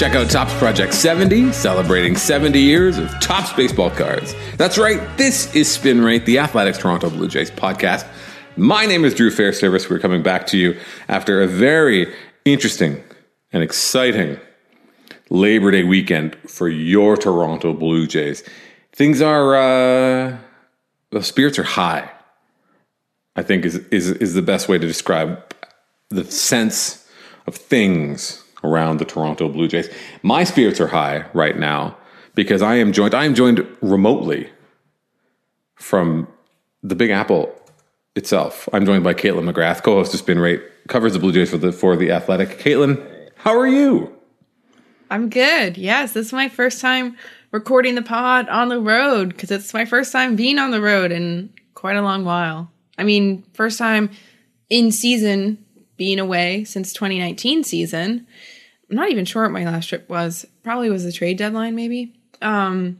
Check 0.00 0.14
out 0.14 0.30
Topps 0.30 0.54
Project 0.54 0.94
70, 0.94 1.52
celebrating 1.52 2.16
70 2.16 2.58
years 2.58 2.96
of 2.96 3.10
Topps 3.20 3.52
baseball 3.52 3.90
cards. 3.90 4.34
That's 4.56 4.78
right, 4.78 4.98
this 5.18 5.54
is 5.54 5.70
Spin 5.70 6.00
Rate, 6.00 6.24
the 6.24 6.38
Athletics 6.38 6.78
Toronto 6.78 7.10
Blue 7.10 7.28
Jays 7.28 7.50
podcast. 7.50 8.06
My 8.56 8.86
name 8.86 9.04
is 9.04 9.12
Drew 9.12 9.30
Fairservice. 9.30 9.90
We're 9.90 9.98
coming 9.98 10.22
back 10.22 10.46
to 10.46 10.56
you 10.56 10.80
after 11.08 11.42
a 11.42 11.46
very 11.46 12.10
interesting 12.46 13.04
and 13.52 13.62
exciting 13.62 14.40
Labor 15.28 15.70
Day 15.70 15.84
weekend 15.84 16.34
for 16.48 16.70
your 16.70 17.18
Toronto 17.18 17.74
Blue 17.74 18.06
Jays. 18.06 18.42
Things 18.94 19.20
are, 19.20 19.54
uh, 19.54 20.38
the 21.10 21.22
spirits 21.22 21.58
are 21.58 21.64
high. 21.64 22.10
I 23.36 23.42
think 23.42 23.66
is 23.66 23.76
is 23.90 24.12
is 24.12 24.32
the 24.32 24.40
best 24.40 24.66
way 24.66 24.78
to 24.78 24.86
describe 24.86 25.54
the 26.08 26.24
sense 26.24 27.06
of 27.46 27.54
things 27.54 28.42
around 28.64 28.98
the 28.98 29.04
Toronto 29.04 29.48
Blue 29.48 29.68
Jays. 29.68 29.88
My 30.22 30.44
spirits 30.44 30.80
are 30.80 30.88
high 30.88 31.26
right 31.32 31.58
now 31.58 31.96
because 32.34 32.62
I 32.62 32.76
am 32.76 32.92
joined 32.92 33.14
I 33.14 33.24
am 33.24 33.34
joined 33.34 33.66
remotely 33.80 34.50
from 35.74 36.28
the 36.82 36.94
Big 36.94 37.10
Apple 37.10 37.54
itself. 38.16 38.68
I'm 38.72 38.86
joined 38.86 39.04
by 39.04 39.14
Caitlin 39.14 39.50
McGrath, 39.50 39.82
co-host 39.82 40.14
of 40.14 40.20
Spin 40.20 40.38
Rate, 40.38 40.62
covers 40.88 41.12
the 41.12 41.18
Blue 41.18 41.32
Jays 41.32 41.50
for 41.50 41.58
the 41.58 41.72
for 41.72 41.96
the 41.96 42.10
Athletic. 42.10 42.58
Caitlin, 42.58 43.30
how 43.36 43.58
are 43.58 43.66
you? 43.66 44.14
I'm 45.10 45.28
good. 45.28 45.76
Yes, 45.76 46.12
this 46.12 46.26
is 46.26 46.32
my 46.32 46.48
first 46.48 46.80
time 46.80 47.16
recording 47.50 47.96
the 47.96 48.02
pod 48.02 48.48
on 48.48 48.68
the 48.68 48.80
road 48.80 49.30
because 49.30 49.50
it's 49.50 49.74
my 49.74 49.84
first 49.84 50.12
time 50.12 50.36
being 50.36 50.58
on 50.58 50.70
the 50.70 50.80
road 50.80 51.10
in 51.10 51.52
quite 51.74 51.96
a 51.96 52.02
long 52.02 52.24
while. 52.24 52.70
I 52.96 53.02
mean, 53.02 53.42
first 53.54 53.78
time 53.78 54.10
in 54.68 54.92
season 54.92 55.64
being 55.96 56.18
away 56.18 56.64
since 56.64 56.92
2019 56.92 57.64
season. 57.64 58.26
I'm 58.90 58.96
not 58.96 59.10
even 59.10 59.24
sure 59.24 59.44
what 59.44 59.52
my 59.52 59.64
last 59.64 59.88
trip 59.88 60.08
was. 60.08 60.44
Probably 60.62 60.90
was 60.90 61.04
the 61.04 61.12
trade 61.12 61.38
deadline, 61.38 61.76
maybe. 61.76 62.14
Um, 62.42 62.98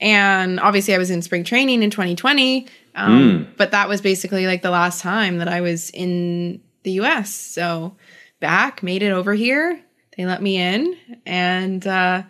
and 0.00 0.60
obviously, 0.60 0.94
I 0.94 0.98
was 0.98 1.10
in 1.10 1.22
spring 1.22 1.44
training 1.44 1.82
in 1.82 1.90
2020, 1.90 2.66
um, 2.94 3.48
but 3.56 3.72
that 3.72 3.88
was 3.88 4.00
basically 4.00 4.46
like 4.46 4.62
the 4.62 4.70
last 4.70 5.00
time 5.00 5.38
that 5.38 5.48
I 5.48 5.60
was 5.60 5.90
in 5.90 6.60
the 6.84 6.92
US. 6.92 7.34
So 7.34 7.96
back, 8.40 8.82
made 8.82 9.02
it 9.02 9.10
over 9.10 9.34
here. 9.34 9.80
They 10.16 10.26
let 10.26 10.42
me 10.42 10.56
in, 10.56 10.96
and 11.26 11.84
uh, 11.86 12.22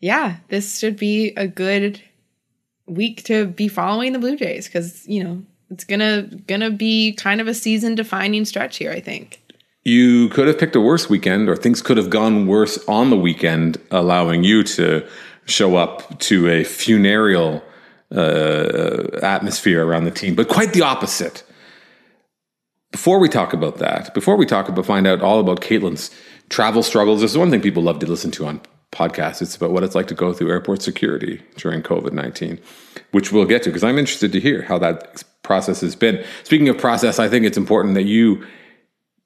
yeah, 0.00 0.36
this 0.48 0.78
should 0.78 0.96
be 0.96 1.34
a 1.36 1.46
good 1.46 2.00
week 2.86 3.24
to 3.24 3.46
be 3.46 3.68
following 3.68 4.12
the 4.12 4.18
Blue 4.18 4.36
Jays 4.36 4.66
because 4.66 5.06
you 5.06 5.22
know 5.22 5.42
it's 5.70 5.84
gonna 5.84 6.22
gonna 6.46 6.70
be 6.70 7.12
kind 7.12 7.40
of 7.40 7.48
a 7.48 7.54
season 7.54 7.94
defining 7.94 8.44
stretch 8.46 8.78
here. 8.78 8.90
I 8.90 9.00
think. 9.00 9.39
You 9.84 10.28
could 10.28 10.46
have 10.46 10.58
picked 10.58 10.76
a 10.76 10.80
worse 10.80 11.08
weekend, 11.08 11.48
or 11.48 11.56
things 11.56 11.80
could 11.80 11.96
have 11.96 12.10
gone 12.10 12.46
worse 12.46 12.78
on 12.86 13.10
the 13.10 13.16
weekend, 13.16 13.78
allowing 13.90 14.44
you 14.44 14.62
to 14.62 15.06
show 15.46 15.76
up 15.76 16.18
to 16.20 16.48
a 16.48 16.64
funereal 16.64 17.62
uh, 18.14 19.18
atmosphere 19.22 19.86
around 19.86 20.04
the 20.04 20.10
team. 20.10 20.34
But 20.34 20.48
quite 20.48 20.72
the 20.72 20.82
opposite. 20.82 21.42
Before 22.92 23.20
we 23.20 23.28
talk 23.28 23.52
about 23.52 23.78
that, 23.78 24.12
before 24.14 24.36
we 24.36 24.44
talk 24.44 24.68
about 24.68 24.84
find 24.84 25.06
out 25.06 25.22
all 25.22 25.38
about 25.38 25.60
Caitlin's 25.60 26.10
travel 26.48 26.82
struggles, 26.82 27.20
this 27.20 27.30
is 27.30 27.38
one 27.38 27.50
thing 27.50 27.60
people 27.60 27.82
love 27.82 28.00
to 28.00 28.06
listen 28.06 28.32
to 28.32 28.46
on 28.46 28.60
podcasts. 28.92 29.40
It's 29.40 29.54
about 29.54 29.70
what 29.70 29.84
it's 29.84 29.94
like 29.94 30.08
to 30.08 30.14
go 30.14 30.32
through 30.32 30.50
airport 30.50 30.82
security 30.82 31.40
during 31.56 31.82
COVID 31.82 32.12
19, 32.12 32.58
which 33.12 33.32
we'll 33.32 33.44
get 33.44 33.62
to 33.62 33.70
because 33.70 33.84
I'm 33.84 33.98
interested 33.98 34.32
to 34.32 34.40
hear 34.40 34.62
how 34.62 34.78
that 34.78 35.22
process 35.42 35.80
has 35.80 35.94
been. 35.94 36.24
Speaking 36.42 36.68
of 36.68 36.78
process, 36.78 37.18
I 37.18 37.28
think 37.28 37.46
it's 37.46 37.56
important 37.56 37.94
that 37.94 38.04
you 38.04 38.44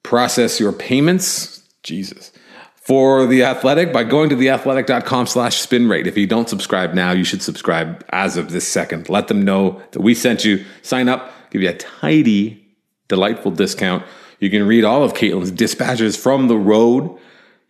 process 0.04 0.60
your 0.60 0.72
payments. 0.72 1.62
Jesus. 1.82 2.30
For 2.76 3.26
the 3.26 3.42
athletic 3.42 3.92
by 3.92 4.04
going 4.04 4.28
to 4.28 4.36
theathletic.com 4.36 5.26
slash 5.26 5.56
spin 5.56 5.88
rate. 5.88 6.06
If 6.06 6.16
you 6.16 6.26
don't 6.26 6.48
subscribe 6.48 6.94
now, 6.94 7.12
you 7.12 7.24
should 7.24 7.42
subscribe 7.42 8.04
as 8.10 8.36
of 8.36 8.52
this 8.52 8.68
second. 8.68 9.08
Let 9.08 9.28
them 9.28 9.42
know 9.42 9.82
that 9.92 10.02
we 10.02 10.14
sent 10.14 10.44
you. 10.44 10.64
Sign 10.82 11.08
up, 11.08 11.32
give 11.50 11.62
you 11.62 11.70
a 11.70 11.74
tidy, 11.74 12.64
delightful 13.08 13.50
discount. 13.50 14.04
You 14.38 14.50
can 14.50 14.66
read 14.66 14.84
all 14.84 15.02
of 15.02 15.14
Caitlin's 15.14 15.50
dispatches 15.50 16.16
from 16.16 16.48
the 16.48 16.58
road. 16.58 17.18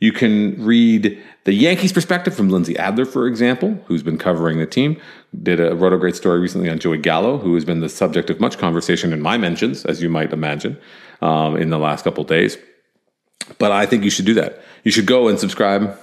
You 0.00 0.10
can 0.12 0.62
read 0.64 1.22
the 1.44 1.52
Yankees 1.52 1.92
perspective 1.92 2.34
from 2.34 2.48
Lindsey 2.48 2.76
Adler, 2.78 3.04
for 3.04 3.26
example, 3.26 3.78
who's 3.86 4.02
been 4.02 4.18
covering 4.18 4.58
the 4.58 4.66
team. 4.66 5.00
Did 5.42 5.60
a 5.60 5.74
wrote 5.74 5.92
a 5.92 5.98
great 5.98 6.16
story 6.16 6.40
recently 6.40 6.70
on 6.70 6.78
Joey 6.78 6.98
Gallo, 6.98 7.38
who 7.38 7.54
has 7.54 7.64
been 7.64 7.80
the 7.80 7.88
subject 7.88 8.30
of 8.30 8.40
much 8.40 8.58
conversation 8.58 9.12
in 9.12 9.20
my 9.20 9.36
mentions, 9.36 9.84
as 9.84 10.02
you 10.02 10.08
might 10.08 10.32
imagine, 10.32 10.78
um, 11.20 11.56
in 11.56 11.70
the 11.70 11.78
last 11.78 12.04
couple 12.04 12.24
days. 12.24 12.56
But 13.58 13.72
I 13.72 13.84
think 13.84 14.04
you 14.04 14.10
should 14.10 14.24
do 14.24 14.34
that. 14.34 14.62
You 14.84 14.90
should 14.90 15.06
go 15.06 15.28
and 15.28 15.38
subscribe 15.38 15.98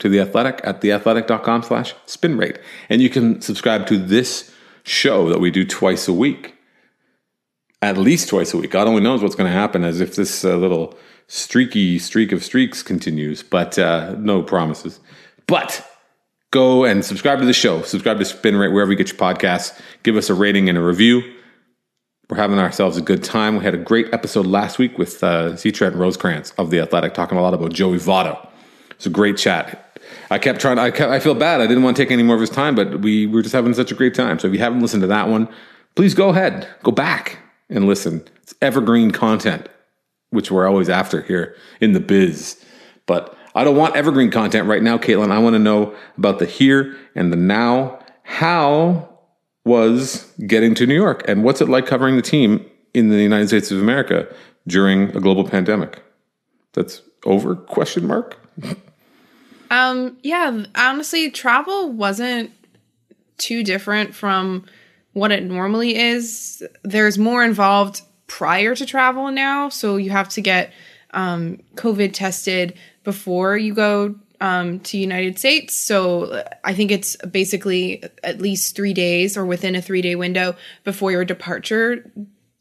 to 0.00 0.08
the 0.08 0.20
Athletic 0.20 0.60
at 0.64 0.80
theathletic.com 0.80 1.62
slash 1.62 1.94
spin 2.06 2.36
rate. 2.36 2.58
And 2.88 3.00
you 3.00 3.08
can 3.08 3.40
subscribe 3.40 3.86
to 3.86 3.96
this 3.96 4.52
show 4.82 5.28
that 5.28 5.40
we 5.40 5.52
do 5.52 5.64
twice 5.64 6.08
a 6.08 6.12
week. 6.12 6.56
At 7.80 7.96
least 7.96 8.28
twice 8.28 8.54
a 8.54 8.56
week. 8.56 8.72
God 8.72 8.88
only 8.88 9.02
knows 9.02 9.22
what's 9.22 9.36
going 9.36 9.50
to 9.50 9.56
happen 9.56 9.84
as 9.84 10.00
if 10.00 10.16
this 10.16 10.44
uh, 10.44 10.56
little 10.56 10.96
streaky 11.32 11.98
streak 11.98 12.30
of 12.30 12.44
streaks 12.44 12.82
continues, 12.82 13.42
but 13.42 13.78
uh, 13.78 14.14
no 14.18 14.42
promises. 14.42 15.00
But 15.46 15.82
go 16.50 16.84
and 16.84 17.02
subscribe 17.02 17.40
to 17.40 17.46
the 17.46 17.54
show. 17.54 17.80
Subscribe 17.82 18.18
to 18.18 18.24
Spin 18.26 18.56
Rate 18.56 18.68
wherever 18.68 18.90
you 18.90 18.98
get 18.98 19.08
your 19.08 19.16
podcasts. 19.16 19.80
Give 20.02 20.16
us 20.16 20.28
a 20.28 20.34
rating 20.34 20.68
and 20.68 20.76
a 20.76 20.82
review. 20.82 21.22
We're 22.28 22.36
having 22.36 22.58
ourselves 22.58 22.98
a 22.98 23.00
good 23.00 23.24
time. 23.24 23.56
We 23.56 23.64
had 23.64 23.74
a 23.74 23.78
great 23.78 24.12
episode 24.12 24.46
last 24.46 24.78
week 24.78 24.98
with 24.98 25.24
uh, 25.24 25.56
C. 25.56 25.72
Trent 25.72 25.96
Rosecrans 25.96 26.52
of 26.58 26.70
The 26.70 26.80
Athletic 26.80 27.14
talking 27.14 27.38
a 27.38 27.42
lot 27.42 27.54
about 27.54 27.72
Joey 27.72 27.96
Votto. 27.96 28.46
It's 28.90 29.06
a 29.06 29.10
great 29.10 29.38
chat. 29.38 29.98
I 30.30 30.38
kept 30.38 30.60
trying, 30.60 30.78
I, 30.78 30.90
kept, 30.90 31.10
I 31.10 31.18
feel 31.18 31.34
bad. 31.34 31.62
I 31.62 31.66
didn't 31.66 31.82
want 31.82 31.96
to 31.96 32.02
take 32.02 32.12
any 32.12 32.22
more 32.22 32.34
of 32.34 32.42
his 32.42 32.50
time, 32.50 32.74
but 32.74 33.00
we 33.00 33.26
were 33.26 33.40
just 33.40 33.54
having 33.54 33.72
such 33.72 33.90
a 33.90 33.94
great 33.94 34.14
time. 34.14 34.38
So 34.38 34.48
if 34.48 34.52
you 34.52 34.58
haven't 34.58 34.80
listened 34.80 35.00
to 35.00 35.06
that 35.06 35.28
one, 35.28 35.48
please 35.94 36.12
go 36.12 36.28
ahead, 36.28 36.68
go 36.82 36.92
back 36.92 37.38
and 37.70 37.86
listen. 37.86 38.22
It's 38.42 38.54
evergreen 38.60 39.12
content, 39.12 39.68
which 40.32 40.50
we're 40.50 40.66
always 40.66 40.88
after 40.88 41.22
here 41.22 41.54
in 41.80 41.92
the 41.92 42.00
biz. 42.00 42.62
But 43.06 43.36
I 43.54 43.64
don't 43.64 43.76
want 43.76 43.96
evergreen 43.96 44.30
content 44.30 44.66
right 44.66 44.82
now, 44.82 44.98
Caitlin. 44.98 45.30
I 45.30 45.38
want 45.38 45.54
to 45.54 45.58
know 45.58 45.94
about 46.18 46.38
the 46.38 46.46
here 46.46 46.96
and 47.14 47.32
the 47.32 47.36
now. 47.36 47.98
How 48.24 49.08
was 49.64 50.32
getting 50.46 50.74
to 50.74 50.86
New 50.86 50.94
York 50.94 51.22
and 51.28 51.44
what's 51.44 51.60
it 51.60 51.68
like 51.68 51.86
covering 51.86 52.16
the 52.16 52.22
team 52.22 52.64
in 52.94 53.08
the 53.10 53.22
United 53.22 53.48
States 53.48 53.70
of 53.70 53.80
America 53.80 54.32
during 54.66 55.14
a 55.16 55.20
global 55.20 55.44
pandemic? 55.44 56.02
That's 56.72 57.02
over 57.24 57.54
question 57.54 58.06
mark. 58.06 58.38
Um, 59.72 60.18
yeah, 60.22 60.66
honestly, 60.74 61.30
travel 61.30 61.90
wasn't 61.90 62.50
too 63.38 63.64
different 63.64 64.14
from 64.14 64.66
what 65.14 65.32
it 65.32 65.44
normally 65.44 65.96
is. 65.96 66.62
There's 66.84 67.16
more 67.16 67.42
involved 67.42 68.02
prior 68.26 68.74
to 68.74 68.86
travel 68.86 69.30
now, 69.30 69.68
so 69.68 69.96
you 69.96 70.10
have 70.10 70.28
to 70.30 70.40
get 70.40 70.72
um, 71.12 71.60
COVID 71.74 72.12
tested 72.12 72.74
before 73.04 73.56
you 73.56 73.74
go 73.74 74.14
um, 74.40 74.80
to 74.80 74.98
United 74.98 75.38
States. 75.38 75.76
So 75.76 76.44
I 76.64 76.74
think 76.74 76.90
it's 76.90 77.16
basically 77.16 78.02
at 78.24 78.40
least 78.40 78.74
three 78.74 78.92
days 78.92 79.36
or 79.36 79.46
within 79.46 79.76
a 79.76 79.82
three 79.82 80.02
day 80.02 80.16
window 80.16 80.56
before 80.84 81.12
your 81.12 81.24
departure 81.24 82.10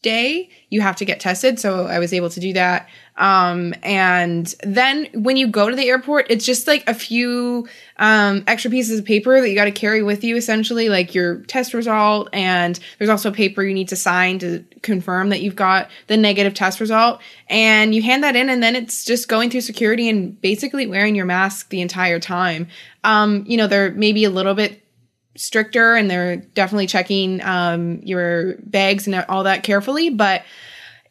day 0.01 0.49
you 0.69 0.81
have 0.81 0.95
to 0.97 1.05
get 1.05 1.19
tested. 1.19 1.59
So 1.59 1.85
i 1.85 1.99
was 1.99 2.13
able 2.13 2.29
to 2.29 2.39
do 2.39 2.53
that 2.53 2.89
um, 3.21 3.73
and 3.83 4.53
then 4.63 5.07
when 5.13 5.37
you 5.37 5.47
go 5.47 5.69
to 5.69 5.75
the 5.75 5.87
airport 5.87 6.25
it's 6.29 6.45
just 6.45 6.67
like 6.67 6.83
a 6.87 6.93
few 6.93 7.67
um, 8.01 8.43
extra 8.47 8.71
pieces 8.71 8.97
of 8.99 9.05
paper 9.05 9.39
that 9.39 9.47
you 9.47 9.53
got 9.53 9.65
to 9.65 9.71
carry 9.71 10.01
with 10.01 10.23
you 10.23 10.35
essentially 10.35 10.89
like 10.89 11.13
your 11.13 11.37
test 11.43 11.73
result. 11.75 12.29
And 12.33 12.79
there's 12.97 13.11
also 13.11 13.29
a 13.29 13.31
paper 13.33 13.61
you 13.61 13.75
need 13.75 13.89
to 13.89 13.95
sign 13.95 14.39
to 14.39 14.65
confirm 14.81 15.29
that 15.29 15.41
you've 15.41 15.55
got 15.55 15.89
the 16.07 16.17
negative 16.17 16.55
test 16.55 16.79
result. 16.79 17.21
And 17.47 17.93
you 17.93 18.01
hand 18.01 18.23
that 18.23 18.35
in 18.35 18.49
and 18.49 18.63
then 18.63 18.75
it's 18.75 19.05
just 19.05 19.27
going 19.27 19.51
through 19.51 19.61
security 19.61 20.09
and 20.09 20.39
basically 20.41 20.87
wearing 20.87 21.13
your 21.13 21.25
mask 21.25 21.69
the 21.69 21.81
entire 21.81 22.19
time. 22.19 22.67
Um, 23.03 23.43
you 23.47 23.55
know 23.55 23.67
they're 23.67 23.91
maybe 23.91 24.23
a 24.23 24.31
little 24.31 24.55
bit 24.55 24.81
stricter 25.35 25.95
and 25.95 26.09
they're 26.09 26.37
definitely 26.37 26.87
checking 26.87 27.41
um, 27.43 27.99
your 28.03 28.55
bags 28.63 29.05
and 29.05 29.15
all 29.29 29.43
that 29.43 29.63
carefully. 29.63 30.09
But 30.09 30.43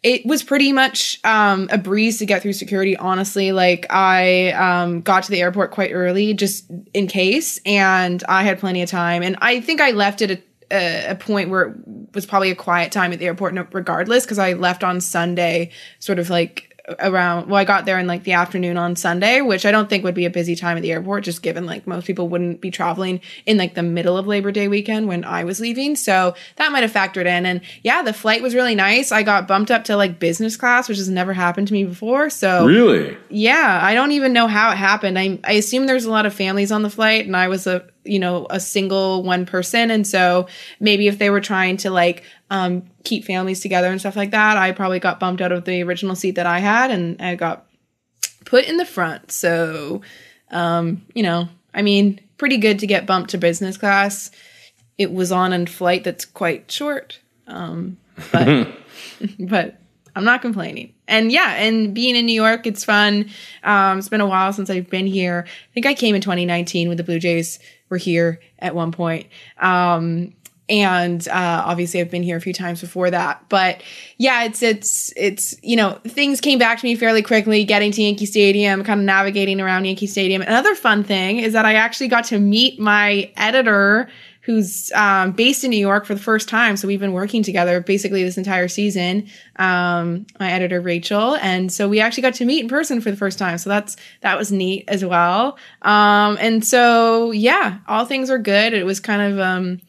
it 0.02 0.25
was 0.25 0.43
pretty 0.43 0.73
much 0.73 1.20
um, 1.25 1.69
a 1.70 1.79
breeze 1.79 2.19
to 2.19 2.26
get 2.26 2.43
through 2.43 2.55
security 2.55 2.97
honestly. 2.97 3.52
Like 3.52 3.87
i 3.91 4.52
um, 4.52 5.00
got 5.02 5.25
to 5.25 5.31
the 5.31 5.41
airport 5.41 5.70
quite 5.70 5.93
early 5.93 6.35
just 6.35 6.70
in 6.94 7.06
case 7.06 7.61
and 7.64 8.23
i 8.29 8.43
had 8.43 8.58
plenty 8.58 8.82
of 8.82 8.88
time. 8.88 9.23
And 9.23 9.37
i 9.41 9.61
think 9.61 9.81
i 9.81 9.91
left 9.91 10.23
at 10.23 10.31
a, 10.31 10.43
a, 10.70 11.11
a 11.11 11.14
point 11.14 11.50
where 11.50 11.69
it 11.70 12.14
was 12.14 12.26
probably 12.26 12.50
a 12.50 12.55
quiet 12.55 12.93
time 12.93 13.12
at 13.12 13.19
the 13.19 13.26
airport 13.26 13.55
regardless 13.73 14.25
because 14.25 14.38
i 14.38 14.52
left 14.52 14.82
on 14.82 15.00
sunday 15.00 15.70
sort 15.99 16.19
of 16.19 16.31
like 16.31 16.69
around 17.00 17.49
well 17.49 17.56
i 17.56 17.65
got 17.65 17.85
there 17.85 17.99
in 17.99 18.06
like 18.06 18.25
the 18.25 18.32
afternoon 18.32 18.77
on 18.77 18.97
sunday 18.97 19.41
which 19.41 19.67
i 19.67 19.71
don't 19.71 19.88
think 19.88 20.03
would 20.03 20.15
be 20.15 20.25
a 20.25 20.31
busy 20.31 20.56
time 20.56 20.77
at 20.77 20.82
the 20.82 20.93
airport 20.93 21.25
just 21.25 21.43
given 21.43 21.67
like 21.67 21.87
most 21.87 22.06
people 22.06 22.29
wouldn't 22.29 22.61
be 22.61 22.71
traveling 22.71 23.21
in 23.47 23.56
like 23.56 23.75
the 23.75 23.82
middle 23.82 24.17
of 24.17 24.27
labor 24.27 24.50
day 24.50 24.69
weekend 24.69 25.06
when 25.06 25.25
i 25.25 25.44
was 25.44 25.61
leaving. 25.61 25.97
So 25.97 26.35
that 26.56 26.73
might 26.73 26.82
have 26.82 26.93
factored 26.93 27.27
in. 27.27 27.47
And 27.47 27.61
yeah 27.82 28.03
the 28.03 28.12
flight 28.12 28.43
was 28.43 28.55
really 28.55 28.75
nice. 28.75 29.12
I 29.12 29.23
got 29.23 29.49
bumped 29.49 29.71
up 29.71 29.85
to 29.85 29.97
like 29.97 30.19
business 30.19 30.56
class 30.56 30.88
which 30.88 30.99
has 30.99 31.09
never 31.09 31.32
happened 31.32 31.69
to 31.69 31.75
me 31.75 31.85
before. 31.85 32.31
So 32.31 32.67
really? 32.67 33.17
Yeah 33.29 33.81
i 33.82 33.94
don't 33.94 34.12
even 34.12 34.32
know 34.32 34.47
how 34.47 34.73
it 34.73 34.77
happened. 34.77 35.19
I, 35.19 35.38
I 35.44 35.53
assume 35.53 35.87
there's 35.87 36.05
a 36.05 36.11
lot 36.11 36.27
of 36.27 36.35
families 36.35 36.73
on 36.73 36.82
the 36.82 36.91
flight 36.91 37.27
and 37.27 37.37
i 37.37 37.49
was 37.49 37.67
a 37.67 37.85
you 38.05 38.19
know 38.19 38.47
a 38.50 38.61
single 38.61 39.23
one 39.23 39.47
person 39.47 39.91
and 39.91 40.06
so 40.06 40.47
maybe 40.79 41.06
if 41.06 41.19
they 41.19 41.31
were 41.31 41.41
trying 41.41 41.76
to 41.76 41.91
like 41.91 42.25
um, 42.50 42.82
keep 43.05 43.25
families 43.25 43.61
together 43.61 43.88
and 43.88 44.00
stuff 44.00 44.17
like 44.17 44.31
that 44.31 44.56
i 44.56 44.73
probably 44.73 44.99
got 44.99 45.20
bumped 45.20 45.41
out 45.41 45.52
of 45.52 45.64
the 45.64 45.82
original 45.82 46.14
seat 46.14 46.32
that 46.32 46.47
i 46.47 46.58
had 46.58 46.91
and 46.91 47.20
i 47.20 47.35
got 47.35 47.67
put 48.44 48.64
in 48.64 48.76
the 48.76 48.87
front 48.87 49.31
so 49.31 50.00
um, 50.50 51.02
you 51.14 51.23
know 51.23 51.49
i 51.75 51.82
mean 51.82 52.20
pretty 52.38 52.56
good 52.56 52.79
to 52.79 52.87
get 52.87 53.06
bumped 53.06 53.31
to 53.31 53.38
business 53.38 53.76
class 53.76 54.31
it 54.99 55.12
was 55.12 55.31
on 55.31 55.53
a 55.53 55.67
flight 55.67 56.05
that's 56.05 56.25
quite 56.25 56.70
short 56.70 57.20
um, 57.46 57.96
but 58.32 58.69
but 59.41 59.81
I'm 60.14 60.25
not 60.25 60.43
complaining. 60.43 60.94
And 61.08 61.31
yeah, 61.31 61.55
and 61.55 61.94
being 61.94 62.17
in 62.17 62.26
New 62.26 62.35
York, 62.35 62.67
it's 62.67 62.85
fun. 62.85 63.31
Um, 63.62 63.99
it's 63.99 64.08
been 64.08 64.20
a 64.20 64.26
while 64.26 64.53
since 64.53 64.70
I've 64.70 64.91
been 64.91 65.06
here. 65.06 65.44
I 65.46 65.75
think 65.75 65.87
I 65.87 65.94
came 65.94 66.14
in 66.14 66.20
2019 66.20 66.88
with 66.88 66.99
the 66.99 67.05
Blue 67.05 67.19
Jays 67.19 67.58
were 67.90 67.98
here 67.98 68.40
at 68.58 68.75
one 68.75 68.92
point. 68.92 69.26
Um, 69.58 70.32
and 70.70 71.26
uh, 71.28 71.64
obviously 71.67 72.00
I've 72.00 72.11
been 72.11 72.22
here 72.22 72.37
a 72.37 72.40
few 72.40 72.55
times 72.55 72.81
before 72.81 73.11
that. 73.11 73.44
But 73.49 73.82
yeah, 74.17 74.44
it's 74.44 74.62
it's 74.62 75.12
it's 75.17 75.56
you 75.62 75.76
know 75.76 75.99
things 76.06 76.40
came 76.40 76.58
back 76.58 76.78
to 76.78 76.87
me 76.87 76.94
fairly 76.94 77.22
quickly. 77.22 77.64
Getting 77.64 77.90
to 77.93 78.02
Yankee 78.02 78.26
Stadium, 78.26 78.84
kind 78.84 79.00
of 79.00 79.05
navigating 79.05 79.61
around 79.61 79.84
Yankee 79.84 80.06
Stadium. 80.06 80.40
Another 80.43 80.75
fun 80.75 81.02
thing 81.02 81.38
is 81.38 81.52
that 81.52 81.67
I 81.67 81.75
actually 81.75 82.08
got 82.08 82.25
to 82.26 82.38
meet 82.38 82.78
my 82.78 83.31
editor 83.37 84.08
who's 84.43 84.90
um, 84.93 85.32
based 85.32 85.64
in 85.64 85.70
New 85.70 85.78
York 85.78 86.06
for 86.06 86.14
the 86.14 86.20
first 86.20 86.49
time. 86.49 86.76
So 86.76 86.88
we've 86.88 87.00
been 87.00 87.12
working 87.12 87.43
together 87.43 87.81
basically 87.81 88.25
this 88.25 88.38
entire 88.38 88.69
season. 88.69 89.28
Um, 89.56 90.26
my 90.38 90.50
editor 90.50 90.81
Rachel, 90.81 91.37
and 91.37 91.70
so 91.70 91.88
we 91.88 92.00
actually 92.00 92.22
got 92.22 92.34
to 92.34 92.44
meet 92.44 92.61
in 92.61 92.69
person 92.69 93.00
for 93.00 93.11
the 93.11 93.17
first 93.17 93.38
time. 93.38 93.58
So 93.58 93.69
that's 93.69 93.96
that 94.22 94.38
was 94.38 94.50
neat 94.50 94.84
as 94.88 95.05
well. 95.05 95.58
Um, 95.82 96.38
and 96.40 96.64
so 96.64 97.32
yeah, 97.32 97.78
all 97.87 98.06
things 98.06 98.31
are 98.31 98.38
good. 98.38 98.72
It 98.72 98.84
was 98.84 98.99
kind 98.99 99.32
of 99.32 99.38
um, 99.38 99.81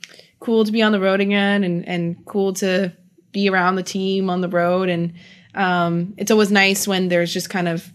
cool 0.42 0.66
to 0.66 0.72
be 0.74 0.82
on 0.82 0.92
the 0.92 1.00
road 1.00 1.22
again, 1.22 1.64
and 1.64 1.88
and 1.88 2.26
cool 2.26 2.52
to 2.56 2.92
be 3.32 3.50
around 3.50 3.76
the 3.76 3.84
team 3.84 4.30
on 4.30 4.42
the 4.42 4.50
road. 4.50 4.90
And 4.90 5.14
um, 5.56 6.14
it's 6.18 6.32
always 6.32 6.52
nice 6.52 6.86
when 6.86 7.08
there's 7.08 7.32
just 7.32 7.50
kind 7.50 7.70
of 7.70 7.90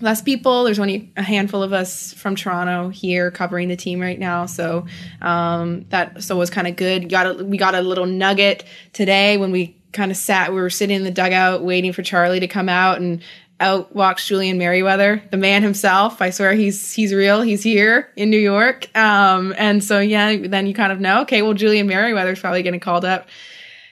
less 0.00 0.22
people. 0.22 0.62
There's 0.64 0.78
only 0.78 1.12
a 1.16 1.22
handful 1.22 1.62
of 1.62 1.72
us 1.72 2.12
from 2.12 2.36
Toronto 2.36 2.90
here 2.90 3.30
covering 3.32 3.68
the 3.68 3.76
team 3.76 4.00
right 4.00 4.18
now, 4.18 4.46
so 4.46 4.86
um, 5.20 5.86
that 5.88 6.22
so 6.22 6.36
was 6.36 6.50
kind 6.50 6.68
of 6.68 6.76
good. 6.76 7.08
Got 7.08 7.26
a, 7.26 7.44
we 7.44 7.56
got 7.56 7.74
a 7.74 7.80
little 7.80 8.06
nugget 8.06 8.64
today 8.92 9.36
when 9.36 9.50
we 9.50 9.80
kind 9.92 10.10
of 10.10 10.16
sat. 10.16 10.52
We 10.52 10.60
were 10.60 10.70
sitting 10.70 10.96
in 10.96 11.04
the 11.04 11.10
dugout 11.10 11.62
waiting 11.64 11.92
for 11.92 12.02
Charlie 12.02 12.40
to 12.40 12.48
come 12.48 12.68
out, 12.68 13.00
and 13.00 13.22
out 13.64 13.94
walks 13.96 14.26
Julian 14.28 14.58
Merryweather, 14.58 15.22
the 15.30 15.36
man 15.36 15.62
himself. 15.62 16.20
I 16.20 16.30
swear 16.30 16.52
he's 16.52 16.92
he's 16.92 17.12
real. 17.14 17.40
He's 17.40 17.62
here 17.62 18.10
in 18.14 18.30
New 18.30 18.38
York, 18.38 18.94
um, 18.96 19.54
and 19.56 19.82
so 19.82 20.00
yeah, 20.00 20.36
then 20.36 20.66
you 20.66 20.74
kind 20.74 20.92
of 20.92 21.00
know, 21.00 21.22
okay, 21.22 21.42
well 21.42 21.54
Julian 21.54 21.86
Merryweather's 21.86 22.40
probably 22.40 22.62
getting 22.62 22.80
called 22.80 23.04
up 23.04 23.26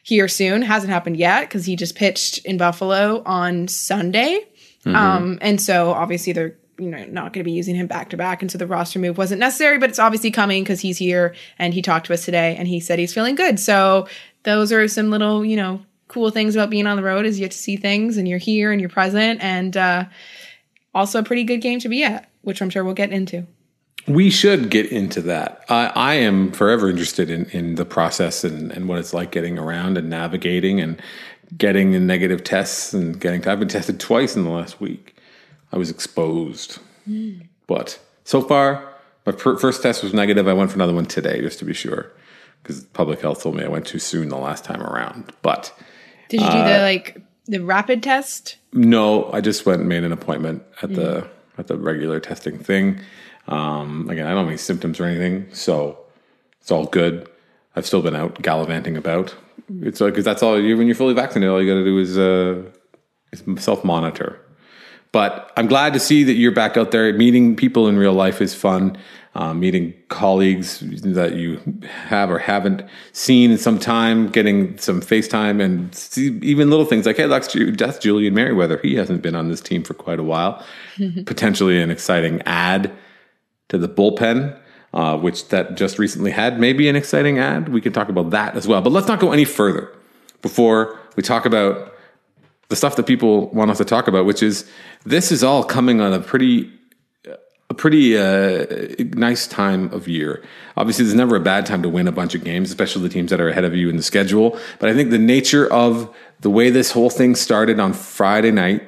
here 0.02 0.28
soon. 0.28 0.62
Hasn't 0.62 0.92
happened 0.92 1.16
yet 1.16 1.42
because 1.42 1.64
he 1.64 1.74
just 1.74 1.94
pitched 1.94 2.44
in 2.44 2.58
Buffalo 2.58 3.22
on 3.24 3.66
Sunday. 3.66 4.46
Mm-hmm. 4.84 4.94
Um, 4.94 5.38
and 5.40 5.60
so 5.60 5.92
obviously 5.92 6.32
they're 6.32 6.56
you 6.78 6.90
know 6.90 7.04
not 7.06 7.32
going 7.32 7.44
to 7.44 7.44
be 7.44 7.52
using 7.52 7.74
him 7.74 7.86
back 7.86 8.10
to 8.10 8.16
back, 8.18 8.42
and 8.42 8.50
so 8.50 8.58
the 8.58 8.66
roster 8.66 8.98
move 8.98 9.16
wasn't 9.16 9.40
necessary, 9.40 9.78
but 9.78 9.88
it's 9.88 9.98
obviously 9.98 10.30
coming 10.30 10.62
because 10.62 10.80
he's 10.80 10.98
here 10.98 11.34
and 11.58 11.72
he 11.72 11.80
talked 11.80 12.06
to 12.06 12.12
us 12.12 12.26
today 12.26 12.56
and 12.56 12.68
he 12.68 12.78
said 12.78 12.98
he's 12.98 13.14
feeling 13.14 13.34
good. 13.34 13.58
So 13.58 14.06
those 14.42 14.70
are 14.70 14.86
some 14.86 15.10
little 15.10 15.44
you 15.44 15.56
know 15.56 15.80
cool 16.12 16.30
things 16.30 16.54
about 16.54 16.70
being 16.70 16.86
on 16.86 16.96
the 16.96 17.02
road 17.02 17.24
is 17.24 17.38
you 17.38 17.44
get 17.44 17.52
to 17.52 17.58
see 17.58 17.76
things 17.76 18.18
and 18.18 18.28
you're 18.28 18.38
here 18.38 18.70
and 18.70 18.80
you're 18.80 18.90
present 18.90 19.42
and 19.42 19.76
uh, 19.76 20.04
also 20.94 21.18
a 21.18 21.22
pretty 21.22 21.42
good 21.42 21.58
game 21.58 21.80
to 21.80 21.88
be 21.88 22.04
at, 22.04 22.28
which 22.42 22.60
I'm 22.60 22.70
sure 22.70 22.84
we'll 22.84 22.94
get 22.94 23.12
into. 23.12 23.46
We 24.06 24.30
should 24.30 24.68
get 24.68 24.90
into 24.90 25.22
that. 25.22 25.64
I, 25.68 25.86
I 25.94 26.14
am 26.14 26.52
forever 26.52 26.90
interested 26.90 27.30
in, 27.30 27.46
in 27.46 27.76
the 27.76 27.84
process 27.84 28.44
and, 28.44 28.70
and 28.72 28.88
what 28.88 28.98
it's 28.98 29.14
like 29.14 29.30
getting 29.30 29.58
around 29.58 29.96
and 29.96 30.10
navigating 30.10 30.80
and 30.80 31.00
getting 31.56 31.92
the 31.92 32.00
negative 32.00 32.44
tests 32.44 32.92
and 32.92 33.18
getting. 33.18 33.46
I've 33.46 33.60
been 33.60 33.68
tested 33.68 34.00
twice 34.00 34.36
in 34.36 34.44
the 34.44 34.50
last 34.50 34.80
week. 34.80 35.16
I 35.72 35.78
was 35.78 35.88
exposed, 35.88 36.78
mm. 37.08 37.46
but 37.66 37.98
so 38.24 38.42
far 38.42 38.92
my 39.24 39.32
per- 39.32 39.56
first 39.56 39.82
test 39.82 40.02
was 40.02 40.12
negative. 40.12 40.48
I 40.48 40.52
went 40.52 40.70
for 40.70 40.76
another 40.76 40.94
one 40.94 41.06
today 41.06 41.40
just 41.40 41.58
to 41.60 41.64
be 41.64 41.72
sure 41.72 42.10
because 42.62 42.84
public 42.86 43.20
health 43.20 43.42
told 43.42 43.56
me 43.56 43.64
I 43.64 43.68
went 43.68 43.86
too 43.86 43.98
soon 43.98 44.28
the 44.28 44.36
last 44.36 44.64
time 44.64 44.82
around. 44.82 45.32
But 45.42 45.72
did 46.32 46.40
you 46.40 46.50
do 46.50 46.58
uh, 46.58 46.78
the 46.78 46.82
like 46.82 47.22
the 47.46 47.60
rapid 47.60 48.02
test? 48.02 48.56
No, 48.72 49.30
I 49.32 49.42
just 49.42 49.66
went 49.66 49.80
and 49.80 49.88
made 49.88 50.02
an 50.02 50.12
appointment 50.12 50.62
at 50.80 50.90
mm. 50.90 50.96
the 50.96 51.28
at 51.58 51.66
the 51.66 51.76
regular 51.76 52.20
testing 52.20 52.58
thing. 52.58 53.00
Um, 53.48 54.08
again, 54.08 54.26
I 54.26 54.30
don't 54.30 54.38
have 54.38 54.48
any 54.48 54.56
symptoms 54.56 54.98
or 54.98 55.04
anything, 55.04 55.52
so 55.52 55.98
it's 56.60 56.70
all 56.70 56.86
good. 56.86 57.28
I've 57.76 57.86
still 57.86 58.00
been 58.00 58.16
out 58.16 58.40
gallivanting 58.40 58.96
about. 58.96 59.34
It's 59.80 60.00
like, 60.00 60.14
because 60.14 60.24
that's 60.24 60.42
all 60.42 60.58
you 60.58 60.76
when 60.76 60.86
you're 60.86 60.96
fully 60.96 61.14
vaccinated. 61.14 61.52
All 61.52 61.62
you 61.62 61.70
got 61.70 61.78
to 61.78 61.84
do 61.84 61.98
is, 61.98 62.16
uh, 62.16 62.62
is 63.32 63.62
self 63.62 63.84
monitor. 63.84 64.40
But 65.12 65.52
I'm 65.56 65.66
glad 65.66 65.92
to 65.92 66.00
see 66.00 66.24
that 66.24 66.34
you're 66.34 66.52
back 66.52 66.76
out 66.76 66.90
there. 66.90 67.12
Meeting 67.12 67.54
people 67.54 67.86
in 67.86 67.98
real 67.98 68.14
life 68.14 68.40
is 68.40 68.54
fun. 68.54 68.96
Uh, 69.34 69.54
meeting 69.54 69.94
colleagues 70.08 70.80
that 70.80 71.36
you 71.36 71.58
have 71.88 72.30
or 72.30 72.38
haven't 72.38 72.82
seen 73.12 73.50
in 73.50 73.56
some 73.56 73.78
time, 73.78 74.28
getting 74.28 74.76
some 74.76 75.00
FaceTime, 75.00 75.62
and 75.62 75.94
see 75.94 76.38
even 76.42 76.68
little 76.68 76.84
things 76.84 77.06
like, 77.06 77.16
hey, 77.16 77.26
that's, 77.26 77.56
that's 77.78 77.98
Julian 77.98 78.34
Merryweather. 78.34 78.78
He 78.82 78.94
hasn't 78.94 79.22
been 79.22 79.34
on 79.34 79.48
this 79.48 79.62
team 79.62 79.84
for 79.84 79.94
quite 79.94 80.18
a 80.18 80.22
while. 80.22 80.62
Potentially 81.24 81.80
an 81.80 81.90
exciting 81.90 82.42
add 82.42 82.92
to 83.68 83.78
the 83.78 83.88
bullpen 83.88 84.58
uh, 84.94 85.16
which 85.16 85.48
that 85.48 85.76
just 85.76 85.98
recently 85.98 86.30
had 86.30 86.60
maybe 86.60 86.88
an 86.88 86.96
exciting 86.96 87.38
ad. 87.38 87.68
We 87.70 87.80
can 87.80 87.92
talk 87.92 88.08
about 88.08 88.30
that 88.30 88.56
as 88.56 88.68
well. 88.68 88.82
But 88.82 88.90
let's 88.90 89.08
not 89.08 89.20
go 89.20 89.32
any 89.32 89.44
further 89.44 89.90
before 90.42 90.98
we 91.16 91.22
talk 91.22 91.46
about 91.46 91.94
the 92.72 92.76
stuff 92.76 92.96
that 92.96 93.06
people 93.06 93.34
want 93.58 93.70
us 93.70 93.78
to 93.78 93.84
talk 93.84 94.08
about, 94.08 94.24
which 94.24 94.42
is 94.42 94.64
this 95.04 95.30
is 95.30 95.44
all 95.44 95.62
coming 95.62 96.00
on 96.00 96.12
a 96.12 96.20
pretty 96.20 96.70
a 97.70 97.74
pretty 97.74 98.18
uh, 98.18 98.66
nice 99.14 99.46
time 99.46 99.92
of 99.92 100.08
year. 100.08 100.42
Obviously, 100.76 101.04
there's 101.04 101.14
never 101.14 101.36
a 101.36 101.40
bad 101.40 101.64
time 101.64 101.82
to 101.82 101.88
win 101.88 102.08
a 102.08 102.12
bunch 102.12 102.34
of 102.34 102.44
games, 102.44 102.70
especially 102.70 103.02
the 103.02 103.08
teams 103.08 103.30
that 103.30 103.40
are 103.40 103.48
ahead 103.48 103.64
of 103.64 103.74
you 103.74 103.88
in 103.88 103.96
the 103.96 104.02
schedule. 104.02 104.58
But 104.78 104.88
I 104.90 104.94
think 104.94 105.10
the 105.10 105.18
nature 105.18 105.72
of 105.72 106.14
the 106.40 106.50
way 106.50 106.70
this 106.70 106.90
whole 106.90 107.10
thing 107.10 107.34
started 107.34 107.78
on 107.80 107.92
Friday 107.92 108.50
night 108.50 108.82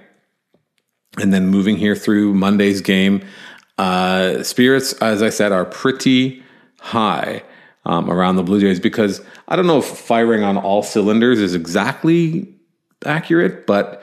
and 1.23 1.33
then 1.33 1.47
moving 1.47 1.76
here 1.76 1.97
through 1.97 2.35
Monday's 2.35 2.81
game, 2.81 3.21
Uh, 3.76 4.43
spirits, 4.45 4.93
as 5.03 5.21
I 5.21 5.31
said, 5.31 5.50
are 5.50 5.64
pretty 5.64 6.43
high 6.81 7.43
um, 7.85 8.09
around 8.09 8.37
the 8.37 8.45
Blue 8.45 8.61
Jays 8.61 8.79
because 8.79 9.21
I 9.49 9.57
don't 9.57 9.67
know 9.67 9.79
if 9.79 9.85
firing 9.85 10.45
on 10.45 10.57
all 10.57 10.83
cylinders 10.83 11.41
is 11.41 11.55
exactly 11.57 12.53
accurate, 13.06 13.66
but 13.66 14.02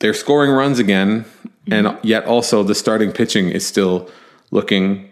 they're 0.00 0.14
scoring 0.14 0.50
runs 0.50 0.78
again, 0.78 1.24
and 1.70 1.86
mm-hmm. 1.86 2.06
yet 2.06 2.24
also 2.24 2.62
the 2.62 2.74
starting 2.74 3.12
pitching 3.12 3.50
is 3.50 3.66
still 3.66 4.10
looking 4.50 5.10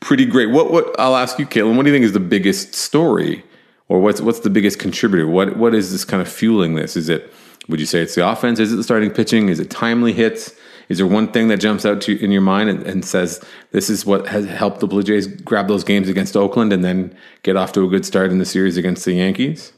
pretty 0.00 0.24
great. 0.24 0.50
What 0.50 0.70
what 0.70 0.98
I'll 0.98 1.16
ask 1.16 1.38
you, 1.38 1.46
Caitlin, 1.46 1.76
what 1.76 1.84
do 1.84 1.90
you 1.90 1.94
think 1.94 2.04
is 2.04 2.12
the 2.12 2.20
biggest 2.20 2.74
story, 2.74 3.44
or 3.88 4.00
what's 4.00 4.20
what's 4.20 4.40
the 4.40 4.50
biggest 4.50 4.78
contributor? 4.78 5.26
What 5.26 5.56
what 5.56 5.74
is 5.74 5.92
this 5.92 6.04
kind 6.04 6.22
of 6.22 6.28
fueling 6.28 6.74
this? 6.74 6.96
Is 6.96 7.08
it 7.08 7.32
would 7.68 7.80
you 7.80 7.86
say 7.86 8.00
it's 8.00 8.14
the 8.14 8.26
offense? 8.26 8.60
Is 8.60 8.72
it 8.72 8.76
the 8.76 8.84
starting 8.84 9.10
pitching? 9.10 9.48
Is 9.48 9.58
it 9.58 9.70
timely 9.70 10.12
hits? 10.12 10.54
Is 10.88 10.98
there 10.98 11.06
one 11.06 11.32
thing 11.32 11.48
that 11.48 11.58
jumps 11.58 11.84
out 11.84 12.00
to 12.02 12.12
you 12.12 12.18
in 12.18 12.30
your 12.30 12.42
mind 12.42 12.70
and, 12.70 12.82
and 12.84 13.04
says 13.04 13.44
this 13.72 13.90
is 13.90 14.06
what 14.06 14.28
has 14.28 14.46
helped 14.46 14.78
the 14.78 14.86
Blue 14.86 15.02
Jays 15.02 15.26
grab 15.26 15.66
those 15.66 15.82
games 15.82 16.08
against 16.08 16.36
Oakland 16.36 16.72
and 16.72 16.84
then 16.84 17.16
get 17.42 17.56
off 17.56 17.72
to 17.72 17.84
a 17.84 17.88
good 17.88 18.06
start 18.06 18.30
in 18.30 18.38
the 18.38 18.44
series 18.44 18.76
against 18.76 19.04
the 19.04 19.14
Yankees? 19.14 19.72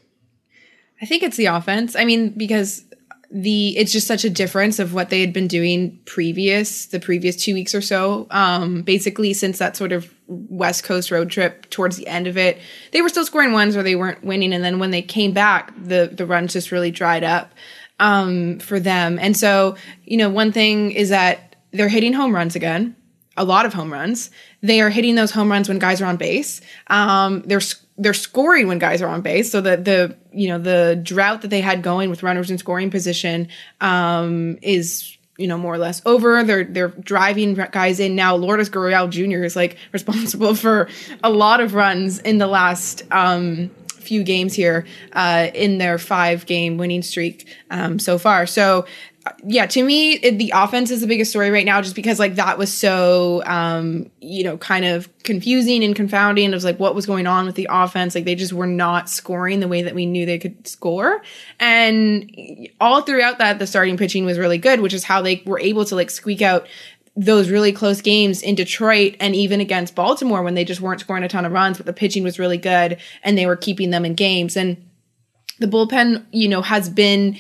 I 1.01 1.07
think 1.07 1.23
it's 1.23 1.37
the 1.37 1.47
offense. 1.47 1.95
I 1.97 2.05
mean, 2.05 2.31
because 2.31 2.85
the 3.31 3.77
it's 3.77 3.93
just 3.93 4.07
such 4.07 4.25
a 4.25 4.31
difference 4.31 4.79
of 4.79 4.95
what 4.95 5.11
they 5.11 5.21
had 5.21 5.35
been 5.35 5.49
doing 5.49 6.01
previous 6.07 6.87
the 6.87 6.99
previous 6.99 7.37
two 7.37 7.53
weeks 7.53 7.75
or 7.75 7.83
so. 7.83 8.27
Um 8.31 8.83
basically 8.83 9.35
since 9.35 9.59
that 9.59 9.77
sort 9.77 9.93
of 9.93 10.13
west 10.27 10.85
coast 10.85 11.11
road 11.11 11.31
trip 11.31 11.69
towards 11.69 11.97
the 11.97 12.07
end 12.07 12.27
of 12.27 12.39
it 12.39 12.59
they 12.93 13.03
were 13.03 13.09
still 13.09 13.27
scoring 13.27 13.53
ones 13.53 13.77
or 13.77 13.83
they 13.83 13.97
weren't 13.97 14.25
winning. 14.25 14.55
And 14.55 14.65
then 14.65 14.79
when 14.79 14.93
they 14.93 15.03
came 15.03 15.33
back 15.33 15.75
the 15.77 16.11
the 16.13 16.25
runs 16.25 16.55
just 16.55 16.73
really 16.73 16.91
dried 16.91 17.23
up 17.23 17.53
um 18.01 18.59
for 18.61 18.81
them. 18.81 19.19
And 19.19 19.37
so 19.37 19.77
you 20.05 20.17
know 20.17 20.31
one 20.31 20.51
thing 20.51 20.93
is 20.93 21.11
that 21.11 21.57
they're 21.73 21.89
hitting 21.89 22.15
home 22.15 22.35
runs 22.35 22.57
again 22.57 22.97
a 23.37 23.45
lot 23.45 23.67
of 23.67 23.75
home 23.75 23.93
runs. 23.93 24.31
They 24.63 24.81
are 24.81 24.91
hitting 24.91 25.15
those 25.15 25.31
home 25.31 25.51
runs 25.51 25.69
when 25.69 25.79
guys 25.79 26.01
are 26.01 26.07
on 26.07 26.17
base. 26.17 26.63
Um 26.87 27.43
they're 27.43 27.61
they're 27.99 28.15
scoring 28.15 28.69
when 28.69 28.79
guys 28.79 29.03
are 29.03 29.09
on 29.09 29.21
base. 29.21 29.51
So 29.51 29.61
the 29.61 29.77
the 29.77 30.17
you 30.33 30.49
know 30.49 30.59
the 30.59 30.99
drought 31.03 31.43
that 31.43 31.49
they 31.49 31.61
had 31.61 31.83
going 31.83 32.09
with 32.09 32.23
runners 32.23 32.51
in 32.51 32.59
scoring 32.59 32.91
position 32.91 33.49
um, 33.81 34.59
is 34.63 35.19
you 35.37 35.49
know 35.49 35.59
more 35.59 35.75
or 35.75 35.79
less 35.79 36.01
over. 36.07 36.43
They're 36.45 36.65
they're 36.65 36.89
driving 36.89 37.55
guys 37.55 38.01
in 38.01 38.15
now. 38.15 38.37
Lourdes 38.37 38.71
Gurriel 38.71 39.11
Jr. 39.11 39.45
is 39.45 39.57
like 39.57 39.77
responsible 39.93 40.55
for 40.55 40.89
a 41.23 41.31
lot 41.31 41.61
of 41.61 41.75
runs 41.75 42.21
in 42.21 42.39
the 42.39 42.47
last. 42.47 43.03
Um, 43.11 43.71
few 43.99 44.23
games 44.23 44.55
here 44.55 44.87
uh, 45.13 45.49
in 45.53 45.77
their 45.77 45.99
five 45.99 46.47
game 46.47 46.79
winning 46.79 47.03
streak 47.03 47.47
um, 47.71 47.99
so 47.99 48.17
far. 48.17 48.47
So 48.47 48.87
yeah, 49.45 49.67
to 49.67 49.83
me, 49.83 50.15
it, 50.15 50.39
the 50.39 50.53
offense 50.55 50.91
is 50.91 51.01
the 51.01 51.07
biggest 51.07 51.31
story 51.31 51.51
right 51.51 51.65
now, 51.65 51.81
just 51.81 51.95
because 51.95 52.19
like 52.19 52.37
that 52.37 52.59
was 52.59 52.73
so, 52.73 53.43
um, 53.45 54.11
you 54.21 54.45
know, 54.45 54.57
kind 54.59 54.85
of 54.85 55.09
confusing 55.23 55.83
and 55.83 55.97
confounding. 55.97 56.51
It 56.51 56.55
was 56.55 56.65
like 56.65 56.79
what 56.79 56.95
was 56.95 57.07
going 57.07 57.27
on 57.27 57.47
with 57.47 57.55
the 57.55 57.69
offense. 57.71 58.15
Like 58.15 58.25
they 58.25 58.35
just 58.35 58.53
were 58.53 58.67
not 58.67 59.09
scoring 59.09 59.61
the 59.61 59.69
way 59.69 59.83
that 59.83 59.95
we 59.95 60.07
knew 60.07 60.27
they 60.27 60.39
could 60.39 60.67
score. 60.67 61.23
And 61.59 62.69
all 62.81 63.03
throughout 63.03 63.39
that, 63.39 63.59
the 63.59 63.67
starting 63.67 63.97
pitching 63.97 64.25
was 64.25 64.39
really 64.39 64.59
good, 64.59 64.81
which 64.81 64.95
is 64.95 65.05
how 65.05 65.23
they 65.23 65.43
were 65.47 65.61
able 65.61 65.85
to 65.87 65.95
like 65.95 66.11
squeak 66.11 66.43
out 66.43 66.67
those 67.17 67.51
really 67.51 67.73
close 67.73 68.01
games 68.01 68.43
in 68.43 68.55
Detroit 68.55 69.17
and 69.19 69.35
even 69.35 69.61
against 69.61 69.97
Baltimore 69.97 70.43
when 70.43 70.55
they 70.55 70.65
just 70.65 70.81
weren't 70.81 71.01
scoring 71.01 71.25
a 71.25 71.29
ton 71.29 71.45
of 71.45 71.51
runs, 71.51 71.77
but 71.77 71.85
the 71.85 71.93
pitching 71.93 72.23
was 72.23 72.39
really 72.39 72.59
good 72.59 72.99
and 73.25 73.37
they 73.37 73.47
were 73.47 73.57
keeping 73.57 73.91
them 73.91 74.05
in 74.05 74.15
games. 74.15 74.57
And 74.57 74.89
the 75.59 75.67
bullpen, 75.67 76.25
you 76.31 76.49
know, 76.49 76.63
has 76.63 76.89
been 76.89 77.37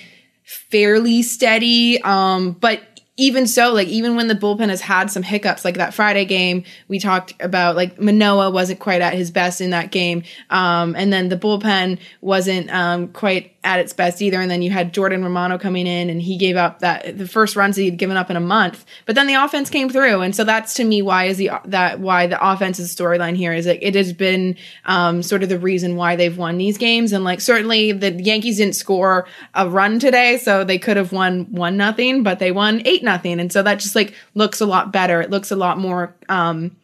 fairly 0.48 1.22
steady. 1.22 2.00
Um, 2.02 2.52
but 2.52 2.80
even 3.18 3.46
so, 3.46 3.74
like 3.74 3.88
even 3.88 4.16
when 4.16 4.28
the 4.28 4.34
bullpen 4.34 4.70
has 4.70 4.80
had 4.80 5.10
some 5.10 5.22
hiccups, 5.22 5.64
like 5.64 5.74
that 5.74 5.92
Friday 5.92 6.24
game, 6.24 6.64
we 6.86 6.98
talked 6.98 7.34
about 7.40 7.76
like 7.76 8.00
Manoah 8.00 8.50
wasn't 8.50 8.78
quite 8.78 9.02
at 9.02 9.12
his 9.12 9.30
best 9.30 9.60
in 9.60 9.70
that 9.70 9.90
game. 9.90 10.22
Um, 10.50 10.94
and 10.96 11.12
then 11.12 11.28
the 11.28 11.36
bullpen 11.36 11.98
wasn't 12.20 12.72
um, 12.72 13.08
quite 13.08 13.57
at 13.68 13.80
its 13.80 13.92
best 13.92 14.22
either. 14.22 14.40
And 14.40 14.50
then 14.50 14.62
you 14.62 14.70
had 14.70 14.94
Jordan 14.94 15.22
Romano 15.22 15.58
coming 15.58 15.86
in 15.86 16.08
and 16.08 16.22
he 16.22 16.38
gave 16.38 16.56
up 16.56 16.78
that 16.78 17.18
the 17.18 17.28
first 17.28 17.54
runs 17.54 17.76
he'd 17.76 17.98
given 17.98 18.16
up 18.16 18.30
in 18.30 18.36
a 18.36 18.40
month. 18.40 18.86
But 19.04 19.14
then 19.14 19.26
the 19.26 19.34
offense 19.34 19.68
came 19.68 19.90
through. 19.90 20.22
And 20.22 20.34
so 20.34 20.42
that's 20.42 20.72
to 20.74 20.84
me 20.84 21.02
why 21.02 21.24
is 21.24 21.36
the 21.36 21.50
that 21.66 22.00
why 22.00 22.26
the 22.26 22.42
offense's 22.42 22.96
storyline 22.96 23.36
here 23.36 23.52
is 23.52 23.66
like 23.66 23.80
it 23.82 23.94
has 23.94 24.14
been 24.14 24.56
um, 24.86 25.22
sort 25.22 25.42
of 25.42 25.50
the 25.50 25.58
reason 25.58 25.96
why 25.96 26.16
they've 26.16 26.38
won 26.38 26.56
these 26.56 26.78
games. 26.78 27.12
And 27.12 27.24
like 27.24 27.42
certainly 27.42 27.92
the 27.92 28.10
Yankees 28.10 28.56
didn't 28.56 28.74
score 28.74 29.28
a 29.52 29.68
run 29.68 29.98
today, 29.98 30.38
so 30.38 30.64
they 30.64 30.78
could 30.78 30.96
have 30.96 31.12
won 31.12 31.44
one 31.52 31.76
nothing, 31.76 32.22
but 32.22 32.38
they 32.38 32.52
won 32.52 32.80
eight 32.86 33.04
nothing. 33.04 33.38
And 33.38 33.52
so 33.52 33.62
that 33.62 33.80
just 33.80 33.94
like 33.94 34.14
looks 34.34 34.62
a 34.62 34.66
lot 34.66 34.94
better. 34.94 35.20
It 35.20 35.28
looks 35.28 35.50
a 35.50 35.56
lot 35.56 35.76
more 35.76 36.16
um 36.30 36.74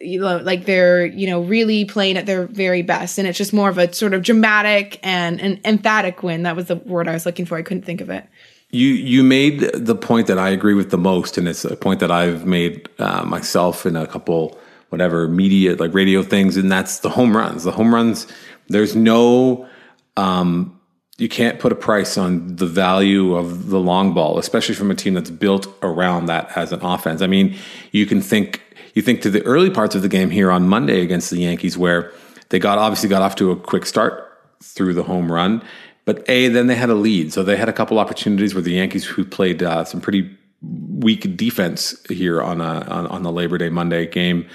you 0.00 0.20
know, 0.20 0.38
like 0.38 0.64
they're 0.64 1.06
you 1.06 1.26
know 1.26 1.42
really 1.42 1.84
playing 1.84 2.16
at 2.16 2.26
their 2.26 2.46
very 2.46 2.82
best. 2.82 3.18
And 3.18 3.26
it's 3.26 3.38
just 3.38 3.52
more 3.52 3.68
of 3.68 3.78
a 3.78 3.92
sort 3.92 4.14
of 4.14 4.22
dramatic 4.22 4.98
and 5.02 5.40
an 5.40 5.60
emphatic 5.64 6.22
win. 6.22 6.42
That 6.44 6.56
was 6.56 6.66
the 6.66 6.76
word 6.76 7.08
i 7.08 7.12
was 7.12 7.26
looking 7.26 7.46
for. 7.46 7.56
I 7.56 7.62
couldn't 7.62 7.84
think 7.84 8.00
of 8.00 8.10
it. 8.10 8.26
You 8.70 8.88
you 8.88 9.22
made 9.22 9.60
the 9.74 9.94
point 9.94 10.26
that 10.26 10.38
i 10.38 10.50
agree 10.50 10.74
with 10.74 10.90
the 10.90 10.98
most. 10.98 11.38
And 11.38 11.48
it's 11.48 11.64
a 11.64 11.76
point 11.76 12.00
that 12.00 12.10
i've 12.10 12.46
made 12.46 12.88
uh, 12.98 13.24
myself 13.24 13.86
in 13.86 13.96
a 13.96 14.06
couple 14.06 14.58
whatever 14.88 15.28
media 15.28 15.76
like 15.76 15.94
radio 15.94 16.22
things. 16.22 16.56
And 16.56 16.70
that's 16.70 17.00
the 17.00 17.10
home 17.10 17.36
runs. 17.36 17.64
The 17.64 17.72
home 17.72 17.94
runs 17.94 18.26
there's 18.68 18.96
no 18.96 19.68
um, 20.16 20.78
you 21.16 21.28
can't 21.28 21.60
put 21.60 21.70
a 21.70 21.76
price 21.76 22.18
on 22.18 22.56
the 22.56 22.66
value 22.66 23.34
of 23.34 23.68
the 23.68 23.78
long 23.78 24.14
ball, 24.14 24.38
especially 24.38 24.74
from 24.74 24.90
a 24.90 24.94
team 24.94 25.14
that's 25.14 25.30
built 25.30 25.66
around 25.82 26.26
that 26.26 26.56
as 26.56 26.72
an 26.72 26.80
offense. 26.82 27.22
I 27.22 27.28
mean, 27.28 27.56
you 27.92 28.04
can 28.04 28.20
think 28.20 28.62
you 28.94 29.02
think 29.02 29.22
to 29.22 29.30
the 29.30 29.42
early 29.42 29.70
parts 29.70 29.94
of 29.94 30.02
the 30.02 30.08
game 30.08 30.30
here 30.30 30.50
on 30.50 30.68
Monday 30.68 31.02
against 31.02 31.30
the 31.30 31.38
Yankees, 31.38 31.78
where 31.78 32.12
they 32.48 32.58
got 32.58 32.78
obviously 32.78 33.08
got 33.08 33.22
off 33.22 33.36
to 33.36 33.50
a 33.50 33.56
quick 33.56 33.86
start 33.86 34.30
through 34.62 34.94
the 34.94 35.02
home 35.02 35.30
run, 35.30 35.62
but 36.04 36.28
a 36.28 36.48
then 36.48 36.66
they 36.66 36.74
had 36.74 36.90
a 36.90 36.94
lead, 36.94 37.32
so 37.32 37.42
they 37.42 37.56
had 37.56 37.68
a 37.68 37.72
couple 37.72 37.98
opportunities 37.98 38.54
where 38.54 38.62
the 38.62 38.72
Yankees, 38.72 39.04
who 39.04 39.24
played 39.24 39.62
uh, 39.62 39.84
some 39.84 40.00
pretty 40.00 40.30
weak 40.62 41.36
defense 41.36 42.02
here 42.08 42.40
on, 42.40 42.60
a, 42.60 42.80
on, 42.88 43.06
on 43.08 43.22
the 43.22 43.32
Labor 43.32 43.58
Day 43.58 43.68
Monday 43.68 44.06
game, 44.06 44.46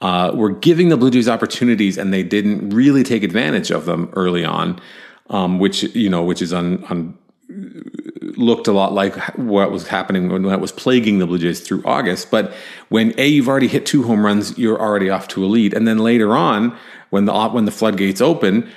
uh, 0.00 0.30
were 0.34 0.50
giving 0.50 0.88
the 0.88 0.96
Blue 0.96 1.10
Jays 1.10 1.28
opportunities, 1.28 1.98
and 1.98 2.12
they 2.12 2.22
didn't 2.22 2.70
really 2.70 3.02
take 3.02 3.22
advantage 3.22 3.70
of 3.70 3.84
them 3.84 4.10
early 4.14 4.44
on, 4.44 4.80
um, 5.30 5.58
which 5.58 5.82
you 5.94 6.08
know 6.08 6.22
which 6.22 6.42
is 6.42 6.52
on 6.52 6.84
on 6.84 7.18
looked 8.36 8.68
a 8.68 8.72
lot 8.72 8.92
like 8.92 9.16
what 9.36 9.72
was 9.72 9.88
happening 9.88 10.28
when 10.28 10.42
that 10.42 10.60
was 10.60 10.70
plaguing 10.70 11.18
the 11.18 11.26
Blue 11.26 11.38
Jays 11.38 11.60
through 11.60 11.82
August. 11.84 12.30
But 12.30 12.52
when 12.88 13.18
a 13.18 13.26
you've 13.26 13.48
already 13.48 13.68
hit 13.68 13.86
two 13.86 14.02
home 14.04 14.24
runs, 14.24 14.56
you're 14.58 14.80
already 14.80 15.10
off 15.10 15.28
to 15.28 15.44
a 15.44 15.48
lead, 15.48 15.74
and 15.74 15.86
then 15.86 15.98
later 15.98 16.36
on, 16.36 16.76
when 17.10 17.24
the 17.24 17.48
when 17.48 17.64
the 17.64 17.70
floodgates 17.70 18.20
open, 18.20 18.68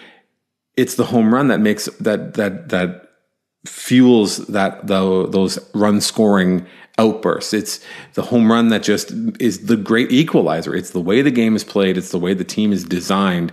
it's 0.77 0.95
the 0.95 1.05
home 1.05 1.33
run 1.33 1.47
that 1.49 1.59
makes 1.59 1.85
that 1.99 2.35
that 2.35 2.69
that 2.69 3.09
fuels 3.65 4.37
that 4.47 4.87
the, 4.87 5.27
those 5.29 5.59
run 5.73 6.01
scoring 6.01 6.65
outbursts. 6.97 7.53
It's 7.53 7.79
the 8.13 8.23
home 8.23 8.51
run 8.51 8.69
that 8.69 8.83
just 8.83 9.11
is 9.39 9.65
the 9.65 9.77
great 9.77 10.11
equalizer. 10.11 10.75
It's 10.75 10.91
the 10.91 11.01
way 11.01 11.21
the 11.21 11.31
game 11.31 11.55
is 11.55 11.63
played. 11.63 11.97
It's 11.97 12.11
the 12.11 12.19
way 12.19 12.33
the 12.33 12.43
team 12.43 12.73
is 12.73 12.83
designed, 12.83 13.51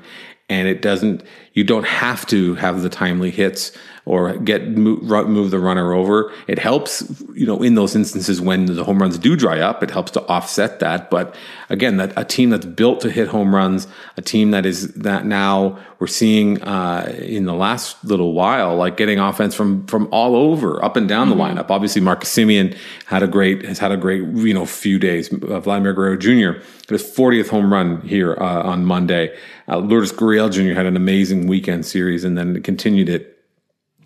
and 0.49 0.69
it 0.69 0.83
doesn't. 0.83 1.23
You 1.59 1.65
don't 1.65 1.87
have 1.87 2.25
to 2.27 2.55
have 2.55 2.83
the 2.83 2.89
timely 2.89 3.33
hits 3.33 3.73
or 4.09 4.39
get 4.39 4.69
move, 4.69 5.03
move, 5.03 5.51
the 5.51 5.59
runner 5.59 5.93
over. 5.93 6.33
It 6.47 6.61
helps, 6.61 7.03
you 7.35 7.45
know, 7.45 7.61
in 7.65 7.75
those 7.75 7.97
instances 7.97 8.41
when 8.41 8.65
the 8.65 8.85
home 8.85 9.03
runs 9.03 9.19
do 9.19 9.35
dry 9.35 9.59
up, 9.59 9.83
it 9.83 9.91
helps 9.91 10.13
to 10.13 10.25
offset 10.29 10.79
that. 10.79 11.11
But 11.11 11.35
again, 11.69 11.97
that 11.97 12.13
a 12.17 12.25
team 12.25 12.51
that's 12.51 12.65
built 12.65 13.01
to 13.01 13.11
hit 13.11 13.27
home 13.27 13.53
runs, 13.53 13.89
a 14.17 14.23
team 14.23 14.53
that 14.53 14.65
is 14.67 14.95
that 14.95 15.27
now 15.27 15.81
we're 15.99 16.07
seeing 16.07 16.63
uh, 16.63 17.13
in 17.19 17.45
the 17.45 17.55
last 17.55 18.03
little 18.05 18.35
while, 18.35 18.77
like 18.77 18.97
getting 18.97 19.19
offense 19.19 19.55
from 19.55 19.85
from 19.89 20.09
all 20.13 20.37
over, 20.37 20.83
up 20.83 20.97
and 20.97 21.09
down 21.09 21.29
mm-hmm. 21.29 21.39
the 21.39 21.45
lineup. 21.45 21.71
Obviously, 21.71 22.01
Marcus 22.01 22.33
Semien 22.33 22.79
had 23.07 23.25
a 23.25 23.27
great 23.27 23.65
has 23.65 23.81
had 23.81 23.91
a 23.91 23.97
great 23.97 24.23
you 24.23 24.55
know 24.55 24.65
few 24.65 25.01
days. 25.01 25.33
Uh, 25.33 25.59
Vladimir 25.59 25.93
Guerrero 25.93 26.17
Jr. 26.17 26.63
his 26.89 27.03
40th 27.03 27.49
home 27.49 27.73
run 27.73 28.01
here 28.03 28.35
uh, 28.41 28.63
on 28.63 28.85
Monday. 28.85 29.37
Uh, 29.69 29.79
Lourdes 29.79 30.13
Gurriel 30.13 30.51
Jr. 30.51 30.73
had 30.73 30.87
an 30.87 30.97
amazing 30.97 31.47
weekend 31.49 31.87
series 31.87 32.25
and 32.25 32.37
then 32.37 32.63
continued 32.63 33.09
it 33.09 33.39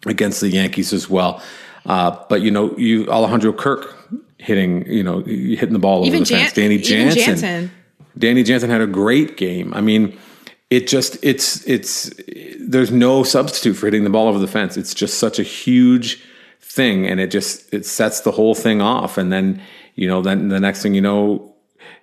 against 0.07 0.41
the 0.41 0.49
Yankees 0.49 0.93
as 0.93 1.09
well. 1.09 1.43
Uh, 1.85 2.17
but 2.29 2.43
you 2.43 2.51
know, 2.51 2.77
you 2.77 3.09
Alejandro 3.09 3.53
Kirk 3.53 3.97
hitting, 4.39 4.87
you 4.87 5.03
know, 5.03 5.21
hitting 5.23 5.73
the 5.73 5.79
ball 5.79 6.07
even 6.07 6.21
over 6.21 6.25
the 6.25 6.31
Jan- 6.31 6.41
fence. 6.41 6.53
Danny 6.53 6.79
Jansen, 6.79 7.23
Jansen. 7.25 7.71
Danny 8.19 8.43
Jansen 8.43 8.71
had 8.71 8.81
a 8.81 8.87
great 8.87 9.37
game. 9.37 9.73
I 9.75 9.81
mean, 9.81 10.19
it 10.71 10.87
just 10.87 11.19
it's 11.23 11.67
it's 11.69 12.11
there's 12.59 12.91
no 12.91 13.23
substitute 13.23 13.75
for 13.75 13.87
hitting 13.87 14.05
the 14.05 14.11
ball 14.11 14.29
over 14.29 14.39
the 14.39 14.47
fence. 14.47 14.77
It's 14.77 14.95
just 14.95 15.19
such 15.19 15.39
a 15.39 15.43
huge 15.43 16.23
thing, 16.61 17.07
and 17.07 17.21
it 17.21 17.31
just 17.31 17.73
it 17.75 17.85
sets 17.85 18.21
the 18.21 18.33
whole 18.33 18.55
thing 18.55 18.81
off. 18.81 19.19
And 19.19 19.33
then 19.33 19.61
you 19.95 20.09
know, 20.09 20.23
then 20.23 20.49
the 20.49 20.61
next 20.61 20.83
thing 20.83 20.95
you 20.95 21.01
know, 21.01 21.52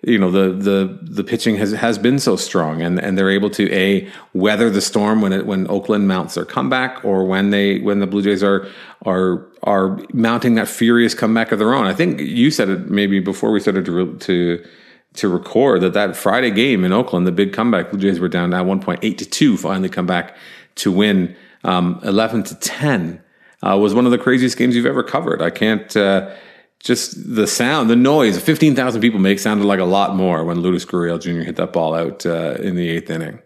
you 0.01 0.17
know 0.17 0.31
the 0.31 0.51
the 0.53 1.00
the 1.01 1.24
pitching 1.24 1.58
has 1.58 1.72
has 1.74 1.98
been 1.98 2.19
so 2.19 2.36
strong 2.36 2.81
and 2.81 3.00
and 3.00 3.17
they're 3.17 3.29
able 3.29 3.50
to 3.50 3.72
a 3.74 4.08
weather 4.34 4.69
the 4.69 4.81
storm 4.81 5.22
when 5.22 5.34
it 5.34 5.46
when 5.46 5.69
Oakland 5.69 6.08
mounts 6.08 6.36
their 6.36 6.46
comeback 6.46 7.03
or 7.03 7.25
when 7.25 7.50
they 7.50 7.79
when 7.79 8.00
the 8.00 8.08
Blue 8.08 8.22
Jays 8.22 8.43
are 8.43 8.67
are 9.05 9.46
are 9.63 10.00
mounting 10.13 10.55
that 10.55 10.67
furious 10.67 11.13
comeback 11.13 11.51
of 11.51 11.60
their 11.60 11.74
own. 11.74 11.86
I 11.86 11.93
think 11.93 12.22
you 12.22 12.50
said 12.50 12.69
it 12.69 12.89
maybe 12.89 13.19
before 13.19 13.51
we 13.51 13.60
started 13.60 13.86
to 13.86 14.17
to 14.17 14.65
to 15.15 15.27
record 15.27 15.81
that 15.81 15.93
that 15.93 16.15
Friday 16.15 16.51
game 16.51 16.86
in 16.86 16.93
Oakland, 16.93 17.27
the 17.27 17.31
big 17.31 17.51
comeback, 17.51 17.89
Blue 17.89 18.00
Jays 18.00 18.19
were 18.19 18.29
down 18.29 18.53
at 18.53 18.65
one 18.65 18.79
point 18.79 19.00
eight 19.03 19.17
to 19.17 19.25
two, 19.25 19.58
finally 19.58 19.89
come 19.89 20.05
back 20.05 20.38
to 20.75 20.91
win 20.91 21.36
um, 21.63 22.00
eleven 22.03 22.43
to 22.43 22.55
ten. 22.55 23.22
Uh, 23.62 23.77
was 23.77 23.93
one 23.93 24.05
of 24.05 24.12
the 24.12 24.17
craziest 24.17 24.58
games 24.58 24.74
you've 24.74 24.86
ever 24.86 25.03
covered. 25.03 25.41
I 25.41 25.50
can't. 25.50 25.96
Uh, 25.98 26.34
just 26.80 27.36
the 27.36 27.46
sound, 27.46 27.90
the 27.90 27.96
noise, 27.96 28.42
15,000 28.42 29.02
people 29.02 29.20
make 29.20 29.40
sounded 29.40 29.66
like 29.66 29.80
a 29.80 29.86
lot 29.86 30.16
more 30.16 30.44
when 30.46 30.62
Lourdes 30.62 30.86
Gurriel 30.86 31.22
Jr. 31.22 31.44
hit 31.46 31.58
that 31.58 31.74
ball 31.74 31.94
out 31.94 32.26
uh, 32.26 32.56
in 32.60 32.76
the 32.76 32.90
eighth 32.90 33.10
inning. 33.10 33.40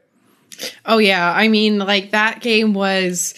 Oh, 0.86 1.00
yeah. 1.00 1.34
I 1.34 1.48
mean, 1.48 1.80
like 1.80 2.12
that 2.12 2.42
game 2.42 2.74
was 2.74 3.34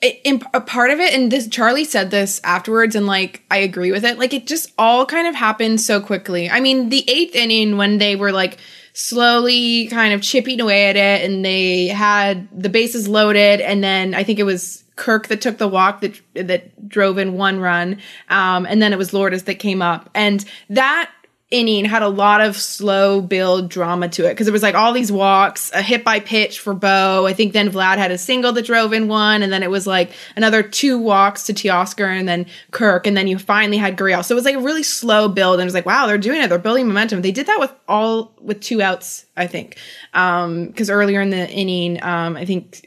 In, 0.00 0.42
a 0.54 0.60
part 0.60 0.90
of 0.90 0.98
it. 0.98 1.14
And 1.14 1.30
this, 1.30 1.46
Charlie 1.48 1.84
said 1.84 2.10
this 2.10 2.40
afterwards, 2.42 2.96
and 2.96 3.06
like, 3.06 3.42
I 3.50 3.58
agree 3.58 3.92
with 3.92 4.04
it. 4.04 4.18
Like, 4.18 4.32
it 4.32 4.46
just 4.46 4.72
all 4.78 5.04
kind 5.04 5.26
of 5.26 5.34
happened 5.34 5.80
so 5.80 6.00
quickly. 6.00 6.48
I 6.48 6.60
mean, 6.60 6.88
the 6.88 7.04
eighth 7.08 7.34
inning 7.34 7.76
when 7.76 7.98
they 7.98 8.16
were 8.16 8.32
like, 8.32 8.58
slowly 8.94 9.88
kind 9.88 10.14
of 10.14 10.22
chipping 10.22 10.60
away 10.60 10.86
at 10.86 10.96
it 10.96 11.28
and 11.28 11.44
they 11.44 11.88
had 11.88 12.48
the 12.56 12.68
bases 12.68 13.08
loaded 13.08 13.60
and 13.60 13.82
then 13.82 14.14
I 14.14 14.22
think 14.22 14.38
it 14.38 14.44
was 14.44 14.83
Kirk 14.96 15.28
that 15.28 15.40
took 15.40 15.58
the 15.58 15.68
walk 15.68 16.00
that 16.00 16.20
that 16.34 16.88
drove 16.88 17.18
in 17.18 17.34
one 17.34 17.58
run, 17.60 18.00
um, 18.28 18.66
and 18.66 18.80
then 18.80 18.92
it 18.92 18.98
was 18.98 19.12
Lourdes 19.12 19.44
that 19.44 19.56
came 19.56 19.82
up, 19.82 20.10
and 20.14 20.44
that 20.70 21.10
inning 21.50 21.84
had 21.84 22.02
a 22.02 22.08
lot 22.08 22.40
of 22.40 22.56
slow 22.56 23.20
build 23.20 23.68
drama 23.68 24.08
to 24.08 24.26
it 24.26 24.30
because 24.30 24.48
it 24.48 24.52
was 24.52 24.62
like 24.62 24.74
all 24.74 24.92
these 24.92 25.12
walks, 25.12 25.70
a 25.72 25.82
hit 25.82 26.02
by 26.02 26.18
pitch 26.18 26.58
for 26.58 26.74
Bo. 26.74 27.26
I 27.26 27.32
think 27.32 27.52
then 27.52 27.70
Vlad 27.70 27.98
had 27.98 28.10
a 28.10 28.18
single 28.18 28.52
that 28.52 28.66
drove 28.66 28.92
in 28.92 29.08
one, 29.08 29.42
and 29.42 29.52
then 29.52 29.62
it 29.62 29.70
was 29.70 29.86
like 29.86 30.10
another 30.36 30.62
two 30.62 30.98
walks 30.98 31.44
to 31.44 31.54
Teoscar 31.54 32.08
and 32.08 32.28
then 32.28 32.46
Kirk, 32.72 33.06
and 33.06 33.16
then 33.16 33.28
you 33.28 33.38
finally 33.38 33.76
had 33.76 33.96
Gurriel. 33.96 34.24
So 34.24 34.34
it 34.34 34.36
was 34.36 34.44
like 34.44 34.56
a 34.56 34.60
really 34.60 34.82
slow 34.82 35.28
build, 35.28 35.54
and 35.54 35.62
it 35.62 35.66
was 35.66 35.74
like, 35.74 35.86
wow, 35.86 36.06
they're 36.06 36.18
doing 36.18 36.42
it. 36.42 36.48
They're 36.48 36.58
building 36.58 36.88
momentum. 36.88 37.22
They 37.22 37.32
did 37.32 37.46
that 37.46 37.60
with 37.60 37.72
all 37.86 38.34
with 38.40 38.60
two 38.60 38.82
outs, 38.82 39.26
I 39.36 39.46
think, 39.46 39.76
Um, 40.12 40.66
because 40.66 40.90
um, 40.90 40.96
earlier 40.96 41.20
in 41.20 41.30
the 41.30 41.48
inning, 41.48 42.02
um, 42.02 42.36
I 42.36 42.44
think 42.44 42.84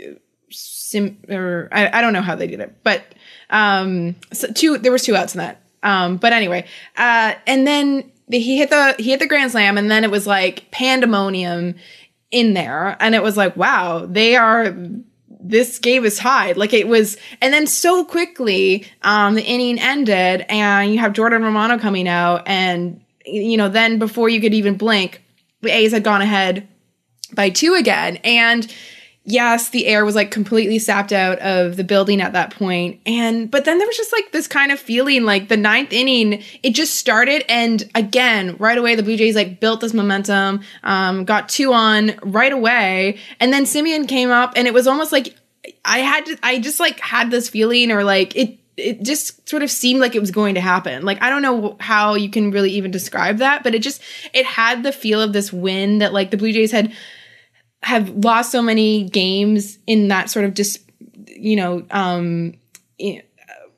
sim 0.88 1.18
or 1.30 1.68
I, 1.72 2.00
I 2.00 2.02
don't 2.02 2.14
know 2.14 2.22
how 2.22 2.36
they 2.36 2.48
did 2.48 2.60
it, 2.60 2.76
but 2.84 3.04
um, 3.50 4.16
so 4.32 4.52
two 4.52 4.78
there 4.78 4.92
was 4.92 5.04
two 5.04 5.16
outs 5.16 5.36
in 5.36 5.40
that. 5.40 5.62
Um, 5.84 6.18
but 6.18 6.34
anyway, 6.34 6.66
uh, 6.96 7.36
and 7.46 7.68
then 7.68 8.12
the, 8.28 8.40
he 8.40 8.58
hit 8.58 8.70
the 8.70 8.96
he 8.98 9.12
hit 9.12 9.20
the 9.20 9.28
grand 9.28 9.52
slam, 9.52 9.78
and 9.78 9.92
then 9.92 10.04
it 10.04 10.12
was 10.12 10.26
like 10.26 10.70
pandemonium 10.72 11.76
in 12.32 12.54
there, 12.54 12.98
and 13.00 13.16
it 13.16 13.24
was 13.24 13.38
like, 13.38 13.56
wow, 13.56 14.06
they 14.06 14.36
are 14.36 14.76
this 15.40 15.80
game 15.80 16.06
is 16.06 16.18
tied. 16.18 16.58
Like 16.58 16.74
it 16.74 16.88
was, 16.88 17.18
and 17.42 17.54
then 17.54 17.68
so 17.68 18.04
quickly, 18.04 18.86
um, 19.02 19.36
the 19.36 19.44
inning 19.44 19.80
ended, 19.80 20.46
and 20.50 20.92
you 20.92 21.00
have 21.00 21.14
Jordan 21.14 21.44
Romano 21.44 21.78
coming 21.78 22.08
out, 22.08 22.44
and 22.48 23.02
you 23.26 23.58
know, 23.58 23.70
then 23.70 24.00
before 24.00 24.30
you 24.30 24.42
could 24.42 24.54
even 24.54 24.78
blink, 24.78 25.22
the 25.62 25.70
A's 25.70 25.92
had 25.92 26.04
gone 26.04 26.22
ahead 26.22 26.68
by 27.34 27.50
two 27.50 27.76
again, 27.76 28.18
and 28.18 28.74
yes, 29.28 29.70
the 29.70 29.88
air 29.88 30.06
was 30.06 30.16
like 30.16 30.32
completely 30.32 30.80
sapped 30.80 31.12
out 31.12 31.38
of 31.40 31.76
the 31.76 31.84
building 31.84 32.22
at 32.22 32.32
that 32.32 32.56
point. 32.56 33.02
And, 33.06 33.52
but 33.52 33.66
then 33.66 33.78
there 33.78 33.86
was 33.86 33.98
just 33.98 34.14
like 34.14 34.32
this 34.32 34.48
kind 34.48 34.72
of 34.72 34.80
feeling 34.80 35.26
like 35.26 35.50
the 35.50 35.58
ninth 35.58 35.92
inning, 35.92 36.42
it 36.64 36.70
just 36.72 36.96
started. 36.96 37.44
And 37.52 37.84
again, 37.94 38.56
right 38.58 38.78
away, 38.78 38.96
the 38.96 39.04
Blue 39.04 39.18
Jays 39.18 39.36
like 39.36 39.60
built 39.60 39.82
this 39.82 39.94
momentum, 39.94 40.62
um, 40.84 41.26
got 41.26 41.50
two 41.50 41.74
on 41.74 42.16
right 42.24 42.54
away. 42.54 43.20
And 43.42 43.52
then 43.52 43.66
Semien 43.66 44.08
came 44.08 44.32
up 44.32 44.54
and 44.56 44.66
it 44.66 44.74
was 44.74 44.88
almost 44.88 45.12
like 45.12 45.36
I 45.84 46.00
had 46.00 46.26
to, 46.28 46.38
I 46.42 46.60
just 46.60 46.80
like 46.80 47.02
had 47.02 47.30
this 47.30 47.50
feeling 47.50 47.92
or 47.92 48.06
like 48.06 48.34
it, 48.34 48.58
it 48.78 49.04
just 49.04 49.50
sort 49.50 49.62
of 49.62 49.70
seemed 49.70 50.00
like 50.00 50.16
it 50.16 50.22
was 50.22 50.32
going 50.32 50.56
to 50.56 50.62
happen. 50.62 51.04
Like 51.04 51.22
I 51.22 51.30
don't 51.30 51.42
know 51.42 51.76
how 51.82 52.16
you 52.16 52.30
can 52.30 52.52
really 52.52 52.72
even 52.72 52.92
describe 52.92 53.40
that, 53.40 53.62
but 53.62 53.76
it 53.76 53.80
just 53.80 54.02
it 54.34 54.46
had 54.46 54.84
the 54.84 54.94
feel 54.94 55.22
of 55.22 55.34
this 55.34 55.52
win 55.52 55.98
that 55.98 56.14
like 56.14 56.32
the 56.32 56.38
Blue 56.38 56.54
Jays 56.54 56.72
had 56.72 56.94
have 57.84 58.10
lost 58.10 58.52
so 58.52 58.62
many 58.62 59.04
games 59.06 59.78
in 59.88 60.08
that 60.10 60.30
sort 60.30 60.46
of 60.46 60.54
dis, 60.54 60.80
you 61.28 61.56
know, 61.56 61.86
um, 61.92 62.54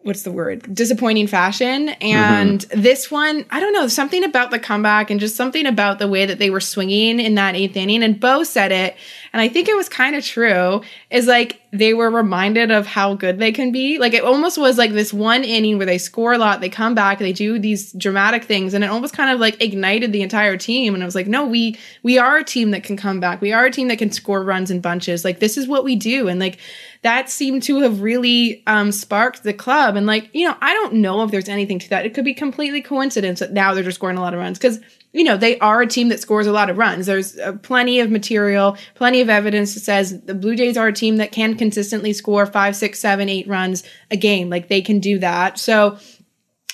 what's 0.10 0.24
the 0.24 0.32
word? 0.32 0.74
Disappointing 0.74 1.28
fashion. 1.28 1.89
And 2.02 2.62
mm-hmm. 2.62 2.82
this 2.82 3.12
one 3.12 3.45
i 3.52 3.60
don't 3.60 3.74
know 3.74 3.88
something 3.88 4.24
about 4.24 4.50
the 4.50 4.58
comeback 4.60 5.12
and 5.12 5.19
just 5.19 5.36
something 5.36 5.67
about 5.67 6.00
the 6.00 6.08
way 6.08 6.26
that 6.26 6.39
they 6.39 6.50
were 6.50 6.60
swinging 6.60 7.19
in 7.19 7.36
that 7.36 7.56
eighth 7.56 7.78
inning. 7.78 8.04
And 8.04 8.19
bo 8.19 8.43
said 8.43 8.72
it 8.72 8.98
and 9.32 9.41
i 9.41 9.48
think 9.48 9.69
it 9.69 9.76
was 9.76 9.88
kind 9.88 10.15
of 10.15 10.26
true 10.26 10.82
is 11.12 11.28
like 11.28 11.62
they 11.72 11.93
were 11.93 12.10
reminded 12.10 12.72
of 12.72 12.88
how 12.88 13.13
good 13.13 13.38
they 13.38 13.52
can 13.52 13.72
be. 13.72 14.00
Like 14.00 14.15
it 14.15 14.24
almost 14.24 14.58
was 14.58 14.80
like 14.80 14.91
this 14.91 15.13
one 15.13 15.43
inning 15.43 15.78
where 15.78 15.86
they 15.86 16.00
score 16.00 16.34
a 16.34 16.39
lot 16.39 16.60
they 16.60 16.69
come 16.69 16.95
back 16.95 17.19
they 17.19 17.32
do 17.32 17.60
these 17.60 17.93
dramatic 17.93 18.43
things 18.43 18.74
and 18.74 18.84
it 18.84 18.89
almost 18.89 19.13
kind 19.13 19.30
of 19.30 19.39
like 19.39 19.62
ignited 19.62 20.12
the 20.12 20.24
entire 20.24 20.58
team. 20.58 20.95
And 20.95 21.04
i 21.04 21.06
was 21.06 21.15
like 21.15 21.28
no 21.28 21.45
we 21.45 21.78
we 22.02 22.17
are 22.17 22.38
a 22.38 22.43
team 22.43 22.72
that 22.72 22.84
can 22.84 22.98
come 22.98 23.19
back. 23.19 23.41
We 23.41 23.54
are 23.54 23.65
a 23.65 23.72
team 23.72 23.89
that 23.89 24.00
can 24.00 24.12
score 24.12 24.43
runs 24.43 24.72
in 24.72 24.82
bunches. 24.82 25.24
Like 25.24 25.39
this 25.39 25.56
is 25.56 25.67
what 25.67 25.84
we 25.84 25.95
do. 25.95 26.28
And 26.28 26.39
like 26.39 26.58
that 27.02 27.30
seemed 27.30 27.64
to 27.64 27.80
have 27.80 28.02
really 28.02 28.62
um, 28.68 28.92
sparked 28.92 29.44
the 29.44 29.54
club. 29.54 29.96
And 29.96 30.06
like, 30.06 30.30
you 30.34 30.48
know, 30.48 30.56
I 30.62 30.74
don't 30.74 30.96
know 30.96 31.24
if 31.24 31.32
there's 31.32 31.48
anything 31.48 31.80
to 31.80 31.90
that. 31.90 32.06
It 32.06 32.14
could 32.14 32.26
be 32.26 32.34
completely 32.34 32.82
coincidence 32.82 33.40
that 33.40 33.54
now 33.54 33.74
they're 33.74 33.84
just 33.84 33.96
scoring 33.96 34.18
a 34.18 34.22
lot 34.22 34.34
of 34.34 34.40
runs 34.40 34.58
because 34.58 34.80
you 35.12 35.24
know 35.24 35.38
they 35.38 35.58
are 35.60 35.82
a 35.82 35.88
team 35.88 36.10
that 36.10 36.20
scores 36.20 36.46
a 36.46 36.52
lot 36.52 36.70
of 36.70 36.78
runs. 36.78 37.06
There's 37.06 37.38
uh, 37.38 37.54
plenty 37.54 38.00
of 38.00 38.12
material, 38.12 38.78
plenty 38.96 39.22
of 39.22 39.30
evidence 39.30 39.74
that 39.74 39.80
says 39.80 40.22
the 40.22 40.36
Blue 40.36 40.56
Jays 40.56 40.78
are 40.78 40.88
a 40.88 40.94
team 40.94 41.18
that 41.18 41.32
can 41.32 41.56
consistently 41.56 42.14
score 42.14 42.46
five, 42.46 42.76
six, 42.76 43.00
seven, 43.00 43.30
eight 43.30 43.48
runs 43.48 43.84
a 44.12 44.18
game. 44.18 44.50
Like 44.50 44.68
they 44.68 44.82
can 44.82 45.00
do 45.00 45.20
that. 45.20 45.58
So 45.58 45.98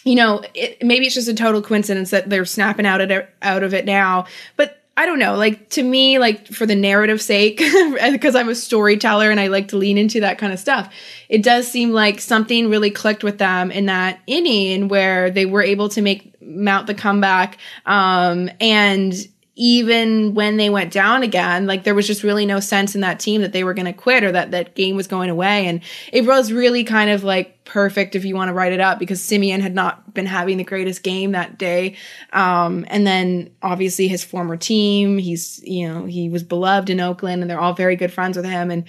you 0.06 0.16
know, 0.16 0.44
it, 0.54 0.84
maybe 0.84 1.08
it's 1.08 1.16
just 1.16 1.28
a 1.28 1.34
total 1.34 1.62
coincidence 1.62 2.12
that 2.12 2.30
they're 2.30 2.46
snapping 2.46 2.86
out 2.86 3.02
of 3.02 3.10
it, 3.10 3.30
out 3.42 3.64
of 3.64 3.74
it 3.74 3.86
now. 3.86 4.26
But 4.56 4.85
I 4.98 5.06
don't 5.06 5.20
know, 5.20 5.36
like 5.36 5.70
to 5.72 5.84
me, 5.84 6.20
like 6.20 6.48
for 6.48 6.66
the 6.66 6.76
narrative 6.76 7.22
sake, 7.22 7.58
because 8.12 8.34
I'm 8.34 8.48
a 8.48 8.56
storyteller 8.56 9.30
and 9.30 9.40
I 9.42 9.48
like 9.48 9.68
to 9.70 9.78
lean 9.78 9.98
into 9.98 10.22
that 10.22 10.38
kind 10.38 10.54
of 10.54 10.60
stuff, 10.60 10.94
it 11.28 11.44
does 11.44 11.68
seem 11.68 11.92
like 11.92 12.22
something 12.22 12.70
really 12.70 12.92
clicked 12.92 13.24
with 13.24 13.38
them 13.38 13.72
in 13.72 13.88
that 13.88 14.22
inning 14.26 14.88
where 14.88 15.30
they 15.30 15.46
were 15.46 15.62
able 15.62 15.90
to 15.90 16.02
make 16.02 16.42
mount 16.42 16.88
the 16.88 16.94
comeback. 16.94 17.58
Um, 17.86 18.50
and 18.62 19.14
even 19.56 20.34
when 20.34 20.58
they 20.58 20.70
went 20.70 20.92
down 20.92 21.24
again, 21.24 21.66
like 21.66 21.86
there 21.86 21.96
was 21.96 22.06
just 22.06 22.24
really 22.24 22.46
no 22.46 22.60
sense 22.60 22.94
in 22.94 23.02
that 23.02 23.22
team 23.22 23.42
that 23.42 23.54
they 23.54 23.64
were 23.64 23.74
going 23.74 23.86
to 23.86 23.94
quit 23.94 24.24
or 24.24 24.32
that 24.34 24.52
that 24.52 24.76
game 24.76 24.98
was 24.98 25.08
going 25.08 25.30
away. 25.30 25.68
And 25.68 25.82
it 26.12 26.26
was 26.26 26.52
really 26.52 26.84
kind 26.84 27.10
of 27.10 27.24
like 27.24 27.64
perfect 27.64 28.16
if 28.16 28.26
you 28.26 28.36
want 28.36 28.50
to 28.50 28.54
write 28.54 28.74
it 28.74 28.82
up 28.82 29.00
because 29.00 29.22
Semien 29.22 29.62
had 29.62 29.74
not 29.74 30.14
been 30.14 30.26
having 30.26 30.58
the 30.58 30.66
greatest 30.66 31.04
game 31.04 31.32
that 31.32 31.58
day. 31.58 31.96
Um, 32.34 32.86
and 32.90 33.08
then 33.08 33.50
obviously 33.62 34.10
his 34.10 34.26
former 34.26 34.58
team, 34.58 35.18
he's, 35.18 35.64
you 35.64 35.88
know, 35.88 36.06
he 36.06 36.28
was 36.28 36.44
beloved 36.44 36.90
in 36.90 37.00
Oakland 37.00 37.42
and 37.42 37.50
they're 37.50 37.60
all 37.60 37.74
very 37.74 37.96
good 37.96 38.12
friends 38.12 38.36
with 38.36 38.46
him. 38.46 38.70
And 38.72 38.84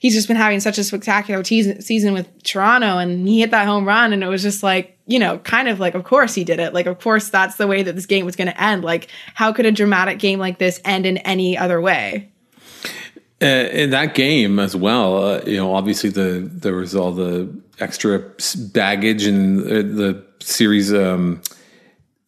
he's 0.00 0.14
just 0.14 0.28
been 0.28 0.36
having 0.36 0.60
such 0.60 0.76
a 0.76 0.84
spectacular 0.84 1.42
te- 1.42 1.80
season 1.80 2.12
with 2.12 2.42
Toronto 2.42 2.98
and 2.98 3.26
he 3.26 3.40
hit 3.40 3.52
that 3.52 3.66
home 3.66 3.86
run 3.86 4.12
and 4.12 4.22
it 4.22 4.28
was 4.28 4.42
just 4.42 4.62
like, 4.62 4.98
you 5.10 5.18
know, 5.18 5.38
kind 5.38 5.66
of 5.68 5.80
like, 5.80 5.94
of 5.94 6.04
course 6.04 6.34
he 6.34 6.44
did 6.44 6.60
it. 6.60 6.72
Like, 6.72 6.86
of 6.86 7.00
course 7.00 7.30
that's 7.30 7.56
the 7.56 7.66
way 7.66 7.82
that 7.82 7.96
this 7.96 8.06
game 8.06 8.24
was 8.24 8.36
going 8.36 8.46
to 8.46 8.62
end. 8.62 8.84
Like, 8.84 9.08
how 9.34 9.52
could 9.52 9.66
a 9.66 9.72
dramatic 9.72 10.20
game 10.20 10.38
like 10.38 10.58
this 10.58 10.80
end 10.84 11.04
in 11.04 11.18
any 11.18 11.58
other 11.58 11.80
way? 11.80 12.28
Uh, 13.42 13.68
in 13.72 13.90
that 13.90 14.14
game 14.14 14.60
as 14.60 14.76
well, 14.76 15.24
uh, 15.24 15.40
you 15.46 15.56
know, 15.56 15.74
obviously 15.74 16.10
the 16.10 16.48
there 16.52 16.74
was 16.74 16.94
all 16.94 17.10
the 17.10 17.48
extra 17.80 18.22
baggage 18.72 19.24
and 19.24 19.58
the, 19.60 19.82
the 19.82 20.24
series. 20.40 20.92
Um, 20.92 21.42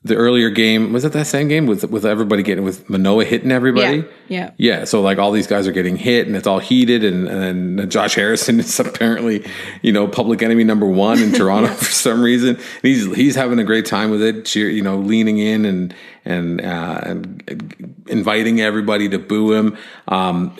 the 0.04 0.16
earlier 0.16 0.50
game 0.50 0.92
was 0.92 1.04
it 1.04 1.12
that 1.12 1.26
same 1.26 1.46
game 1.46 1.66
with 1.66 1.84
with 1.88 2.04
everybody 2.04 2.42
getting 2.42 2.64
with 2.64 2.88
Manoah 2.90 3.24
hitting 3.24 3.52
everybody? 3.52 3.98
Yeah, 3.98 4.04
yeah. 4.28 4.50
Yeah. 4.56 4.84
So 4.84 5.00
like 5.00 5.18
all 5.18 5.30
these 5.30 5.46
guys 5.46 5.68
are 5.68 5.72
getting 5.72 5.96
hit 5.96 6.26
and 6.26 6.34
it's 6.34 6.46
all 6.46 6.58
heated 6.58 7.04
and 7.04 7.28
and 7.28 7.90
Josh 7.90 8.16
Harrison 8.16 8.58
is 8.60 8.80
apparently 8.80 9.46
you 9.82 9.92
know 9.92 10.08
public 10.08 10.42
enemy 10.42 10.64
number 10.64 10.86
one 10.86 11.22
in 11.22 11.32
Toronto 11.32 11.68
yeah. 11.68 11.74
for 11.76 11.84
some 11.84 12.20
reason. 12.20 12.58
he's 12.82 13.14
he's 13.14 13.36
having 13.36 13.60
a 13.60 13.64
great 13.64 13.86
time 13.86 14.10
with 14.10 14.22
it. 14.22 14.44
Cheer, 14.44 14.68
you 14.68 14.82
know, 14.82 14.98
leaning 14.98 15.38
in 15.38 15.64
and 15.64 15.94
and 16.24 16.61
uh, 16.61 17.00
and 17.04 17.94
inviting 18.08 18.61
everybody 18.61 19.08
to 19.08 19.18
boo 19.18 19.52
him. 19.52 19.76
Um, 20.08 20.56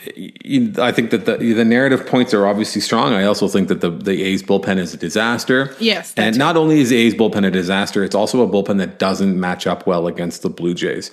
I 0.79 0.93
think 0.93 1.11
that 1.11 1.25
the 1.27 1.37
the 1.37 1.65
narrative 1.65 2.07
points 2.07 2.35
are 2.35 2.47
obviously 2.47 2.81
strong. 2.81 3.13
I 3.13 3.25
also 3.25 3.49
think 3.49 3.69
that 3.69 3.81
the 3.81 3.91
the 3.91 4.23
A's 4.23 4.43
bullpen 4.43 4.79
is 4.79 4.95
a 4.95 4.97
disaster. 4.97 5.75
Yes, 5.79 6.15
and 6.17 6.37
not 6.37 6.57
only 6.57 6.81
is 6.81 6.91
the 6.91 6.97
A's 6.97 7.15
bullpen 7.15 7.47
a 7.47 7.51
disaster, 7.51 8.05
it's 8.05 8.15
also 8.15 8.43
a 8.43 8.49
bullpen 8.49 8.79
that 8.79 8.99
doesn't 8.99 9.39
match 9.39 9.67
up 9.67 9.87
well 9.87 10.07
against 10.07 10.43
the 10.43 10.51
Blue 10.51 10.75
Jays. 10.75 11.11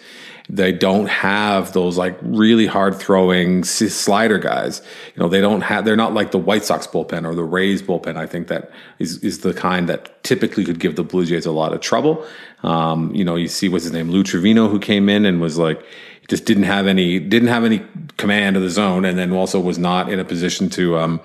They 0.51 0.71
don't 0.71 1.05
have 1.05 1.73
those 1.73 1.95
like 1.95 2.17
really 2.23 2.65
hard 2.65 2.95
throwing 2.95 3.63
slider 3.63 4.39
guys. 4.39 4.81
You 5.15 5.21
know, 5.21 5.29
they 5.29 5.41
don't 5.41 5.61
have, 5.61 5.85
they're 5.85 5.95
not 5.95 6.15
like 6.15 6.31
the 6.31 6.39
White 6.39 6.63
Sox 6.63 6.87
bullpen 6.87 7.23
or 7.23 7.35
the 7.35 7.43
Rays 7.43 7.83
bullpen. 7.83 8.17
I 8.17 8.25
think 8.25 8.47
that 8.47 8.71
is, 8.97 9.23
is 9.23 9.41
the 9.41 9.53
kind 9.53 9.87
that 9.89 10.23
typically 10.23 10.65
could 10.65 10.79
give 10.79 10.95
the 10.95 11.03
Blue 11.03 11.23
Jays 11.23 11.45
a 11.45 11.51
lot 11.51 11.71
of 11.71 11.81
trouble. 11.81 12.25
Um, 12.63 13.13
you 13.15 13.23
know, 13.23 13.35
you 13.35 13.47
see 13.47 13.69
what's 13.69 13.85
his 13.85 13.93
name, 13.93 14.09
Lou 14.09 14.23
Trivino, 14.23 14.69
who 14.69 14.79
came 14.79 15.09
in 15.09 15.25
and 15.25 15.39
was 15.39 15.57
like, 15.57 15.83
just 16.27 16.45
didn't 16.45 16.63
have 16.63 16.87
any, 16.87 17.19
didn't 17.19 17.47
have 17.47 17.65
any 17.65 17.81
command 18.17 18.55
of 18.55 18.61
the 18.61 18.69
zone. 18.69 19.05
And 19.05 19.17
then 19.17 19.31
also 19.31 19.59
was 19.59 19.77
not 19.77 20.11
in 20.11 20.19
a 20.19 20.25
position 20.25 20.69
to, 20.71 20.97
um, 20.97 21.21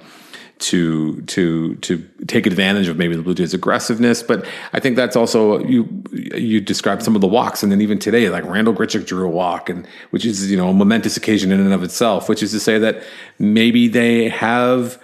to 0.57 1.21
to 1.23 1.75
to 1.77 2.09
take 2.27 2.47
advantage 2.47 2.89
of 2.89 2.97
maybe 2.97 3.17
the 3.17 3.23
Blue 3.23 3.35
Jays' 3.35 3.55
aggressiveness. 3.55 4.23
But 4.23 4.47
I 4.73 4.81
think 4.81 4.97
that's 4.97 5.17
also 5.17 5.59
you 5.65 5.89
you 6.13 6.61
described 6.61 7.03
some 7.03 7.15
of 7.15 7.21
the 7.21 7.27
walks, 7.27 7.63
and 7.63 7.73
then 7.73 7.81
even 7.81 7.99
today, 7.99 8.29
like 8.31 8.45
Randall 8.45 8.75
Grichuk 8.75 9.07
drew 9.07 9.27
a 9.27 9.31
walk, 9.31 9.69
and 9.69 9.87
which 10.11 10.25
is 10.25 10.51
you 10.51 10.57
know 10.57 10.69
a 10.69 10.75
momentous 10.75 11.17
occasion 11.17 11.51
in 11.51 11.61
and 11.61 11.73
of 11.73 11.83
itself. 11.83 12.29
Which 12.29 12.43
is 12.43 12.53
to 12.53 12.61
say 12.61 12.79
that 12.79 13.03
maybe 13.39 13.89
they 13.89 14.29
have 14.29 15.01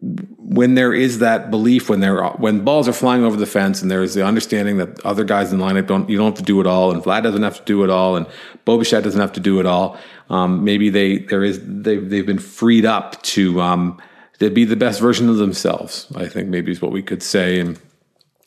when 0.00 0.74
there 0.74 0.94
is 0.94 1.18
that 1.18 1.50
belief 1.50 1.90
when 1.90 2.00
there 2.00 2.22
when 2.32 2.64
balls 2.64 2.88
are 2.88 2.92
flying 2.92 3.24
over 3.24 3.36
the 3.36 3.46
fence 3.46 3.82
and 3.82 3.90
there 3.90 4.02
is 4.02 4.14
the 4.14 4.24
understanding 4.24 4.78
that 4.78 5.00
other 5.04 5.24
guys 5.24 5.52
in 5.52 5.58
the 5.58 5.64
lineup 5.64 5.86
don't 5.86 6.08
you 6.08 6.16
don't 6.16 6.26
have 6.26 6.38
to 6.38 6.42
do 6.42 6.60
it 6.60 6.66
all 6.66 6.90
and 6.90 7.02
Vlad 7.02 7.22
doesn't 7.22 7.42
have 7.42 7.58
to 7.58 7.64
do 7.64 7.84
it 7.84 7.90
all 7.90 8.16
and 8.16 8.26
Bo 8.64 8.78
Bichette 8.78 9.04
doesn't 9.04 9.20
have 9.20 9.32
to 9.32 9.40
do 9.40 9.60
it 9.60 9.66
all. 9.66 9.98
Um, 10.30 10.64
maybe 10.64 10.90
they 10.90 11.18
there 11.18 11.42
is 11.42 11.60
they 11.64 11.96
they've 11.96 12.26
been 12.26 12.38
freed 12.38 12.84
up 12.84 13.22
to 13.22 13.60
um, 13.60 14.00
to 14.38 14.50
be 14.50 14.64
the 14.64 14.76
best 14.76 15.00
version 15.00 15.28
of 15.28 15.36
themselves. 15.36 16.06
I 16.14 16.26
think 16.28 16.48
maybe 16.48 16.70
is 16.70 16.82
what 16.82 16.92
we 16.92 17.02
could 17.02 17.22
say. 17.22 17.60
And 17.60 17.78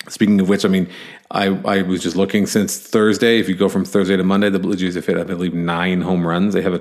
speaking 0.09 0.39
of 0.41 0.49
which, 0.49 0.65
I 0.65 0.67
mean, 0.67 0.89
I, 1.29 1.47
I 1.65 1.81
was 1.83 2.01
just 2.01 2.15
looking 2.15 2.45
since 2.45 2.77
Thursday. 2.77 3.39
If 3.39 3.47
you 3.47 3.55
go 3.55 3.69
from 3.69 3.85
Thursday 3.85 4.17
to 4.17 4.23
Monday, 4.23 4.49
the 4.49 4.59
Blue 4.59 4.75
Jays 4.75 4.95
have 4.95 5.05
hit, 5.05 5.17
I 5.17 5.23
believe, 5.23 5.53
nine 5.53 6.01
home 6.01 6.25
runs. 6.25 6.53
They 6.53 6.61
have 6.61 6.73
a 6.73 6.79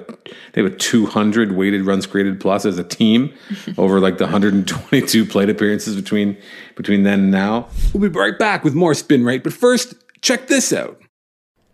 they 0.52 0.62
have 0.62 0.72
a 0.72 0.76
200 0.76 1.52
weighted 1.52 1.83
runs 1.83 2.06
created 2.06 2.40
plus 2.40 2.64
as 2.64 2.78
a 2.78 2.85
team 2.85 3.33
over 3.78 4.00
like 4.00 4.18
the 4.18 4.24
122 4.24 5.26
plate 5.26 5.50
appearances 5.50 5.96
between 5.96 6.37
between 6.76 7.02
then 7.02 7.20
and 7.20 7.30
now. 7.30 7.68
We'll 7.92 8.09
be 8.11 8.18
right 8.18 8.38
back 8.38 8.64
with 8.64 8.74
more 8.74 8.94
spin 8.94 9.24
rate, 9.24 9.44
but 9.44 9.52
first, 9.52 9.94
check 10.22 10.48
this 10.48 10.72
out. 10.72 11.00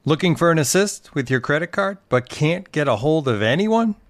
Looking 0.05 0.37
for 0.37 0.53
an 0.53 0.59
assist 0.59 1.15
with 1.15 1.31
your 1.31 1.41
credit 1.41 1.73
card, 1.73 1.99
but 2.09 2.29
can't 2.29 2.71
get 2.71 2.87
a 2.87 2.97
hold 2.97 3.27
of 3.27 3.43
anyone? 3.43 3.97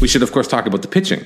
We 0.00 0.08
should, 0.08 0.22
of 0.22 0.32
course, 0.32 0.46
talk 0.48 0.66
about 0.66 0.82
the 0.82 0.88
pitching 0.88 1.24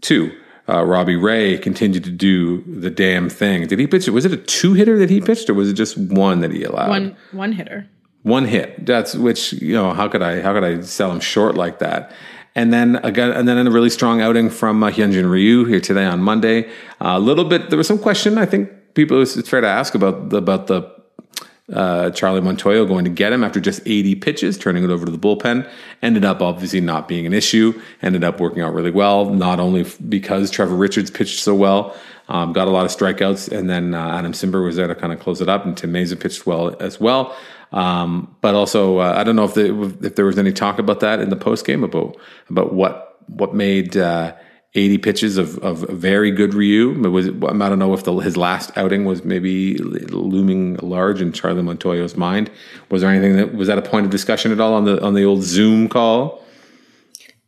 too. 0.00 0.32
Uh, 0.68 0.84
Robbie 0.84 1.16
Ray 1.16 1.58
continued 1.58 2.04
to 2.04 2.10
do 2.10 2.62
the 2.62 2.90
damn 2.90 3.28
thing. 3.28 3.66
Did 3.66 3.78
he 3.78 3.86
pitch 3.86 4.06
it? 4.06 4.12
Was 4.12 4.24
it 4.24 4.32
a 4.32 4.36
two 4.36 4.74
hitter 4.74 4.98
that 4.98 5.10
he 5.10 5.20
pitched, 5.20 5.50
or 5.50 5.54
was 5.54 5.68
it 5.68 5.74
just 5.74 5.96
one 5.98 6.40
that 6.40 6.52
he 6.52 6.62
allowed? 6.64 6.90
One 6.90 7.16
one 7.32 7.52
hitter. 7.52 7.88
One 8.22 8.44
hit. 8.44 8.86
That's 8.86 9.14
which 9.14 9.54
you 9.54 9.74
know. 9.74 9.92
How 9.92 10.06
could 10.08 10.22
I? 10.22 10.40
How 10.42 10.52
could 10.52 10.64
I 10.64 10.80
sell 10.82 11.10
him 11.10 11.20
short 11.20 11.56
like 11.56 11.78
that? 11.80 12.12
And 12.54 12.72
then 12.72 12.96
again, 12.96 13.30
and 13.30 13.48
then 13.48 13.66
a 13.66 13.70
really 13.70 13.90
strong 13.90 14.20
outing 14.20 14.50
from 14.50 14.82
uh, 14.82 14.90
Hyunjin 14.90 15.30
Ryu 15.30 15.64
here 15.64 15.80
today 15.80 16.04
on 16.04 16.20
Monday. 16.20 16.68
Uh, 17.00 17.16
a 17.16 17.20
little 17.20 17.44
bit. 17.44 17.70
There 17.70 17.78
was 17.78 17.88
some 17.88 17.98
question. 17.98 18.38
I 18.38 18.46
think 18.46 18.70
people. 18.94 19.20
It's 19.22 19.48
fair 19.48 19.60
to 19.60 19.68
ask 19.68 19.94
about 19.94 20.30
the, 20.30 20.36
about 20.36 20.66
the 20.66 20.82
uh, 21.72 22.10
Charlie 22.10 22.40
Montoyo 22.40 22.86
going 22.86 23.04
to 23.04 23.10
get 23.10 23.32
him 23.32 23.44
after 23.44 23.60
just 23.60 23.80
80 23.86 24.16
pitches, 24.16 24.58
turning 24.58 24.84
it 24.84 24.90
over 24.90 25.04
to 25.06 25.12
the 25.12 25.18
bullpen. 25.18 25.68
Ended 26.02 26.24
up 26.24 26.42
obviously 26.42 26.80
not 26.80 27.08
being 27.08 27.26
an 27.26 27.32
issue. 27.32 27.80
Ended 28.02 28.24
up 28.24 28.40
working 28.40 28.62
out 28.62 28.74
really 28.74 28.90
well, 28.90 29.30
not 29.30 29.60
only 29.60 29.86
because 30.08 30.50
Trevor 30.50 30.74
Richards 30.74 31.10
pitched 31.10 31.40
so 31.40 31.54
well, 31.54 31.96
um, 32.28 32.52
got 32.52 32.68
a 32.68 32.70
lot 32.70 32.84
of 32.84 32.90
strikeouts, 32.90 33.50
and 33.50 33.68
then 33.68 33.94
uh, 33.94 34.18
Adam 34.18 34.32
Cimber 34.32 34.64
was 34.64 34.76
there 34.76 34.86
to 34.86 34.94
kind 34.94 35.12
of 35.12 35.20
close 35.20 35.40
it 35.40 35.48
up, 35.48 35.64
and 35.64 35.76
Tim 35.76 35.92
Mayza 35.92 36.18
pitched 36.18 36.46
well 36.46 36.76
as 36.80 37.00
well. 37.00 37.36
Um, 37.72 38.36
but 38.40 38.54
also, 38.54 38.98
uh, 38.98 39.14
I 39.16 39.24
don't 39.24 39.36
know 39.36 39.44
if, 39.44 39.54
the, 39.54 39.96
if 40.02 40.16
there 40.16 40.24
was 40.24 40.38
any 40.38 40.52
talk 40.52 40.78
about 40.78 41.00
that 41.00 41.20
in 41.20 41.30
the 41.30 41.36
post 41.36 41.64
game 41.64 41.84
about 41.84 42.16
about 42.48 42.72
what 42.72 43.16
what 43.28 43.54
made 43.54 43.96
uh, 43.96 44.34
80 44.74 44.98
pitches 44.98 45.36
of, 45.36 45.58
of 45.58 45.78
very 45.88 46.30
good 46.30 46.54
Ryu. 46.54 46.92
Was 47.10 47.28
I 47.28 47.30
don't 47.68 47.78
know 47.78 47.92
if 47.92 48.04
the, 48.04 48.14
his 48.18 48.36
last 48.36 48.70
outing 48.76 49.04
was 49.04 49.24
maybe 49.24 49.76
looming 49.78 50.76
large 50.76 51.20
in 51.20 51.32
Charlie 51.32 51.62
Montoyo's 51.62 52.16
mind. 52.16 52.50
Was 52.88 53.02
there 53.02 53.10
anything 53.10 53.36
that 53.36 53.54
was 53.54 53.66
that 53.66 53.78
a 53.78 53.82
point 53.82 54.06
of 54.06 54.12
discussion 54.12 54.52
at 54.52 54.60
all 54.60 54.74
on 54.74 54.84
the 54.84 55.02
on 55.02 55.14
the 55.14 55.24
old 55.24 55.42
Zoom 55.42 55.88
call? 55.88 56.44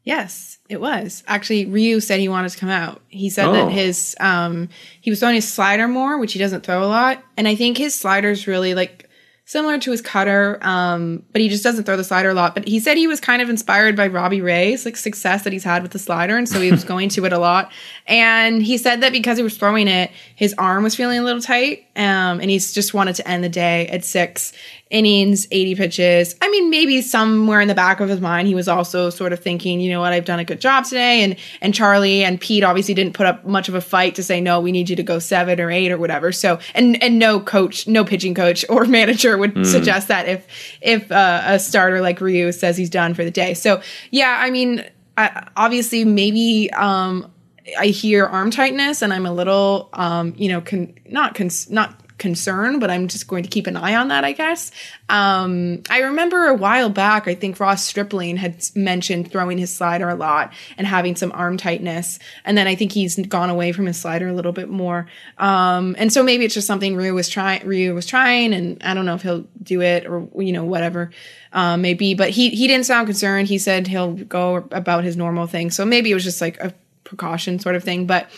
Yes, 0.05 0.59
it 0.69 0.81
was. 0.81 1.23
Actually, 1.29 1.67
Ryu 1.67 2.01
said 2.01 2.19
he 2.19 2.29
wanted 2.29 2.51
to 2.51 2.59
come 2.59 2.71
out. 2.71 3.01
He 3.07 3.31
said 3.31 3.47
oh. 3.47 3.53
that 3.53 3.71
his 3.71 4.17
um 4.19 4.69
he 5.01 5.11
was 5.11 5.21
throwing 5.21 5.37
his 5.37 5.51
slider 5.51 5.87
more, 5.87 6.19
which 6.19 6.33
he 6.33 6.41
doesn't 6.41 6.65
throw 6.65 6.83
a 6.83 6.87
lot, 6.87 7.23
and 7.37 7.47
I 7.47 7.55
think 7.55 7.79
his 7.79 7.95
slider's 7.95 8.49
really 8.49 8.75
like 8.75 9.09
similar 9.53 9.79
to 9.79 9.91
his 9.91 10.01
cutter, 10.01 10.59
um, 10.63 11.23
but 11.31 11.43
he 11.43 11.51
just 11.51 11.63
doesn't 11.63 11.85
throw 11.85 11.95
the 11.95 12.03
slider 12.03 12.31
a 12.31 12.35
lot. 12.35 12.55
But 12.55 12.67
he 12.67 12.81
said 12.81 12.97
he 12.97 13.07
was 13.07 13.21
kind 13.21 13.43
of 13.43 13.51
inspired 13.51 13.95
by 13.95 14.07
Robbie 14.07 14.41
Ray's 14.41 14.87
like 14.87 14.97
success 14.97 15.45
that 15.45 15.53
he's 15.53 15.63
had 15.63 15.83
with 15.83 15.93
the 15.93 15.99
slider, 15.99 16.39
and 16.39 16.49
so 16.49 16.59
he 16.59 16.71
was 16.71 16.85
going 16.93 17.11
to 17.11 17.27
it 17.27 17.35
a 17.35 17.39
lot. 17.39 17.71
And 18.07 18.63
he 18.63 18.79
said 18.79 19.03
that 19.03 19.13
because 19.13 19.37
he 19.37 19.45
was 19.45 19.59
throwing 19.59 19.89
it, 19.89 20.11
his 20.35 20.55
arm 20.55 20.83
was 20.83 20.95
feeling 20.95 21.19
a 21.19 21.23
little 21.23 21.43
tight, 21.43 21.87
um, 21.97 22.41
and 22.41 22.49
he 22.49 22.59
just 22.59 22.95
wanted 22.95 23.15
to 23.17 23.29
end 23.29 23.45
the 23.45 23.51
day 23.51 23.89
at 23.89 24.07
six 24.07 24.55
innings, 24.93 25.49
80 25.51 25.75
pitches. 25.75 26.37
I 26.43 26.51
mean, 26.51 26.71
maybe 26.71 27.01
somewhere 27.01 27.61
in 27.61 27.67
the 27.67 27.75
back 27.75 27.99
of 27.99 28.11
his 28.11 28.21
mind, 28.21 28.47
he 28.47 28.55
was 28.55 28.69
also 28.69 29.11
sort 29.11 29.33
of 29.33 29.41
thinking, 29.41 29.81
you 29.81 29.91
know 29.91 30.01
what, 30.01 30.13
I've 30.13 30.27
done 30.27 30.39
a 30.39 30.45
good 30.45 30.61
job 30.61 30.85
today. 30.85 31.25
And 31.25 31.35
and 31.61 31.75
Charlie 31.75 32.23
and 32.23 32.41
Pete 32.41 32.63
obviously 32.63 32.95
didn't 32.95 33.15
put 33.15 33.27
up 33.27 33.45
much 33.45 33.69
of 33.69 33.75
a 33.75 33.81
fight 33.81 34.15
to 34.17 34.23
say, 34.23 34.41
no, 34.41 34.61
we 34.61 34.71
need 34.71 34.91
you 34.91 34.97
to 34.97 35.03
go 35.03 35.19
seven 35.19 35.59
or 35.61 35.71
eight 35.71 35.91
or 35.91 35.99
whatever. 35.99 36.31
So 36.31 36.61
and 36.75 37.03
and 37.03 37.19
no 37.19 37.41
coach, 37.41 37.89
no 37.89 38.05
pitching 38.05 38.35
coach 38.35 38.65
or 38.71 38.85
manager 38.85 39.37
would 39.39 39.55
mm. 39.55 39.67
suggest 39.67 40.09
that 40.09 40.29
if 40.29 40.47
if 40.83 41.11
uh, 41.11 41.43
a 41.47 41.59
starter 41.59 42.01
like 42.01 42.21
Ryu 42.21 42.53
says 42.53 42.77
he's 42.77 42.91
done 42.91 43.15
for 43.15 43.25
the 43.25 43.31
day. 43.31 43.55
So 43.55 43.81
yeah, 44.11 44.37
I 44.41 44.51
mean, 44.51 44.85
I, 45.17 45.49
obviously 45.57 46.05
maybe 46.05 46.71
um, 46.73 47.33
I 47.79 47.87
hear 47.87 48.27
arm 48.27 48.51
tightness 48.51 49.03
and 49.03 49.13
I'm 49.13 49.27
a 49.27 49.33
little, 49.33 49.89
um, 49.93 50.35
you 50.37 50.49
know, 50.49 50.61
con- 50.61 50.95
not 51.07 51.35
con- 51.35 51.51
not 51.71 52.02
concern, 52.23 52.79
but 52.79 52.89
I'm 52.89 53.09
just 53.09 53.27
going 53.27 53.43
to 53.43 53.49
keep 53.49 53.67
an 53.67 53.77
eye 53.77 53.97
on 53.97 54.09
that, 54.09 54.25
I 54.25 54.31
guess. 54.31 54.71
Um, 55.09 55.83
I 55.91 55.99
remember 55.99 56.47
a 56.47 56.55
while 56.55 56.89
back, 56.89 57.27
I 57.27 57.35
think 57.35 57.59
Ross 57.59 57.85
Stripling 57.85 58.37
had 58.37 58.65
mentioned 58.77 59.31
throwing 59.33 59.59
his 59.59 59.75
slider 59.75 60.09
a 60.09 60.15
lot 60.15 60.53
and 60.79 60.87
having 60.87 61.17
some 61.17 61.33
arm 61.33 61.57
tightness. 61.57 62.21
And 62.45 62.57
then 62.57 62.69
I 62.69 62.77
think 62.77 62.93
he's 62.93 63.17
gone 63.27 63.51
away 63.51 63.73
from 63.73 63.87
his 63.87 64.01
slider 64.01 64.29
a 64.29 64.33
little 64.33 64.53
bit 64.53 64.71
more. 64.71 65.09
Um, 65.37 65.97
and 65.99 66.13
so 66.13 66.23
maybe 66.23 66.45
it's 66.45 66.55
just 66.55 66.69
something 66.69 66.95
Ryu 66.95 67.13
was 67.13 67.29
trying, 67.29 67.67
Ryu 67.67 67.93
was 67.93 68.07
trying, 68.07 68.55
and 68.55 68.81
I 68.85 68.95
don't 68.95 69.05
know 69.05 69.17
if 69.17 69.23
he'll 69.23 69.45
do 69.63 69.83
it 69.83 70.07
or, 70.07 70.29
you 70.41 70.53
know, 70.53 70.65
whatever. 70.65 71.11
Um, 71.53 71.83
maybe, 71.83 72.15
but 72.15 72.31
he, 72.31 72.51
he 72.51 72.69
didn't 72.69 72.87
sound 72.87 73.09
concerned. 73.09 73.49
He 73.49 73.59
said 73.59 73.89
he'll 73.89 74.15
go 74.15 74.57
about 74.71 75.03
his 75.03 75.17
normal 75.17 75.49
thing. 75.49 75.71
So 75.73 75.85
maybe 75.85 76.11
it 76.11 76.15
was 76.15 76.25
just 76.25 76.41
like 76.41 76.59
a 76.61 76.73
precaution 77.03 77.59
sort 77.59 77.75
of 77.75 77.83
thing. 77.83 78.07
But 78.07 78.31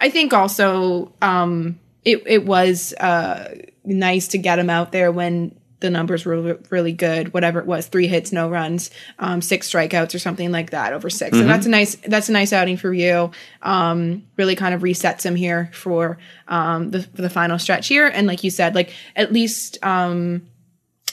I 0.00 0.08
think 0.08 0.32
also, 0.32 1.12
um, 1.20 1.78
it 2.06 2.22
it 2.24 2.46
was 2.46 2.94
uh, 2.94 3.54
nice 3.84 4.28
to 4.28 4.38
get 4.38 4.58
him 4.58 4.70
out 4.70 4.92
there 4.92 5.12
when 5.12 5.54
the 5.80 5.90
numbers 5.90 6.24
were 6.24 6.58
really 6.70 6.92
good. 6.92 7.34
Whatever 7.34 7.58
it 7.58 7.66
was, 7.66 7.88
three 7.88 8.06
hits, 8.06 8.32
no 8.32 8.48
runs, 8.48 8.90
um, 9.18 9.42
six 9.42 9.70
strikeouts, 9.70 10.14
or 10.14 10.18
something 10.18 10.50
like 10.50 10.70
that 10.70 10.94
over 10.94 11.10
6 11.10 11.30
mm-hmm. 11.30 11.42
So 11.42 11.46
that's 11.46 11.66
a 11.66 11.68
nice 11.68 11.96
that's 11.96 12.28
a 12.30 12.32
nice 12.32 12.52
outing 12.52 12.78
for 12.78 12.94
you. 12.94 13.32
Um, 13.60 14.24
really 14.36 14.54
kind 14.54 14.74
of 14.74 14.80
resets 14.82 15.24
him 15.24 15.34
here 15.34 15.68
for 15.74 16.16
um, 16.48 16.92
the 16.92 17.02
for 17.02 17.22
the 17.22 17.28
final 17.28 17.58
stretch 17.58 17.88
here. 17.88 18.06
And 18.06 18.26
like 18.26 18.44
you 18.44 18.50
said, 18.50 18.74
like 18.74 18.92
at 19.16 19.32
least 19.32 19.84
um, 19.84 20.46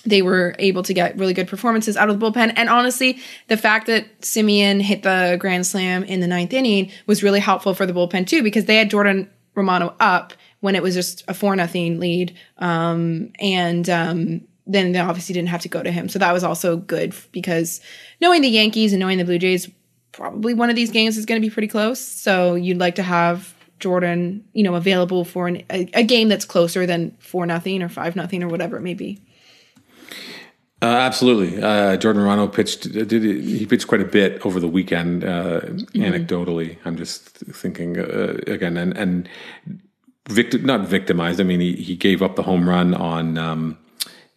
they 0.05 0.21
were 0.21 0.55
able 0.59 0.83
to 0.83 0.93
get 0.93 1.17
really 1.17 1.33
good 1.33 1.47
performances 1.47 1.97
out 1.97 2.09
of 2.09 2.19
the 2.19 2.25
bullpen. 2.25 2.53
And 2.55 2.69
honestly, 2.69 3.19
the 3.47 3.57
fact 3.57 3.87
that 3.87 4.21
Semien 4.21 4.79
hit 4.79 5.01
the 5.01 5.37
grand 5.39 5.65
slam 5.65 6.03
in 6.03 6.19
the 6.19 6.27
ninth 6.27 6.53
inning 6.53 6.91
was 7.07 7.23
really 7.23 7.39
helpful 7.39 7.73
for 7.73 7.87
the 7.87 7.93
bullpen 7.93 8.27
too, 8.27 8.43
because 8.43 8.65
they 8.65 8.75
had 8.75 8.91
Jordan 8.91 9.29
Romano 9.55 9.95
up 9.99 10.33
when 10.63 10.75
it 10.75 10.81
was 10.81 10.95
just 10.95 11.25
a 11.27 11.33
four 11.33 11.53
nothing 11.57 11.99
lead. 11.99 12.33
Um, 12.57 13.33
and 13.37 13.89
um, 13.89 14.47
then 14.65 14.93
they 14.93 14.99
obviously 14.99 15.33
didn't 15.33 15.49
have 15.49 15.59
to 15.59 15.67
go 15.67 15.83
to 15.83 15.91
him. 15.91 16.07
So 16.07 16.19
that 16.19 16.31
was 16.31 16.41
also 16.41 16.77
good 16.77 17.13
because 17.33 17.81
knowing 18.21 18.41
the 18.41 18.47
Yankees 18.47 18.93
and 18.93 19.01
knowing 19.01 19.17
the 19.17 19.25
Blue 19.25 19.37
Jays, 19.37 19.69
probably 20.13 20.53
one 20.53 20.69
of 20.69 20.77
these 20.77 20.89
games 20.89 21.17
is 21.17 21.25
going 21.25 21.41
to 21.41 21.45
be 21.45 21.51
pretty 21.51 21.67
close. 21.67 21.99
So 21.99 22.55
you'd 22.55 22.77
like 22.77 22.95
to 22.95 23.03
have 23.03 23.53
Jordan, 23.79 24.45
you 24.53 24.63
know, 24.63 24.75
available 24.75 25.25
for 25.25 25.49
an, 25.49 25.63
a, 25.69 25.89
a 25.95 26.03
game 26.05 26.29
that's 26.29 26.45
closer 26.45 26.85
than 26.85 27.11
four 27.19 27.45
nothing 27.45 27.83
or 27.83 27.89
five 27.89 28.15
nothing 28.15 28.41
or 28.41 28.47
whatever 28.47 28.77
it 28.77 28.83
may 28.83 28.93
be. 28.93 29.21
Uh, 30.81 30.85
absolutely, 30.85 31.61
uh, 31.61 31.97
Jordan 31.97 32.21
Romano 32.21 32.47
pitched. 32.47 32.89
Did 32.91 33.11
he 33.11 33.65
pitched 33.65 33.87
quite 33.87 34.01
a 34.01 34.05
bit 34.05 34.45
over 34.45 34.61
the 34.61 34.67
weekend? 34.67 35.25
Uh, 35.25 35.59
mm-hmm. 35.61 36.01
Anecdotally, 36.01 36.77
I'm 36.85 36.95
just 36.95 37.29
thinking 37.37 37.99
uh, 37.99 38.39
again, 38.47 38.77
and 38.77 38.97
and 38.97 39.29
victim, 40.29 40.65
not 40.65 40.87
victimized. 40.87 41.39
I 41.39 41.43
mean, 41.43 41.59
he, 41.59 41.73
he 41.73 41.95
gave 41.95 42.21
up 42.21 42.35
the 42.35 42.43
home 42.43 42.67
run 42.67 42.93
on 42.93 43.37
um, 43.37 43.77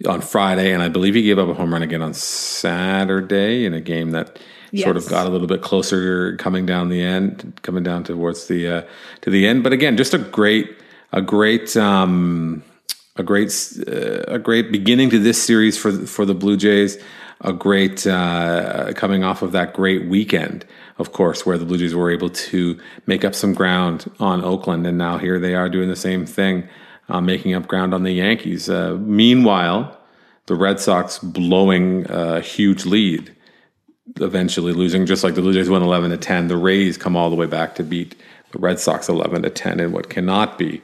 on 0.06 0.20
Friday, 0.20 0.72
and 0.72 0.82
I 0.82 0.88
believe 0.88 1.14
he 1.14 1.22
gave 1.22 1.38
up 1.38 1.48
a 1.48 1.54
home 1.54 1.72
run 1.72 1.82
again 1.82 2.02
on 2.02 2.14
Saturday 2.14 3.64
in 3.64 3.74
a 3.74 3.80
game 3.80 4.10
that 4.10 4.38
yes. 4.70 4.84
sort 4.84 4.96
of 4.96 5.08
got 5.08 5.26
a 5.26 5.30
little 5.30 5.46
bit 5.46 5.62
closer 5.62 6.36
coming 6.36 6.66
down 6.66 6.88
the 6.88 7.02
end, 7.02 7.58
coming 7.62 7.82
down 7.82 8.04
towards 8.04 8.46
the 8.46 8.68
uh, 8.68 8.82
to 9.22 9.30
the 9.30 9.46
end. 9.46 9.62
But 9.62 9.72
again, 9.72 9.96
just 9.96 10.14
a 10.14 10.18
great 10.18 10.76
a 11.12 11.22
great. 11.22 11.76
Um, 11.76 12.62
a 13.18 13.22
great 13.22 13.52
uh, 13.86 14.22
a 14.28 14.38
great 14.38 14.70
beginning 14.70 15.10
to 15.10 15.18
this 15.18 15.42
series 15.42 15.78
for 15.78 15.92
for 16.06 16.24
the 16.24 16.34
Blue 16.34 16.56
Jays. 16.56 16.98
A 17.42 17.52
great 17.52 18.06
uh, 18.06 18.92
coming 18.94 19.22
off 19.22 19.42
of 19.42 19.52
that 19.52 19.74
great 19.74 20.06
weekend, 20.06 20.64
of 20.98 21.12
course, 21.12 21.44
where 21.44 21.58
the 21.58 21.64
Blue 21.64 21.78
Jays 21.78 21.94
were 21.94 22.10
able 22.10 22.30
to 22.30 22.78
make 23.06 23.24
up 23.24 23.34
some 23.34 23.54
ground 23.54 24.10
on 24.18 24.42
Oakland, 24.42 24.86
and 24.86 24.96
now 24.96 25.18
here 25.18 25.38
they 25.38 25.54
are 25.54 25.68
doing 25.68 25.88
the 25.88 25.96
same 25.96 26.26
thing, 26.26 26.68
uh, 27.08 27.20
making 27.20 27.54
up 27.54 27.68
ground 27.68 27.92
on 27.92 28.02
the 28.02 28.12
Yankees. 28.12 28.70
Uh, 28.70 28.96
meanwhile, 29.00 29.96
the 30.46 30.54
Red 30.54 30.80
Sox 30.80 31.18
blowing 31.18 32.06
a 32.08 32.40
huge 32.40 32.86
lead, 32.86 33.34
eventually 34.20 34.72
losing, 34.72 35.06
just 35.06 35.24
like 35.24 35.34
the 35.34 35.42
Blue 35.42 35.52
Jays 35.52 35.68
won 35.68 35.82
eleven 35.82 36.10
to 36.10 36.16
ten. 36.16 36.48
The 36.48 36.56
Rays 36.56 36.96
come 36.96 37.16
all 37.16 37.30
the 37.30 37.36
way 37.36 37.46
back 37.46 37.74
to 37.74 37.82
beat 37.82 38.14
the 38.52 38.58
Red 38.58 38.80
Sox 38.80 39.08
eleven 39.08 39.42
to 39.42 39.50
ten 39.50 39.80
in 39.80 39.92
what 39.92 40.08
cannot 40.08 40.56
be 40.56 40.80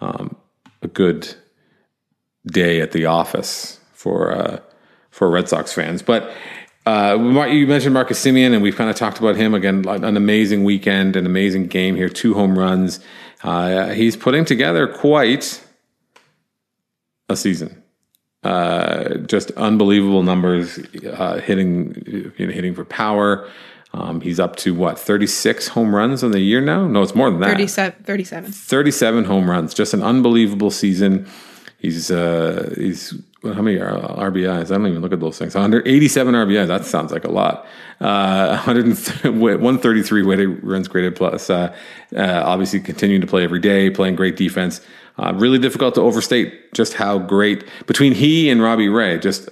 um, 0.00 0.36
a 0.82 0.88
good 0.88 1.34
day 2.46 2.80
at 2.80 2.92
the 2.92 3.06
office 3.06 3.80
for 3.92 4.32
uh, 4.32 4.58
for 5.10 5.30
Red 5.30 5.48
Sox 5.48 5.72
fans. 5.72 6.02
But 6.02 6.32
uh, 6.90 7.46
you 7.46 7.66
mentioned 7.66 7.94
Marcus 7.94 8.24
Semien, 8.24 8.52
and 8.52 8.62
we've 8.62 8.74
kind 8.74 8.90
of 8.90 8.96
talked 8.96 9.18
about 9.18 9.36
him 9.36 9.54
again. 9.54 9.86
An 9.86 10.16
amazing 10.16 10.64
weekend, 10.64 11.14
an 11.14 11.26
amazing 11.26 11.66
game 11.68 11.94
here, 11.94 12.08
two 12.08 12.34
home 12.34 12.58
runs. 12.58 12.98
Uh, 13.42 13.90
he's 13.90 14.16
putting 14.16 14.44
together 14.44 14.88
quite 14.88 15.62
a 17.28 17.36
season. 17.36 17.82
Uh, 18.42 19.18
just 19.18 19.50
unbelievable 19.52 20.22
numbers, 20.22 20.78
uh, 21.06 21.40
hitting 21.40 22.32
you 22.38 22.46
know, 22.46 22.52
hitting 22.52 22.74
for 22.74 22.84
power. 22.84 23.48
Um, 23.92 24.20
he's 24.20 24.40
up 24.40 24.56
to 24.56 24.74
what 24.74 24.98
36 24.98 25.68
home 25.68 25.94
runs 25.94 26.24
on 26.24 26.30
the 26.30 26.40
year 26.40 26.60
now. 26.60 26.86
No, 26.86 27.02
it's 27.02 27.14
more 27.14 27.30
than 27.30 27.40
that. 27.40 27.50
37. 27.50 28.04
37. 28.04 28.52
37 28.52 29.24
home 29.24 29.50
runs. 29.50 29.74
Just 29.74 29.94
an 29.94 30.02
unbelievable 30.02 30.70
season. 30.70 31.28
He's 31.78 32.10
uh, 32.10 32.72
he's 32.76 33.14
how 33.42 33.62
many 33.62 33.78
RBIs? 33.78 34.66
I 34.66 34.76
don't 34.76 34.86
even 34.86 35.00
look 35.00 35.12
at 35.12 35.20
those 35.20 35.38
things. 35.38 35.54
187 35.54 36.34
RBIs. 36.34 36.66
That 36.66 36.84
sounds 36.84 37.10
like 37.10 37.24
a 37.24 37.30
lot. 37.30 37.66
Uh, 38.00 38.62
133 38.64 40.22
weighted 40.22 40.62
runs 40.62 40.88
created 40.88 41.16
plus. 41.16 41.48
Uh, 41.48 41.74
uh, 42.14 42.42
obviously, 42.44 42.80
continuing 42.80 43.20
to 43.20 43.26
play 43.26 43.42
every 43.44 43.60
day, 43.60 43.88
playing 43.88 44.16
great 44.16 44.36
defense. 44.36 44.80
Uh, 45.18 45.32
really 45.34 45.58
difficult 45.58 45.94
to 45.94 46.00
overstate 46.00 46.72
just 46.74 46.94
how 46.94 47.18
great 47.18 47.64
between 47.86 48.14
he 48.14 48.50
and 48.50 48.62
Robbie 48.62 48.88
Ray. 48.88 49.18
Just 49.18 49.48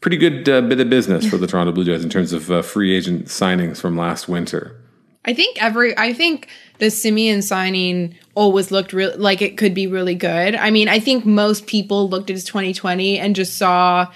pretty 0.00 0.16
good 0.16 0.48
uh, 0.48 0.60
bit 0.62 0.80
of 0.80 0.88
business 0.88 1.28
for 1.28 1.36
the 1.36 1.46
Toronto 1.48 1.72
Blue 1.72 1.84
Jays 1.84 2.02
in 2.02 2.10
terms 2.10 2.32
of 2.32 2.50
uh, 2.50 2.62
free 2.62 2.96
agent 2.96 3.26
signings 3.26 3.80
from 3.80 3.96
last 3.96 4.28
winter. 4.28 4.76
I 5.24 5.34
think 5.34 5.62
every 5.62 5.96
I 5.98 6.14
think 6.14 6.48
the 6.78 6.86
Semien 6.86 7.42
signing 7.42 8.16
always 8.38 8.70
looked 8.70 8.92
real 8.92 9.12
like 9.16 9.42
it 9.42 9.56
could 9.56 9.74
be 9.74 9.88
really 9.88 10.14
good. 10.14 10.54
I 10.54 10.70
mean, 10.70 10.88
I 10.88 11.00
think 11.00 11.26
most 11.26 11.66
people 11.66 12.08
looked 12.08 12.30
at 12.30 12.34
his 12.34 12.44
2020 12.44 13.18
and 13.18 13.34
just 13.34 13.58
saw 13.58 14.06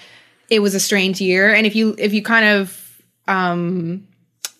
it 0.49 0.61
was 0.61 0.77
a 0.77 0.81
strange 0.81 1.21
year. 1.21 1.53
And 1.53 1.67
if 1.67 1.75
you 1.75 1.97
if 1.99 2.15
you 2.15 2.23
kind 2.23 2.45
of 2.45 3.03
um, 3.27 4.07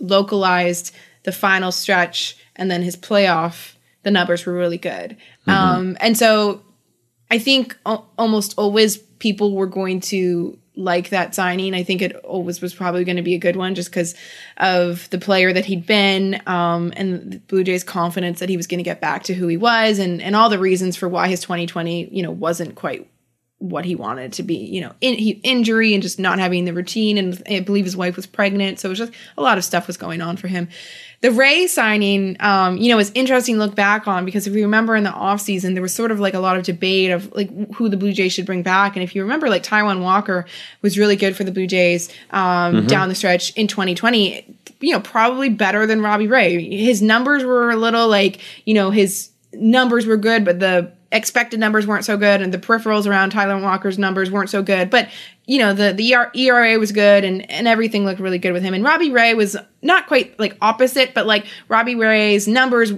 localized 0.01 0.93
the 1.23 1.31
final 1.31 1.71
stretch 1.71 2.37
and 2.57 2.69
then 2.69 2.83
his 2.83 2.97
playoff, 2.97 3.75
the 4.03 4.11
numbers 4.11 4.45
were 4.45 4.53
really 4.53 4.79
good. 4.79 5.17
Mm-hmm. 5.47 5.51
Um, 5.51 5.97
and 6.01 6.19
so 6.19 6.63
I 7.31 7.39
think 7.39 7.79
o- 7.87 8.05
almost 8.19 8.55
always 8.59 8.99
people 8.99 9.55
were 9.55 9.69
going 9.69 10.01
to 10.01 10.59
like 10.75 11.11
that 11.11 11.35
signing. 11.35 11.75
I 11.75 11.83
think 11.83 12.01
it 12.01 12.17
always 12.17 12.61
was 12.61 12.75
probably 12.75 13.05
going 13.05 13.17
to 13.17 13.23
be 13.23 13.35
a 13.35 13.39
good 13.39 13.57
one 13.57 13.75
just 13.75 13.91
because 13.91 14.15
of 14.57 15.09
the 15.11 15.19
player 15.19 15.53
that 15.53 15.67
he'd 15.67 15.87
been 15.87 16.41
um, 16.47 16.93
and 16.97 17.33
the 17.33 17.39
Blue 17.41 17.65
Jays' 17.65 17.85
confidence 17.85 18.41
that 18.41 18.49
he 18.49 18.57
was 18.57 18.67
going 18.67 18.79
to 18.79 18.85
get 18.85 19.01
back 19.01 19.25
to 19.25 19.35
who 19.35 19.49
he 19.49 19.57
was 19.57 19.99
and, 19.99 20.23
and 20.23 20.35
all 20.35 20.49
the 20.49 20.59
reasons 20.59 20.97
for 20.97 21.09
why 21.09 21.29
his 21.29 21.41
2020, 21.41 22.09
you 22.11 22.23
know, 22.23 22.31
wasn't 22.31 22.75
quite 22.75 23.09
what 23.63 23.85
he 23.85 23.95
wanted 23.95 24.33
to 24.33 24.43
be, 24.43 24.57
you 24.57 24.81
know, 24.81 24.93
in, 25.01 25.15
he, 25.15 25.31
injury 25.45 25.95
and 25.95 26.03
just 26.03 26.19
not 26.19 26.41
having 26.41 26.65
the 26.65 26.73
routine. 26.73 27.17
And 27.17 27.41
I 27.49 27.61
believe 27.61 27.85
his 27.85 27.97
wife 27.97 28.17
was 28.17 28.27
pregnant. 28.27 28.81
So 28.81 28.89
it 28.89 28.91
was 28.91 28.99
just 28.99 29.13
a 29.37 29.43
lot 29.43 29.57
of 29.57 29.65
stuff 29.65 29.87
was 29.87 29.97
going 29.97 30.21
on 30.21 30.37
for 30.37 30.49
him. 30.49 30.69
The 31.21 31.31
Ray 31.31 31.69
signing, 31.69 32.37
um, 32.41 32.77
you 32.79 32.93
know, 32.93 32.99
is 32.99 33.13
interesting 33.15 33.55
to 33.55 33.61
look 33.61 33.77
back 33.77 34.09
on 34.09 34.25
because 34.25 34.49
if 34.49 34.55
you 34.55 34.63
remember 34.63 34.97
in 34.97 35.05
the 35.05 35.11
offseason, 35.11 35.75
there 35.75 35.83
was 35.83 35.95
sort 35.95 36.11
of 36.11 36.19
like 36.19 36.35
a 36.35 36.41
lot 36.41 36.57
of 36.57 36.65
debate 36.65 37.13
of 37.13 37.33
like 37.33 37.49
who 37.75 37.89
the 37.89 37.97
Blue 37.97 38.13
Jays 38.13 38.33
should 38.33 38.47
bring 38.47 38.65
back. 38.65 38.97
And 38.97 39.05
if 39.05 39.15
you 39.15 39.23
remember, 39.23 39.49
like 39.49 39.63
Taijuan 39.63 40.03
Walker 40.03 40.45
was 40.83 40.99
really 40.99 41.15
good 41.15 41.37
for 41.37 41.45
the 41.45 41.53
Blue 41.53 41.69
Jays 41.69 42.09
um, 42.33 42.75
mm-hmm. 42.75 42.87
down 42.89 43.09
the 43.09 43.15
stretch 43.15 43.57
in 43.57 43.69
2020, 43.69 44.57
you 44.81 44.93
know, 44.93 45.01
probably 45.01 45.49
better 45.49 45.87
than 45.87 46.01
Robbie 46.03 46.27
Ray. 46.27 46.69
His 46.77 47.01
numbers 47.01 47.45
were 47.45 47.71
a 47.71 47.77
little 47.77 48.09
like, 48.09 48.41
you 48.65 48.75
know, 48.75 48.91
his 48.91 49.31
numbers 49.53 50.07
were 50.07 50.17
good, 50.17 50.45
but 50.45 50.59
the 50.59 50.93
expected 51.13 51.61
numbers 51.61 51.87
weren't 51.87 52.05
so 52.05 52.17
good 52.17 52.41
and 52.41 52.53
the 52.53 52.59
peripherals 52.59 53.07
around 53.07 53.33
Taijuan 53.33 53.63
Walker's 53.63 53.99
numbers 53.99 54.31
weren't 54.31 54.51
so 54.51 54.63
good. 54.63 54.89
But, 54.91 55.11
you 55.47 55.59
know, 55.59 55.75
the, 55.75 55.93
the 55.93 56.15
ERA 56.35 56.79
was 56.79 56.91
good 56.91 57.25
and, 57.25 57.49
and 57.51 57.69
everything 57.69 58.05
looked 58.05 58.21
really 58.21 58.39
good 58.39 58.53
with 58.53 58.63
him. 58.63 58.73
And 58.73 58.83
Robbie 58.83 59.11
Ray 59.11 59.35
was 59.35 59.57
not 59.83 60.07
quite 60.07 60.39
like 60.41 60.57
opposite, 60.61 61.13
but 61.13 61.27
like 61.27 61.47
Robbie 61.69 61.95
Ray's 61.95 62.49
numbers 62.49 62.93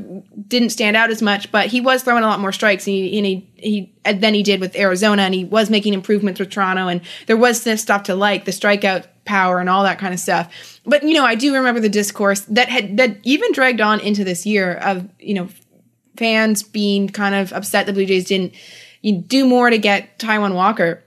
didn't 0.46 0.70
stand 0.70 0.96
out 0.96 1.10
as 1.10 1.20
much, 1.20 1.50
but 1.50 1.66
he 1.66 1.80
was 1.80 2.02
throwing 2.02 2.22
a 2.22 2.26
lot 2.26 2.40
more 2.40 2.52
strikes 2.52 2.86
and 2.86 2.94
he, 2.94 3.18
and 3.18 3.26
he, 3.26 3.50
he 3.56 3.92
then 4.04 4.34
he 4.34 4.42
did 4.42 4.60
with 4.60 4.76
Arizona 4.76 5.22
and 5.22 5.34
he 5.34 5.44
was 5.44 5.68
making 5.68 5.92
improvements 5.92 6.38
with 6.38 6.50
Toronto 6.50 6.88
and 6.88 7.00
there 7.26 7.36
was 7.36 7.64
this 7.64 7.82
stuff 7.82 8.04
to 8.04 8.14
like, 8.14 8.44
the 8.44 8.52
strikeout 8.52 9.06
power 9.24 9.58
and 9.58 9.68
all 9.68 9.82
that 9.82 9.98
kind 9.98 10.14
of 10.14 10.20
stuff. 10.20 10.80
But, 10.86 11.02
you 11.02 11.14
know, 11.14 11.24
I 11.24 11.34
do 11.34 11.54
remember 11.54 11.80
the 11.80 11.88
discourse 11.88 12.40
that 12.42 12.68
had, 12.68 12.98
that 12.98 13.16
even 13.22 13.52
dragged 13.52 13.80
on 13.80 14.00
into 14.00 14.22
this 14.22 14.46
year 14.46 14.74
of, 14.74 15.08
you 15.18 15.34
know, 15.34 15.48
fans 16.16 16.62
being 16.62 17.08
kind 17.08 17.34
of 17.34 17.52
upset 17.52 17.86
the 17.86 17.92
Blue 17.92 18.06
Jays 18.06 18.24
didn't 18.24 18.54
do 19.26 19.44
more 19.44 19.70
to 19.70 19.78
get 19.78 20.18
Taijuan 20.18 20.54
Walker. 20.54 21.02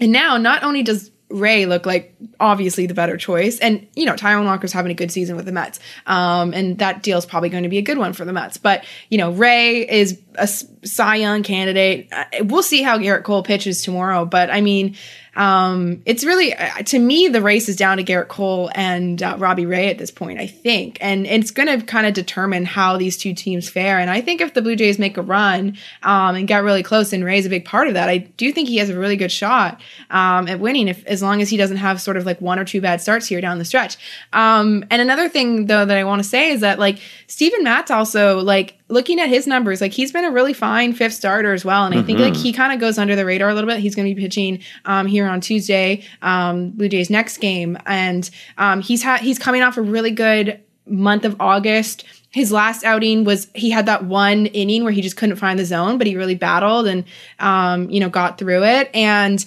And 0.00 0.12
now 0.12 0.36
not 0.36 0.62
only 0.62 0.82
does 0.82 1.10
Ray 1.30 1.66
look 1.66 1.84
like 1.84 2.16
obviously 2.40 2.86
the 2.86 2.94
better 2.94 3.16
choice. 3.16 3.58
And, 3.58 3.86
you 3.94 4.06
know, 4.06 4.14
Taijuan 4.14 4.44
Walker's 4.44 4.72
having 4.72 4.90
a 4.90 4.94
good 4.94 5.12
season 5.12 5.36
with 5.36 5.44
the 5.44 5.52
Mets. 5.52 5.78
Um, 6.06 6.54
and 6.54 6.78
that 6.78 7.02
deal's 7.02 7.26
probably 7.26 7.50
going 7.50 7.64
to 7.64 7.68
be 7.68 7.78
a 7.78 7.82
good 7.82 7.98
one 7.98 8.14
for 8.14 8.24
the 8.24 8.32
Mets. 8.32 8.56
But, 8.56 8.84
you 9.10 9.18
know, 9.18 9.32
Ray 9.32 9.86
is 9.86 10.20
a 10.36 10.46
Cy 10.46 11.16
Young 11.16 11.42
candidate. 11.42 12.10
We'll 12.40 12.62
see 12.62 12.82
how 12.82 12.98
Gerrit 12.98 13.24
Cole 13.24 13.42
pitches 13.42 13.82
tomorrow. 13.82 14.24
But 14.24 14.50
I 14.50 14.62
mean, 14.62 14.96
um, 15.38 16.02
it's 16.04 16.24
really 16.24 16.52
uh, 16.52 16.82
to 16.82 16.98
me 16.98 17.28
the 17.28 17.40
race 17.40 17.68
is 17.68 17.76
down 17.76 17.98
to 17.98 18.04
Gerrit 18.04 18.26
Cole 18.26 18.70
and 18.74 19.22
uh, 19.22 19.36
Robbie 19.38 19.66
Ray 19.66 19.88
at 19.88 19.96
this 19.96 20.10
point. 20.10 20.40
I 20.40 20.48
think, 20.48 20.98
and 21.00 21.26
it's 21.26 21.52
going 21.52 21.68
to 21.68 21.86
kind 21.86 22.08
of 22.08 22.12
determine 22.12 22.64
how 22.64 22.96
these 22.96 23.16
two 23.16 23.32
teams 23.34 23.70
fare. 23.70 24.00
And 24.00 24.10
I 24.10 24.20
think 24.20 24.40
if 24.40 24.54
the 24.54 24.62
Blue 24.62 24.74
Jays 24.74 24.98
make 24.98 25.16
a 25.16 25.22
run 25.22 25.78
um, 26.02 26.34
and 26.34 26.48
get 26.48 26.64
really 26.64 26.82
close, 26.82 27.12
and 27.12 27.24
Ray's 27.24 27.46
a 27.46 27.50
big 27.50 27.64
part 27.64 27.86
of 27.86 27.94
that, 27.94 28.08
I 28.08 28.18
do 28.18 28.52
think 28.52 28.68
he 28.68 28.78
has 28.78 28.90
a 28.90 28.98
really 28.98 29.16
good 29.16 29.30
shot 29.30 29.80
um, 30.10 30.48
at 30.48 30.58
winning 30.58 30.88
if 30.88 31.06
as 31.06 31.22
long 31.22 31.40
as 31.40 31.48
he 31.48 31.56
doesn't 31.56 31.76
have 31.76 32.00
sort 32.00 32.16
of 32.16 32.26
like 32.26 32.40
one 32.40 32.58
or 32.58 32.64
two 32.64 32.80
bad 32.80 33.00
starts 33.00 33.28
here 33.28 33.40
down 33.40 33.58
the 33.58 33.64
stretch. 33.64 33.96
Um, 34.32 34.84
and 34.90 35.00
another 35.00 35.28
thing 35.28 35.66
though 35.66 35.84
that 35.84 35.96
I 35.96 36.02
want 36.02 36.20
to 36.20 36.28
say 36.28 36.50
is 36.50 36.62
that 36.62 36.80
like 36.80 36.98
Stephen 37.28 37.62
Matz 37.62 37.92
also 37.92 38.40
like 38.40 38.77
looking 38.88 39.20
at 39.20 39.28
his 39.28 39.46
numbers, 39.46 39.80
like 39.80 39.92
he's 39.92 40.12
been 40.12 40.24
a 40.24 40.30
really 40.30 40.52
fine 40.52 40.92
fifth 40.92 41.14
starter 41.14 41.52
as 41.52 41.64
well. 41.64 41.84
And 41.84 41.94
I 41.94 41.98
mm-hmm. 41.98 42.06
think 42.06 42.18
like 42.18 42.32
mm-hmm. 42.32 42.42
he 42.42 42.52
kind 42.52 42.72
of 42.72 42.80
goes 42.80 42.98
under 42.98 43.14
the 43.14 43.24
radar 43.24 43.50
a 43.50 43.54
little 43.54 43.68
bit. 43.68 43.80
He's 43.80 43.94
going 43.94 44.08
to 44.08 44.14
be 44.14 44.20
pitching 44.20 44.60
um, 44.84 45.06
here 45.06 45.26
on 45.26 45.40
Tuesday, 45.40 46.04
um, 46.22 46.70
Blue 46.70 46.88
Jays 46.88 47.10
next 47.10 47.38
game, 47.38 47.78
and 47.86 48.28
um, 48.56 48.80
he's 48.80 49.02
had 49.02 49.20
he's 49.20 49.38
coming 49.38 49.62
off 49.62 49.76
a 49.76 49.82
really 49.82 50.10
good 50.10 50.60
month 50.86 51.24
of 51.24 51.36
August. 51.40 52.04
His 52.30 52.52
last 52.52 52.84
outing 52.84 53.24
was 53.24 53.48
he 53.54 53.70
had 53.70 53.86
that 53.86 54.04
one 54.04 54.46
inning 54.46 54.84
where 54.84 54.92
he 54.92 55.00
just 55.00 55.16
couldn't 55.16 55.36
find 55.36 55.58
the 55.58 55.64
zone, 55.64 55.98
but 55.98 56.06
he 56.06 56.16
really 56.16 56.34
battled 56.34 56.86
and 56.86 57.04
um, 57.38 57.90
you 57.90 58.00
know 58.00 58.08
got 58.08 58.38
through 58.38 58.64
it 58.64 58.90
and 58.94 59.44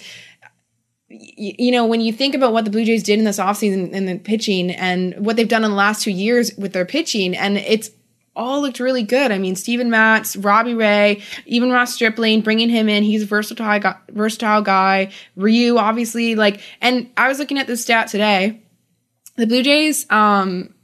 you 1.14 1.70
know, 1.70 1.86
when 1.86 2.00
you 2.00 2.12
think 2.12 2.34
about 2.34 2.52
what 2.52 2.64
the 2.64 2.70
Blue 2.70 2.84
Jays 2.84 3.02
did 3.02 3.18
in 3.18 3.24
this 3.24 3.38
offseason 3.38 3.90
in 3.90 4.06
the 4.06 4.18
pitching 4.18 4.70
and 4.70 5.14
what 5.24 5.36
they've 5.36 5.48
done 5.48 5.64
in 5.64 5.70
the 5.70 5.76
last 5.76 6.02
two 6.02 6.10
years 6.10 6.52
with 6.56 6.72
their 6.72 6.86
pitching, 6.86 7.36
and 7.36 7.58
it's 7.58 7.90
all 8.34 8.62
looked 8.62 8.80
really 8.80 9.02
good. 9.02 9.30
I 9.30 9.38
mean, 9.38 9.56
Steven 9.56 9.90
Matz, 9.90 10.36
Robbie 10.36 10.74
Ray, 10.74 11.22
even 11.46 11.70
Ross 11.70 11.94
Stripling, 11.94 12.40
bringing 12.40 12.70
him 12.70 12.88
in. 12.88 13.02
He's 13.02 13.22
a 13.22 13.26
versatile 13.26 13.78
guy, 13.78 13.96
versatile 14.10 14.62
guy. 14.62 15.12
Ryu, 15.36 15.76
obviously, 15.76 16.34
like, 16.34 16.60
and 16.80 17.10
I 17.16 17.28
was 17.28 17.38
looking 17.38 17.58
at 17.58 17.66
this 17.66 17.82
stat 17.82 18.08
today. 18.08 18.62
The 19.36 19.46
Blue 19.46 19.62
Jays, 19.62 20.10
um, 20.10 20.74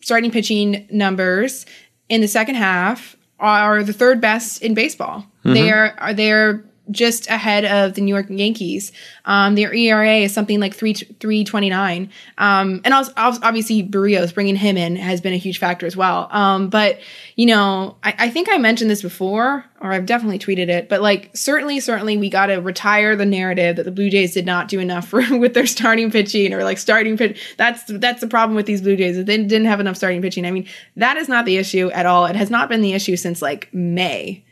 starting 0.00 0.30
pitching 0.30 0.86
numbers 0.90 1.66
in 2.08 2.20
the 2.20 2.28
second 2.28 2.56
half 2.56 3.16
are 3.38 3.82
the 3.82 3.92
third 3.92 4.20
best 4.20 4.62
in 4.62 4.74
baseball. 4.74 5.26
Mm-hmm. 5.44 5.54
They 5.54 5.72
are, 5.72 5.94
are 5.98 6.14
they're 6.14 6.64
just 6.90 7.28
ahead 7.28 7.64
of 7.64 7.94
the 7.94 8.00
New 8.00 8.14
York 8.14 8.26
Yankees. 8.28 8.92
Um, 9.24 9.54
their 9.54 9.72
ERA 9.72 10.16
is 10.16 10.34
something 10.34 10.60
like 10.60 10.74
three 10.74 10.94
three 10.94 11.44
twenty 11.44 11.70
nine. 11.70 12.10
Um, 12.38 12.80
and 12.84 12.92
also, 12.92 13.12
obviously 13.16 13.82
Berrios 13.82 14.34
bringing 14.34 14.56
him 14.56 14.76
in 14.76 14.96
has 14.96 15.20
been 15.20 15.32
a 15.32 15.38
huge 15.38 15.58
factor 15.58 15.86
as 15.86 15.96
well. 15.96 16.28
Um, 16.30 16.68
but 16.68 17.00
you 17.36 17.46
know, 17.46 17.96
I, 18.04 18.14
I, 18.18 18.30
think 18.30 18.48
I 18.48 18.58
mentioned 18.58 18.90
this 18.90 19.02
before, 19.02 19.64
or 19.80 19.92
I've 19.92 20.06
definitely 20.06 20.38
tweeted 20.38 20.68
it. 20.68 20.88
But 20.88 21.02
like, 21.02 21.30
certainly, 21.34 21.80
certainly, 21.80 22.16
we 22.16 22.30
got 22.30 22.46
to 22.46 22.56
retire 22.56 23.16
the 23.16 23.26
narrative 23.26 23.76
that 23.76 23.82
the 23.82 23.90
Blue 23.90 24.08
Jays 24.08 24.34
did 24.34 24.46
not 24.46 24.68
do 24.68 24.78
enough 24.78 25.08
for, 25.08 25.22
with 25.36 25.54
their 25.54 25.66
starting 25.66 26.10
pitching 26.10 26.52
or 26.52 26.62
like 26.62 26.78
starting 26.78 27.16
pitch. 27.16 27.54
That's 27.56 27.82
that's 27.86 28.20
the 28.20 28.28
problem 28.28 28.54
with 28.54 28.66
these 28.66 28.82
Blue 28.82 28.96
Jays. 28.96 29.16
They 29.16 29.38
didn't 29.38 29.66
have 29.66 29.80
enough 29.80 29.96
starting 29.96 30.22
pitching. 30.22 30.46
I 30.46 30.50
mean, 30.50 30.66
that 30.96 31.16
is 31.16 31.28
not 31.28 31.44
the 31.44 31.56
issue 31.56 31.90
at 31.90 32.06
all. 32.06 32.26
It 32.26 32.36
has 32.36 32.50
not 32.50 32.68
been 32.68 32.82
the 32.82 32.92
issue 32.92 33.16
since 33.16 33.42
like 33.42 33.72
May 33.72 34.43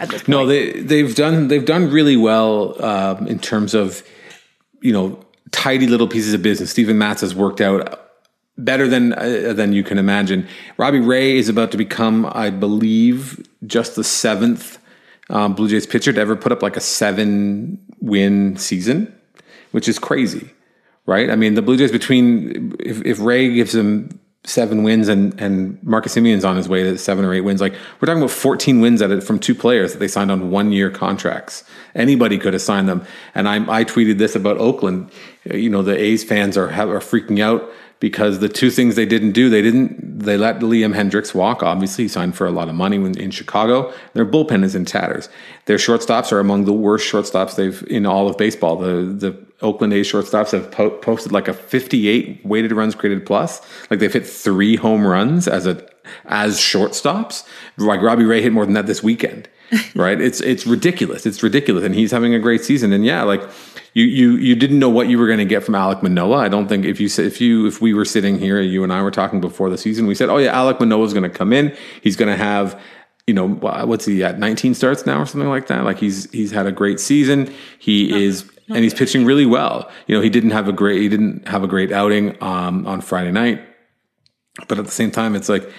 at 0.00 0.08
this 0.08 0.22
point. 0.22 0.28
No, 0.28 0.46
they 0.46 0.72
they've 0.72 1.14
done 1.14 1.48
they've 1.48 1.64
done 1.64 1.90
really 1.90 2.16
well 2.16 2.82
um, 2.84 3.26
in 3.28 3.38
terms 3.38 3.74
of 3.74 4.02
you 4.80 4.92
know 4.92 5.20
tidy 5.52 5.86
little 5.86 6.08
pieces 6.08 6.34
of 6.34 6.42
business. 6.42 6.70
Steven 6.70 6.98
Matz 6.98 7.20
has 7.20 7.34
worked 7.34 7.60
out 7.60 8.10
better 8.56 8.88
than 8.88 9.12
uh, 9.12 9.52
than 9.52 9.72
you 9.72 9.84
can 9.84 9.98
imagine. 9.98 10.48
Robbie 10.76 11.00
Ray 11.00 11.36
is 11.36 11.48
about 11.48 11.70
to 11.72 11.76
become, 11.76 12.26
I 12.32 12.50
believe, 12.50 13.46
just 13.66 13.94
the 13.96 14.04
seventh 14.04 14.78
um, 15.28 15.54
Blue 15.54 15.68
Jays 15.68 15.86
pitcher 15.86 16.12
to 16.12 16.20
ever 16.20 16.36
put 16.36 16.52
up 16.52 16.62
like 16.62 16.76
a 16.76 16.80
seven 16.80 17.78
win 18.00 18.56
season, 18.56 19.14
which 19.70 19.88
is 19.88 19.98
crazy, 19.98 20.50
right? 21.06 21.30
I 21.30 21.36
mean, 21.36 21.54
the 21.54 21.62
Blue 21.62 21.76
Jays 21.76 21.92
between 21.92 22.74
if, 22.80 23.04
if 23.04 23.20
Ray 23.20 23.52
gives 23.52 23.72
them 23.72 24.20
seven 24.44 24.82
wins 24.82 25.08
and 25.08 25.38
and 25.40 25.82
Marcus 25.82 26.14
Semien's 26.14 26.44
on 26.44 26.56
his 26.56 26.68
way 26.68 26.82
to 26.82 26.96
seven 26.98 27.24
or 27.24 27.34
eight 27.34 27.42
wins. 27.42 27.60
Like 27.60 27.74
we're 28.00 28.06
talking 28.06 28.22
about 28.22 28.30
14 28.30 28.80
wins 28.80 29.02
at 29.02 29.10
it 29.10 29.22
from 29.22 29.38
two 29.38 29.54
players 29.54 29.92
that 29.92 29.98
they 29.98 30.08
signed 30.08 30.30
on 30.30 30.50
one 30.50 30.72
year 30.72 30.90
contracts. 30.90 31.64
Anybody 31.94 32.38
could 32.38 32.54
have 32.54 32.62
signed 32.62 32.88
them. 32.88 33.04
And 33.34 33.48
I 33.48 33.56
I 33.80 33.84
tweeted 33.84 34.18
this 34.18 34.34
about 34.34 34.58
Oakland. 34.58 35.10
You 35.44 35.70
know 35.70 35.82
the 35.82 35.98
A's 35.98 36.24
fans 36.24 36.56
are 36.56 36.70
are 36.70 37.00
freaking 37.00 37.40
out 37.40 37.70
because 38.00 38.38
the 38.38 38.48
two 38.48 38.70
things 38.70 38.96
they 38.96 39.04
didn't 39.04 39.32
do, 39.32 39.50
they 39.50 39.60
didn't 39.60 40.20
they 40.20 40.36
let 40.36 40.60
Liam 40.60 40.94
Hendriks 40.94 41.34
walk. 41.34 41.62
Obviously, 41.62 42.04
he 42.04 42.08
signed 42.08 42.34
for 42.34 42.46
a 42.46 42.50
lot 42.50 42.68
of 42.68 42.74
money 42.74 42.98
when 42.98 43.16
in 43.18 43.30
Chicago. 43.30 43.92
Their 44.14 44.26
bullpen 44.26 44.64
is 44.64 44.74
in 44.74 44.86
tatters. 44.86 45.28
Their 45.66 45.76
shortstops 45.76 46.32
are 46.32 46.40
among 46.40 46.64
the 46.64 46.72
worst 46.72 47.10
shortstops 47.10 47.56
they've 47.56 47.82
in 47.88 48.06
all 48.06 48.26
of 48.26 48.38
baseball. 48.38 48.76
The 48.76 49.04
the 49.04 49.49
Oakland 49.62 49.92
A's 49.92 50.10
shortstops 50.10 50.52
have 50.52 50.70
po- 50.70 50.90
posted 50.90 51.32
like 51.32 51.48
a 51.48 51.52
58 51.52 52.44
weighted 52.44 52.72
runs 52.72 52.94
created 52.94 53.26
plus. 53.26 53.60
Like 53.90 54.00
they've 54.00 54.12
hit 54.12 54.26
three 54.26 54.76
home 54.76 55.06
runs 55.06 55.46
as 55.46 55.66
a 55.66 55.86
as 56.26 56.58
shortstops. 56.58 57.46
Like 57.76 58.00
Robbie 58.00 58.24
Ray 58.24 58.42
hit 58.42 58.52
more 58.52 58.64
than 58.64 58.74
that 58.74 58.86
this 58.86 59.02
weekend. 59.02 59.48
right? 59.94 60.20
It's 60.20 60.40
it's 60.40 60.66
ridiculous. 60.66 61.26
It's 61.26 61.42
ridiculous, 61.42 61.84
and 61.84 61.94
he's 61.94 62.10
having 62.10 62.34
a 62.34 62.38
great 62.38 62.64
season. 62.64 62.92
And 62.92 63.04
yeah, 63.04 63.22
like 63.22 63.42
you 63.94 64.04
you 64.04 64.32
you 64.32 64.56
didn't 64.56 64.78
know 64.78 64.88
what 64.88 65.08
you 65.08 65.18
were 65.18 65.26
going 65.26 65.38
to 65.38 65.44
get 65.44 65.62
from 65.62 65.74
Alec 65.74 66.02
Manoah. 66.02 66.38
I 66.38 66.48
don't 66.48 66.66
think 66.66 66.84
if 66.84 67.00
you 67.00 67.08
if 67.24 67.40
you 67.40 67.66
if 67.66 67.80
we 67.80 67.94
were 67.94 68.04
sitting 68.04 68.38
here, 68.38 68.60
you 68.60 68.82
and 68.82 68.92
I 68.92 69.02
were 69.02 69.10
talking 69.10 69.40
before 69.40 69.70
the 69.70 69.78
season, 69.78 70.06
we 70.06 70.14
said, 70.14 70.28
oh 70.28 70.38
yeah, 70.38 70.50
Alec 70.52 70.80
Manoah 70.80 71.04
is 71.04 71.12
going 71.12 71.30
to 71.30 71.36
come 71.36 71.52
in. 71.52 71.76
He's 72.02 72.16
going 72.16 72.30
to 72.30 72.36
have 72.36 72.80
you 73.26 73.34
know 73.34 73.48
what's 73.48 74.06
he 74.06 74.24
at 74.24 74.40
19 74.40 74.74
starts 74.74 75.06
now 75.06 75.20
or 75.20 75.26
something 75.26 75.48
like 75.48 75.68
that. 75.68 75.84
Like 75.84 75.98
he's 75.98 76.30
he's 76.32 76.50
had 76.50 76.66
a 76.66 76.72
great 76.72 76.98
season. 76.98 77.52
He 77.78 78.10
uh-huh. 78.10 78.20
is 78.20 78.50
and 78.70 78.84
he's 78.84 78.94
pitching 78.94 79.24
really 79.24 79.46
well. 79.46 79.90
You 80.06 80.16
know, 80.16 80.22
he 80.22 80.30
didn't 80.30 80.50
have 80.50 80.68
a 80.68 80.72
great 80.72 81.02
he 81.02 81.08
didn't 81.08 81.48
have 81.48 81.62
a 81.62 81.68
great 81.68 81.92
outing 81.92 82.40
um, 82.42 82.86
on 82.86 83.00
Friday 83.00 83.32
night, 83.32 83.62
but 84.68 84.78
at 84.78 84.84
the 84.84 84.90
same 84.90 85.10
time, 85.10 85.34
it's 85.34 85.48
like 85.48 85.70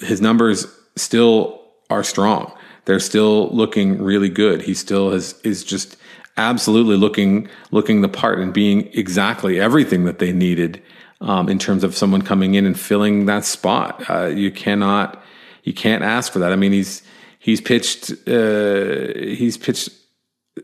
his 0.00 0.20
numbers 0.20 0.66
still 0.96 1.60
are 1.90 2.04
strong. 2.04 2.52
They're 2.84 3.00
still 3.00 3.48
looking 3.50 4.02
really 4.02 4.28
good. 4.28 4.62
He 4.62 4.74
still 4.74 5.10
has 5.10 5.38
is 5.44 5.64
just 5.64 5.96
absolutely 6.36 6.96
looking 6.96 7.48
looking 7.70 8.00
the 8.00 8.08
part 8.08 8.38
and 8.38 8.52
being 8.52 8.88
exactly 8.94 9.60
everything 9.60 10.04
that 10.04 10.18
they 10.18 10.32
needed 10.32 10.82
um, 11.20 11.48
in 11.48 11.58
terms 11.58 11.84
of 11.84 11.94
someone 11.94 12.22
coming 12.22 12.54
in 12.54 12.64
and 12.64 12.78
filling 12.78 13.26
that 13.26 13.44
spot. 13.44 14.08
Uh, 14.08 14.26
you 14.26 14.50
cannot 14.50 15.22
you 15.64 15.74
can't 15.74 16.02
ask 16.02 16.32
for 16.32 16.38
that. 16.38 16.52
I 16.52 16.56
mean, 16.56 16.72
he's 16.72 17.02
he's 17.38 17.60
pitched 17.60 18.12
uh, 18.26 19.12
he's 19.14 19.56
pitched 19.58 19.90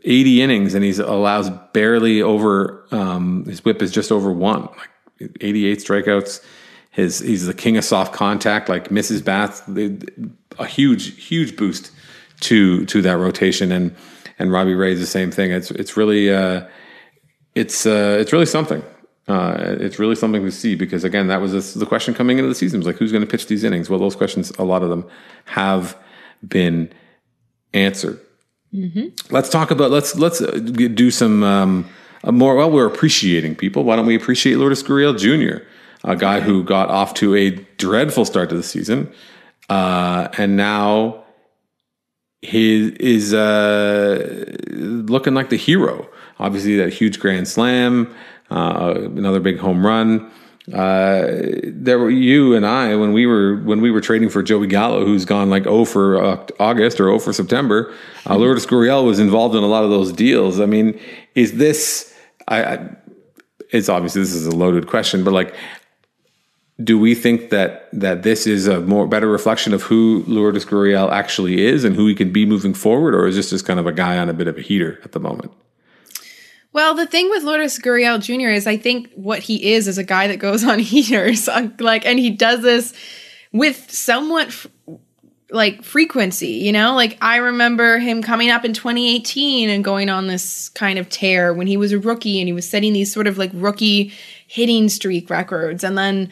80 0.05 0.42
innings 0.42 0.75
and 0.75 0.85
he's 0.85 0.99
allows 0.99 1.51
barely 1.72 2.20
over 2.22 2.87
um, 2.90 3.44
his 3.44 3.64
whip 3.64 3.83
is 3.83 3.92
just 3.92 4.11
over 4.11 4.33
one 4.33 4.62
like 4.62 5.31
88 5.40 5.79
strikeouts. 5.79 6.44
His 6.90 7.18
he's 7.20 7.46
the 7.46 7.55
king 7.55 7.77
of 7.77 7.85
soft 7.85 8.12
contact 8.12 8.68
like 8.68 8.90
misses 8.90 9.22
bats. 9.22 9.62
A 10.59 10.66
huge 10.66 11.22
huge 11.22 11.57
boost 11.57 11.92
to 12.40 12.85
to 12.87 13.03
that 13.03 13.18
rotation. 13.18 13.70
And 13.70 13.94
and 14.38 14.51
Robbie 14.51 14.75
Ray 14.75 14.92
is 14.92 15.01
the 15.01 15.07
same 15.07 15.31
thing. 15.31 15.51
It's 15.51 15.70
it's 15.70 15.96
really 15.96 16.33
uh, 16.33 16.66
it's 17.55 17.87
uh, 17.87 18.16
it's 18.20 18.33
really 18.33 18.46
something. 18.46 18.83
Uh, 19.29 19.77
it's 19.81 19.99
really 19.99 20.14
something 20.14 20.44
to 20.44 20.53
see 20.53 20.75
because 20.75 21.05
again 21.05 21.27
that 21.27 21.40
was 21.40 21.75
the 21.75 21.87
question 21.87 22.14
coming 22.14 22.38
into 22.38 22.49
the 22.49 22.55
season. 22.55 22.81
Was 22.81 22.87
like 22.87 22.96
who's 22.96 23.12
going 23.12 23.25
to 23.25 23.31
pitch 23.31 23.46
these 23.46 23.64
innings? 23.64 23.90
Well 23.90 23.99
those 23.99 24.16
questions 24.16 24.51
a 24.59 24.64
lot 24.64 24.83
of 24.83 24.88
them 24.88 25.07
have 25.46 25.99
been 26.46 26.92
answered 27.75 28.20
Mm-hmm. 28.74 29.35
Let's 29.35 29.48
talk 29.48 29.70
about 29.70 29.90
let's 29.90 30.16
let's 30.16 30.40
uh, 30.40 30.50
do 30.50 31.11
some 31.11 31.42
um, 31.42 31.88
more. 32.24 32.55
Well, 32.57 32.70
we're 32.70 32.87
appreciating 32.87 33.57
people. 33.57 33.85
Why 33.85 33.96
don't 33.96 34.07
we 34.07 34.16
appreciate 34.16 34.57
Lourdes 34.57 34.83
Gurriel 34.83 35.16
Jr., 35.18 35.64
a 36.05 36.16
guy 36.16 36.40
who 36.40 36.62
got 36.62 36.88
off 36.88 37.14
to 37.14 37.35
a 37.35 37.50
dreadful 37.79 38.24
start 38.24 38.50
to 38.50 38.57
the 38.57 38.62
season, 38.62 39.12
uh, 39.68 40.29
and 40.37 40.57
now 40.57 41.24
he 42.42 42.88
is 43.00 43.33
uh, 43.33 44.57
looking 44.70 45.35
like 45.35 45.50
the 45.50 45.57
hero. 45.57 46.09
Obviously, 46.38 46.76
that 46.76 46.92
huge 46.92 47.18
grand 47.18 47.48
slam, 47.48 48.14
uh, 48.50 48.94
another 48.96 49.40
big 49.40 49.59
home 49.59 49.87
run 49.87 50.31
uh, 50.72 51.26
there 51.64 51.98
were 51.98 52.11
you 52.11 52.57
and 52.57 52.66
I 52.66 52.96
when 52.96 53.12
we 53.12 53.24
were 53.24 53.57
when 53.59 53.81
we 53.81 53.90
were 53.90 54.00
trading 54.00 54.29
for 54.29 54.42
Joey 54.42 54.66
Gallo, 54.66 55.05
who's 55.05 55.24
gone 55.24 55.48
like 55.48 55.66
oh 55.66 55.85
for 55.85 56.22
uh, 56.22 56.46
August 56.59 56.98
or 56.98 57.09
oh 57.09 57.20
for 57.20 57.33
September. 57.33 57.94
Uh, 58.29 58.37
Lourdes 58.37 58.66
Gurriel 58.66 59.05
was 59.05 59.20
involved 59.20 59.55
in 59.55 59.62
a 59.62 59.68
lot 59.68 59.85
of 59.85 59.90
those 59.90 60.12
deals. 60.12 60.59
I 60.59 60.66
mean, 60.66 60.98
is 61.37 61.52
this? 61.55 62.12
I, 62.48 62.64
I 62.64 62.88
it's 63.70 63.88
obviously 63.88 64.22
this 64.22 64.35
is 64.35 64.46
a 64.46 64.57
loaded 64.57 64.88
question, 64.88 65.22
but 65.22 65.33
like, 65.33 65.55
do 66.83 66.98
we 66.98 67.14
think 67.14 67.50
that 67.50 67.88
that 67.92 68.24
this 68.24 68.48
is 68.48 68.66
a 68.66 68.81
more 68.81 69.07
better 69.07 69.29
reflection 69.29 69.72
of 69.72 69.83
who 69.83 70.24
Lourdes 70.26 70.64
Gurriel 70.64 71.12
actually 71.12 71.64
is 71.64 71.85
and 71.85 71.94
who 71.94 72.09
he 72.09 72.14
can 72.14 72.33
be 72.33 72.44
moving 72.44 72.74
forward, 72.74 73.14
or 73.14 73.29
is 73.29 73.37
this 73.37 73.50
just 73.50 73.66
kind 73.66 73.79
of 73.79 73.87
a 73.87 73.92
guy 73.92 74.18
on 74.18 74.29
a 74.29 74.35
bit 74.35 74.48
of 74.48 74.59
a 74.59 74.62
heater 74.62 74.98
at 75.05 75.12
the 75.12 75.20
moment? 75.20 75.52
Well, 76.77 76.95
the 76.95 77.07
thing 77.07 77.31
with 77.31 77.43
Lourdes 77.43 77.79
Gurriel 77.79 78.21
Jr. 78.21 78.51
is 78.51 78.67
I 78.67 78.77
think 78.77 79.11
what 79.15 79.39
he 79.39 79.73
is 79.73 79.89
is 79.89 79.97
a 79.97 80.05
guy 80.05 80.27
that 80.27 80.37
goes 80.37 80.62
on 80.62 80.79
heaters, 80.79 81.49
like, 81.79 82.05
and 82.05 82.19
he 82.19 82.29
does 82.29 82.61
this 82.61 82.93
with 83.51 83.91
somewhat 83.91 84.49
f- 84.49 84.67
like 85.51 85.83
frequency, 85.83 86.49
you 86.49 86.73
know? 86.73 86.95
Like 86.95 87.17
I 87.23 87.37
remember 87.37 87.99
him 87.99 88.23
coming 88.23 88.51
up 88.51 88.62
in 88.62 88.75
2018 88.75 89.71
and 89.71 89.83
going 89.83 90.11
on 90.11 90.27
this 90.27 90.69
kind 90.69 90.99
of 90.99 91.09
tear 91.09 91.55
when 91.55 91.67
he 91.67 91.79
was 91.79 91.93
a 91.93 91.99
rookie 91.99 92.41
and 92.41 92.47
he 92.47 92.53
was 92.53 92.69
setting 92.69 92.93
these 92.93 93.11
sort 93.11 93.27
of 93.27 93.39
like 93.39 93.53
rookie 93.55 94.12
hitting 94.47 94.91
streak 94.91 95.31
records 95.31 95.83
and 95.83 95.97
then 95.97 96.31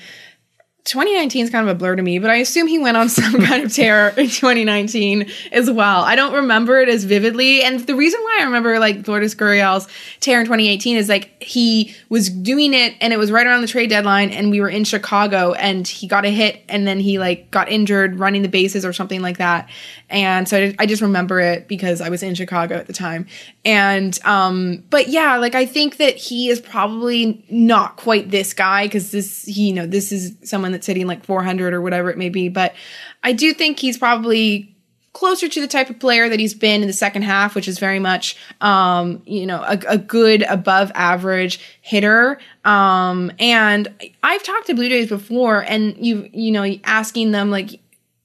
2019 0.85 1.44
is 1.44 1.51
kind 1.51 1.66
of 1.66 1.75
a 1.75 1.79
blur 1.79 1.97
to 1.97 2.03
me, 2.03 2.18
but 2.18 2.31
I 2.31 2.37
assume 2.37 2.66
he 2.66 2.79
went 2.79 2.99
on 2.99 3.09
some 3.09 3.33
kind 3.44 3.64
of 3.64 3.73
tear 3.73 4.09
in 4.11 4.29
2019 4.29 5.31
as 5.51 5.70
well. 5.70 6.03
I 6.03 6.14
don't 6.14 6.35
remember 6.35 6.79
it 6.79 6.90
as 6.90 7.05
vividly. 7.05 7.62
And 7.62 7.81
the 7.81 7.94
reason 7.94 8.20
why 8.20 8.40
I 8.40 8.44
remember 8.44 8.79
like 8.79 9.09
Lourdes 9.09 9.35
Gurriel's 9.35 9.88
tear 10.20 10.40
in 10.40 10.47
2018 10.47 10.99
is 10.99 11.09
like 11.09 11.42
he 11.42 11.94
was 12.11 12.29
doing 12.29 12.75
it 12.75 12.94
and 13.01 13.14
it 13.14 13.16
was 13.16 13.33
right 13.33 13.47
around 13.47 13.62
the 13.62 13.66
trade 13.66 13.88
deadline 13.88 14.29
and 14.31 14.51
we 14.51 14.61
were 14.61 14.68
in 14.68 14.85
Chicago 14.85 15.55
and 15.55 15.88
he 15.88 16.07
got 16.07 16.27
a 16.27 16.31
hit 16.31 16.62
and 16.68 16.87
then 16.87 17.01
he 17.01 17.18
like 17.18 17.51
got 17.51 17.70
injured 17.70 18.18
running 18.18 18.42
the 18.42 18.49
bases 18.49 18.85
or 18.85 18.92
something 18.92 19.23
like 19.23 19.38
that. 19.38 19.70
And 20.14 20.48
so 20.48 20.72
I 20.79 20.87
just 20.87 21.03
remember 21.03 21.40
it 21.40 21.66
because 21.66 22.00
I 22.00 22.09
was 22.09 22.22
in 22.22 22.37
Chicago 22.37 22.77
at 22.77 22.87
the 22.87 22.92
time. 22.92 23.27
And, 23.65 24.17
um, 24.25 24.85
but 24.88 25.08
yeah, 25.08 25.38
like 25.38 25.56
I 25.56 25.67
think 25.67 25.96
that 25.96 26.15
he 26.15 26.48
is 26.48 26.60
probably 26.60 27.44
not 27.50 27.96
quite 27.96 28.31
this 28.31 28.54
guy 28.54 28.87
because 28.87 29.10
this, 29.10 29.42
he, 29.42 29.71
you 29.71 29.73
know, 29.75 29.87
this 29.87 30.12
is 30.12 30.37
someone 30.44 30.71
that's 30.71 30.87
hitting 30.87 31.08
like 31.08 31.25
400 31.25 31.75
or 31.75 31.83
whatever 31.83 32.10
it 32.10 32.17
may 32.17 32.29
be. 32.29 32.48
But 32.48 32.77
I 33.25 33.33
do 33.33 33.52
think 33.52 33.81
he's 33.81 33.98
probably 33.98 34.73
closer 35.15 35.48
to 35.48 35.60
the 35.60 35.67
type 35.67 35.90
of 35.90 35.98
player 35.98 36.29
that 36.29 36.38
he's 36.38 36.54
been 36.54 36.83
in 36.83 36.87
the 36.87 36.92
second 36.92 37.23
half, 37.23 37.56
which 37.56 37.67
is 37.67 37.81
very 37.81 37.98
much, 37.98 38.37
um, 38.60 39.21
you 39.27 39.46
know, 39.46 39.62
a, 39.62 39.81
a, 39.88 39.98
good 39.98 40.42
above 40.42 40.90
average 40.94 41.60
hitter. 41.83 42.38
Um, 42.65 43.33
and 43.38 44.12
I've 44.25 44.42
talked 44.42 44.67
to 44.67 44.75
Blue 44.75 44.88
Jays 44.88 45.08
before, 45.08 45.60
and 45.60 45.96
you, 46.04 46.29
you 46.33 46.50
know, 46.50 46.65
asking 46.83 47.31
them 47.31 47.50
like 47.50 47.81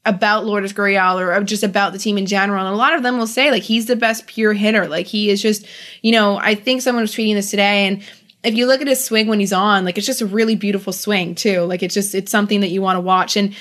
about 0.05 0.45
Lourdes 0.45 0.73
Gurriel 0.73 1.19
or 1.19 1.43
just 1.43 1.63
about 1.63 1.93
the 1.93 1.99
team 1.99 2.17
in 2.17 2.25
general, 2.25 2.65
and 2.65 2.73
a 2.73 2.77
lot 2.77 2.95
of 2.95 3.03
them 3.03 3.17
will 3.17 3.27
say 3.27 3.51
like 3.51 3.63
he's 3.63 3.85
the 3.85 3.95
best 3.95 4.27
pure 4.27 4.53
hitter. 4.53 4.87
Like 4.87 5.07
he 5.07 5.29
is 5.29 5.41
just, 5.41 5.65
you 6.01 6.11
know, 6.11 6.37
I 6.37 6.55
think 6.55 6.81
someone 6.81 7.03
was 7.03 7.13
tweeting 7.13 7.35
this 7.35 7.51
today, 7.51 7.87
and 7.87 8.03
if 8.43 8.55
you 8.55 8.65
look 8.65 8.81
at 8.81 8.87
his 8.87 9.03
swing 9.03 9.27
when 9.27 9.39
he's 9.39 9.53
on, 9.53 9.85
like 9.85 9.97
it's 9.97 10.07
just 10.07 10.21
a 10.21 10.25
really 10.25 10.55
beautiful 10.55 10.93
swing 10.93 11.35
too. 11.35 11.61
Like 11.61 11.83
it's 11.83 11.93
just 11.93 12.15
it's 12.15 12.31
something 12.31 12.61
that 12.61 12.69
you 12.69 12.81
want 12.81 12.97
to 12.97 13.01
watch. 13.01 13.35
And 13.35 13.55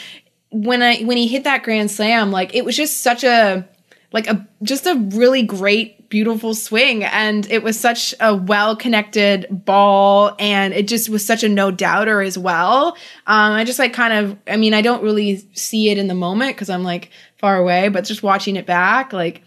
when 0.51 0.83
I 0.83 1.01
when 1.03 1.17
he 1.17 1.27
hit 1.27 1.45
that 1.45 1.63
grand 1.63 1.91
slam, 1.91 2.31
like 2.31 2.55
it 2.55 2.65
was 2.65 2.77
just 2.77 3.03
such 3.03 3.25
a 3.25 3.69
like 4.13 4.29
a 4.29 4.47
just 4.63 4.87
a 4.87 4.95
really 4.95 5.43
great 5.43 5.98
beautiful 6.09 6.55
swing. 6.55 7.05
And 7.05 7.51
it 7.51 7.63
was 7.63 7.79
such 7.79 8.15
a 8.21 8.35
well 8.35 8.77
connected 8.77 9.47
ball 9.51 10.35
and 10.39 10.73
it 10.73 10.89
just 10.89 11.09
was 11.09 11.25
such 11.25 11.43
a 11.43 11.49
no 11.49 11.71
doubter 11.71 12.21
as 12.21 12.39
well. 12.39 12.97
Um 13.27 13.53
i 13.53 13.65
just 13.65 13.79
like 13.79 13.93
kind 13.93 14.13
of 14.13 14.39
i 14.47 14.57
mean 14.57 14.75
i 14.75 14.81
don't 14.81 15.03
really 15.03 15.49
see 15.53 15.91
it 15.91 15.99
in 15.99 16.07
the 16.07 16.15
moment 16.15 16.55
because 16.55 16.71
i'm 16.71 16.83
like 16.83 17.11
far 17.37 17.57
away 17.57 17.89
but 17.89 18.05
just 18.05 18.23
watching 18.23 18.57
it 18.57 18.67
back 18.67 19.13
like 19.13 19.43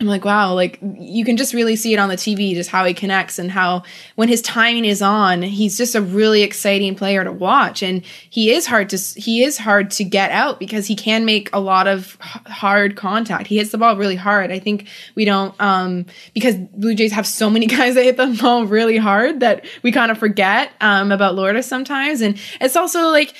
I'm 0.00 0.06
like, 0.06 0.24
wow, 0.24 0.54
like 0.54 0.78
you 0.80 1.24
can 1.24 1.36
just 1.36 1.52
really 1.52 1.74
see 1.74 1.92
it 1.92 1.98
on 1.98 2.08
the 2.08 2.14
TV, 2.14 2.54
just 2.54 2.70
how 2.70 2.84
he 2.84 2.94
connects 2.94 3.36
and 3.36 3.50
how 3.50 3.82
when 4.14 4.28
his 4.28 4.40
timing 4.40 4.84
is 4.84 5.02
on, 5.02 5.42
he's 5.42 5.76
just 5.76 5.96
a 5.96 6.00
really 6.00 6.42
exciting 6.42 6.94
player 6.94 7.24
to 7.24 7.32
watch. 7.32 7.82
And 7.82 8.04
he 8.30 8.52
is 8.52 8.64
hard 8.64 8.90
to 8.90 8.96
he 8.96 9.42
is 9.42 9.58
hard 9.58 9.90
to 9.92 10.04
get 10.04 10.30
out 10.30 10.60
because 10.60 10.86
he 10.86 10.94
can 10.94 11.24
make 11.24 11.50
a 11.52 11.58
lot 11.58 11.88
of 11.88 12.16
hard 12.20 12.94
contact. 12.94 13.48
He 13.48 13.56
hits 13.56 13.72
the 13.72 13.78
ball 13.78 13.96
really 13.96 14.14
hard. 14.14 14.52
I 14.52 14.60
think 14.60 14.86
we 15.16 15.24
don't 15.24 15.52
um 15.60 16.06
because 16.32 16.54
Blue 16.54 16.94
Jays 16.94 17.12
have 17.12 17.26
so 17.26 17.50
many 17.50 17.66
guys 17.76 17.96
that 17.96 18.04
hit 18.04 18.16
the 18.16 18.38
ball 18.40 18.66
really 18.66 18.98
hard 18.98 19.40
that 19.40 19.64
we 19.82 19.90
kind 19.90 20.12
of 20.12 20.18
forget 20.18 20.70
um 20.80 21.10
about 21.10 21.34
Lourdes 21.34 21.66
sometimes. 21.66 22.20
And 22.20 22.38
it's 22.60 22.76
also 22.76 23.08
like 23.08 23.34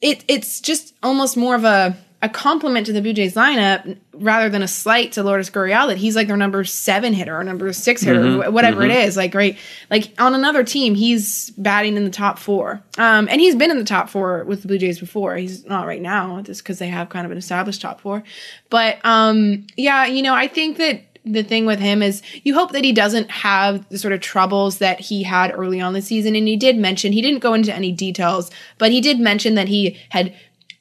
it 0.00 0.24
it's 0.28 0.62
just 0.62 0.94
almost 1.02 1.36
more 1.36 1.54
of 1.54 1.64
a 1.64 1.94
a 2.20 2.28
compliment 2.28 2.86
to 2.86 2.92
the 2.92 3.00
Blue 3.00 3.12
Jays 3.12 3.34
lineup 3.34 3.96
rather 4.12 4.48
than 4.48 4.60
a 4.60 4.66
slight 4.66 5.12
to 5.12 5.22
Lourdes 5.22 5.50
Gurriel 5.50 5.86
that 5.86 5.98
he's 5.98 6.16
like 6.16 6.26
their 6.26 6.36
number 6.36 6.64
seven 6.64 7.12
hitter 7.12 7.38
or 7.38 7.44
number 7.44 7.72
six 7.72 8.02
hitter, 8.02 8.20
mm-hmm, 8.20 8.52
whatever 8.52 8.82
mm-hmm. 8.82 8.90
it 8.90 9.06
is. 9.06 9.16
Like, 9.16 9.34
right, 9.34 9.56
like 9.88 10.12
on 10.18 10.34
another 10.34 10.64
team, 10.64 10.96
he's 10.96 11.50
batting 11.50 11.96
in 11.96 12.04
the 12.04 12.10
top 12.10 12.40
four. 12.40 12.82
Um, 12.96 13.28
and 13.30 13.40
he's 13.40 13.54
been 13.54 13.70
in 13.70 13.78
the 13.78 13.84
top 13.84 14.08
four 14.08 14.42
with 14.44 14.62
the 14.62 14.68
Blue 14.68 14.78
Jays 14.78 14.98
before. 14.98 15.36
He's 15.36 15.64
not 15.64 15.86
right 15.86 16.02
now 16.02 16.40
just 16.42 16.64
because 16.64 16.80
they 16.80 16.88
have 16.88 17.08
kind 17.08 17.24
of 17.24 17.30
an 17.30 17.38
established 17.38 17.82
top 17.82 18.00
four. 18.00 18.24
But 18.68 18.98
um, 19.04 19.66
yeah, 19.76 20.06
you 20.06 20.22
know, 20.22 20.34
I 20.34 20.48
think 20.48 20.78
that 20.78 21.02
the 21.24 21.42
thing 21.42 21.66
with 21.66 21.78
him 21.78 22.02
is 22.02 22.22
you 22.42 22.54
hope 22.54 22.72
that 22.72 22.84
he 22.84 22.92
doesn't 22.92 23.30
have 23.30 23.88
the 23.90 23.98
sort 23.98 24.12
of 24.12 24.20
troubles 24.20 24.78
that 24.78 24.98
he 24.98 25.22
had 25.22 25.52
early 25.54 25.80
on 25.80 25.92
the 25.92 26.02
season. 26.02 26.34
And 26.34 26.48
he 26.48 26.56
did 26.56 26.76
mention, 26.76 27.12
he 27.12 27.22
didn't 27.22 27.40
go 27.40 27.54
into 27.54 27.74
any 27.74 27.92
details, 27.92 28.50
but 28.78 28.90
he 28.90 29.00
did 29.00 29.20
mention 29.20 29.54
that 29.54 29.68
he 29.68 29.98
had 30.08 30.34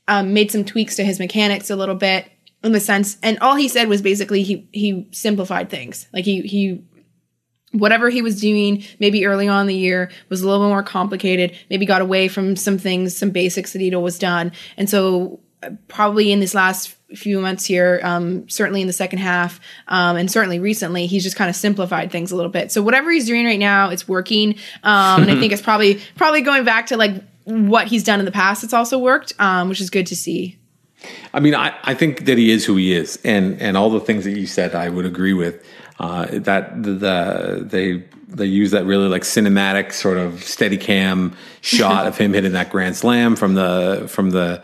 um, 0.07 0.33
made 0.33 0.51
some 0.51 0.63
tweaks 0.63 0.95
to 0.95 1.03
his 1.03 1.19
mechanics 1.19 1.69
a 1.69 1.75
little 1.75 1.95
bit 1.95 2.29
in 2.63 2.71
the 2.71 2.79
sense, 2.79 3.17
and 3.21 3.37
all 3.39 3.55
he 3.55 3.67
said 3.67 3.87
was 3.87 4.01
basically 4.01 4.43
he 4.43 4.67
he 4.71 5.07
simplified 5.11 5.69
things. 5.69 6.07
Like 6.13 6.25
he 6.25 6.41
he 6.41 6.83
whatever 7.71 8.09
he 8.09 8.21
was 8.21 8.39
doing 8.39 8.83
maybe 8.99 9.25
early 9.25 9.47
on 9.47 9.61
in 9.61 9.67
the 9.67 9.75
year 9.75 10.09
was 10.29 10.41
a 10.41 10.47
little 10.47 10.65
bit 10.65 10.69
more 10.69 10.83
complicated 10.83 11.55
maybe 11.69 11.85
got 11.85 12.01
away 12.01 12.27
from 12.27 12.55
some 12.55 12.77
things 12.77 13.15
some 13.15 13.29
basics 13.29 13.73
that 13.73 13.81
he'd 13.81 13.93
always 13.93 14.17
done. 14.17 14.51
And 14.77 14.89
so 14.89 15.41
uh, 15.63 15.71
probably 15.87 16.31
in 16.31 16.39
this 16.39 16.53
last 16.53 16.95
few 17.15 17.39
months 17.39 17.65
here 17.65 17.99
um, 18.03 18.47
certainly 18.49 18.81
in 18.81 18.87
the 18.87 18.93
second 18.93 19.19
half 19.19 19.59
um, 19.89 20.15
and 20.15 20.31
certainly 20.31 20.59
recently 20.59 21.07
he's 21.07 21.23
just 21.23 21.35
kind 21.35 21.49
of 21.49 21.55
simplified 21.55 22.11
things 22.11 22.31
a 22.31 22.35
little 22.35 22.51
bit. 22.51 22.71
So 22.71 22.81
whatever 22.81 23.11
he's 23.11 23.25
doing 23.25 23.45
right 23.45 23.59
now 23.59 23.89
it's 23.89 24.07
working. 24.07 24.55
Um, 24.83 25.23
and 25.23 25.31
i 25.31 25.35
think 25.39 25.51
it's 25.51 25.61
probably 25.61 25.99
probably 26.15 26.41
going 26.41 26.63
back 26.63 26.87
to 26.87 26.97
like 26.97 27.21
what 27.47 27.87
he's 27.87 28.03
done 28.03 28.19
in 28.19 28.25
the 28.25 28.31
past, 28.31 28.63
it's 28.63 28.73
also 28.73 28.99
worked, 28.99 29.33
um, 29.39 29.69
which 29.69 29.79
is 29.79 29.89
good 29.89 30.05
to 30.07 30.15
see. 30.15 30.57
I 31.33 31.39
mean, 31.39 31.55
I, 31.55 31.77
I 31.83 31.93
think 31.93 32.25
that 32.25 32.37
he 32.37 32.51
is 32.51 32.65
who 32.65 32.75
he 32.75 32.93
is, 32.93 33.19
and 33.23 33.61
and 33.61 33.77
all 33.77 33.89
the 33.89 33.99
things 33.99 34.25
that 34.25 34.37
you 34.37 34.47
said, 34.47 34.75
I 34.75 34.89
would 34.89 35.05
agree 35.05 35.33
with. 35.33 35.63
Uh, 35.99 36.27
that 36.31 36.83
the, 36.83 36.91
the, 36.91 37.63
they 37.63 38.03
they 38.27 38.45
use 38.45 38.71
that 38.71 38.85
really 38.85 39.07
like 39.07 39.23
cinematic 39.23 39.93
sort 39.93 40.17
of 40.17 40.43
steady 40.43 40.77
cam 40.77 41.35
shot 41.61 42.05
of 42.05 42.17
him 42.17 42.33
hitting 42.33 42.51
that 42.53 42.69
grand 42.69 42.95
slam 42.95 43.35
from 43.35 43.53
the 43.53 44.05
from 44.09 44.31
the 44.31 44.61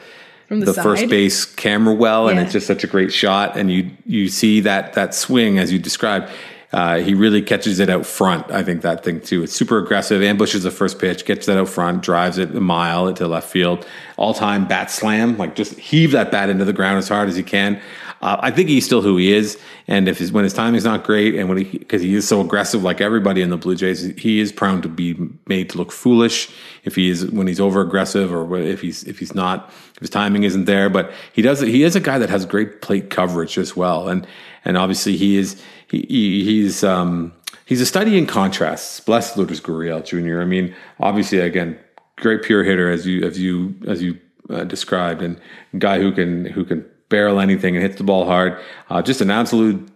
from 0.47 0.59
the, 0.59 0.67
the 0.67 0.73
first 0.73 1.07
base 1.07 1.45
camera 1.45 1.93
well, 1.93 2.25
yeah. 2.25 2.31
and 2.31 2.39
it's 2.39 2.51
just 2.51 2.67
such 2.67 2.84
a 2.84 2.88
great 2.88 3.13
shot. 3.13 3.55
And 3.55 3.71
you 3.71 3.91
you 4.05 4.27
see 4.27 4.59
that 4.61 4.93
that 4.93 5.15
swing 5.15 5.57
as 5.57 5.71
you 5.71 5.79
described. 5.79 6.29
Uh, 6.74 6.97
he 6.97 7.13
really 7.13 7.41
catches 7.41 7.80
it 7.80 7.88
out 7.88 8.03
front. 8.03 8.49
I 8.51 8.63
think 8.63 8.82
that 8.82 9.03
thing 9.03 9.21
too. 9.21 9.43
It's 9.43 9.53
super 9.53 9.78
aggressive, 9.78 10.24
ambushes 10.24 10.63
the 10.63 10.71
first 10.71 10.97
pitch, 10.97 11.24
gets 11.24 11.45
that 11.45 11.55
out 11.55 11.69
front, 11.69 12.01
drives 12.01 12.39
it 12.39 12.55
a 12.55 12.59
mile 12.59 13.07
into 13.07 13.28
left 13.28 13.47
field. 13.47 13.86
All 14.17 14.34
time 14.34 14.67
bat 14.67 14.89
slam, 14.89 15.38
like 15.38 15.55
just 15.55 15.78
heave 15.78 16.11
that 16.11 16.32
bat 16.32 16.49
into 16.49 16.65
the 16.65 16.74
ground 16.74 16.97
as 16.97 17.07
hard 17.07 17.30
as 17.30 17.36
he 17.36 17.43
can. 17.43 17.80
Uh, 18.24 18.38
I 18.39 18.51
think 18.51 18.69
he's 18.69 18.86
still 18.86 19.01
who 19.01 19.17
he 19.17 19.34
is, 19.34 19.59
and 19.88 20.07
if 20.07 20.17
his, 20.17 20.32
when 20.32 20.45
his 20.45 20.53
timing's 20.53 20.86
not 20.86 21.03
great, 21.03 21.36
and 21.36 21.49
when 21.49 21.57
he 21.57 21.78
because 21.78 22.01
he 22.01 22.15
is 22.15 22.26
so 22.26 22.39
aggressive, 22.39 22.82
like 22.82 23.01
everybody 23.01 23.41
in 23.41 23.49
the 23.49 23.57
Blue 23.57 23.76
Jays, 23.76 24.01
he 24.17 24.39
is 24.39 24.51
prone 24.51 24.82
to 24.82 24.88
be 24.88 25.15
made 25.45 25.69
to 25.71 25.78
look 25.78 25.91
foolish 25.91 26.49
if 26.86 26.95
he 26.95 27.09
is 27.09 27.30
when 27.32 27.47
he's 27.47 27.59
over 27.59 27.82
aggressive 27.82 28.34
or 28.34 28.57
if 28.57 28.80
he's 28.82 29.03
if 29.03 29.19
he's 29.19 29.36
not 29.36 29.69
if 29.95 29.99
his 29.99 30.09
timing 30.09 30.43
isn't 30.43 30.65
there. 30.65 30.89
But 30.89 31.11
he 31.34 31.41
does 31.41 31.59
he 31.59 31.84
is 31.84 31.97
a 31.97 31.99
guy 31.99 32.17
that 32.17 32.30
has 32.30 32.45
great 32.45 32.82
plate 32.82 33.09
coverage 33.09 33.57
as 33.57 33.76
well, 33.76 34.07
and 34.07 34.26
and 34.63 34.78
obviously 34.78 35.17
he 35.17 35.38
is 35.38 35.61
he, 36.01 36.43
he's 36.43 36.83
um, 36.83 37.33
he's 37.65 37.81
a 37.81 37.85
study 37.85 38.17
in 38.17 38.25
contrasts. 38.25 38.99
Bless 38.99 39.37
Lourdes 39.37 39.61
Gurriel 39.61 40.03
Jr. 40.03 40.41
I 40.41 40.45
mean, 40.45 40.75
obviously, 40.99 41.39
again, 41.39 41.79
great 42.17 42.43
pure 42.43 42.63
hitter 42.63 42.91
as 42.91 43.05
you 43.05 43.23
as 43.23 43.39
you 43.39 43.75
as 43.87 44.01
you 44.01 44.19
uh, 44.49 44.63
described, 44.63 45.21
and 45.21 45.39
guy 45.77 45.99
who 45.99 46.11
can 46.11 46.45
who 46.45 46.65
can 46.65 46.85
barrel 47.09 47.39
anything 47.39 47.75
and 47.75 47.83
hits 47.83 47.97
the 47.97 48.03
ball 48.03 48.25
hard. 48.25 48.59
Uh, 48.89 49.01
just 49.01 49.21
an 49.21 49.29
absolute 49.29 49.89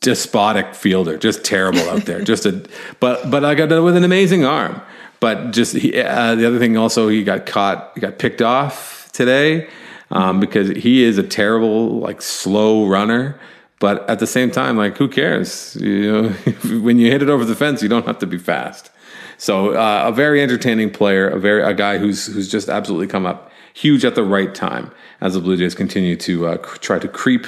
despotic 0.00 0.74
fielder, 0.74 1.16
just 1.16 1.44
terrible 1.44 1.80
out 1.90 2.04
there. 2.04 2.20
just 2.32 2.46
a 2.46 2.64
but 3.00 3.30
but 3.30 3.44
I 3.44 3.54
got 3.54 3.70
with 3.82 3.96
an 3.96 4.04
amazing 4.04 4.44
arm. 4.44 4.80
But 5.20 5.52
just 5.52 5.74
he, 5.74 5.98
uh, 5.98 6.34
the 6.34 6.46
other 6.46 6.58
thing, 6.58 6.76
also 6.76 7.08
he 7.08 7.24
got 7.24 7.46
caught, 7.46 7.92
he 7.94 8.00
got 8.00 8.18
picked 8.18 8.42
off 8.42 9.10
today 9.12 9.68
um, 10.10 10.38
because 10.38 10.68
he 10.68 11.02
is 11.02 11.16
a 11.16 11.22
terrible 11.22 11.98
like 11.98 12.20
slow 12.20 12.86
runner. 12.86 13.40
But 13.84 14.08
at 14.08 14.18
the 14.18 14.26
same 14.26 14.50
time, 14.50 14.78
like 14.78 14.96
who 14.96 15.08
cares? 15.08 15.76
You 15.78 16.10
know, 16.10 16.28
when 16.80 16.98
you 16.98 17.10
hit 17.10 17.20
it 17.20 17.28
over 17.28 17.44
the 17.44 17.54
fence, 17.54 17.82
you 17.82 17.88
don't 17.90 18.06
have 18.06 18.18
to 18.20 18.26
be 18.26 18.38
fast. 18.38 18.90
So 19.36 19.74
uh, 19.74 20.04
a 20.06 20.10
very 20.10 20.40
entertaining 20.40 20.90
player, 20.90 21.28
a 21.28 21.38
very 21.38 21.62
a 21.62 21.74
guy 21.74 21.98
who's 21.98 22.24
who's 22.28 22.50
just 22.50 22.70
absolutely 22.70 23.08
come 23.08 23.26
up 23.26 23.50
huge 23.74 24.02
at 24.06 24.14
the 24.14 24.24
right 24.24 24.54
time 24.54 24.90
as 25.20 25.34
the 25.34 25.40
Blue 25.40 25.58
Jays 25.58 25.74
continue 25.74 26.16
to 26.16 26.46
uh, 26.46 26.56
try 26.80 26.98
to 26.98 27.06
creep 27.06 27.46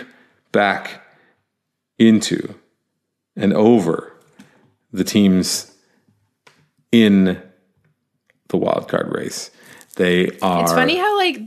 back 0.53 1.07
into 1.99 2.55
and 3.35 3.55
over 3.55 4.13
the 4.93 5.05
teams 5.05 5.75
in 6.93 7.41
the 8.49 8.59
wild 8.59 8.91
card 8.91 9.11
race. 9.11 9.51
They 9.95 10.39
are. 10.43 10.65
It's 10.65 10.73
funny 10.75 10.99
how 10.99 11.17
like. 11.17 11.41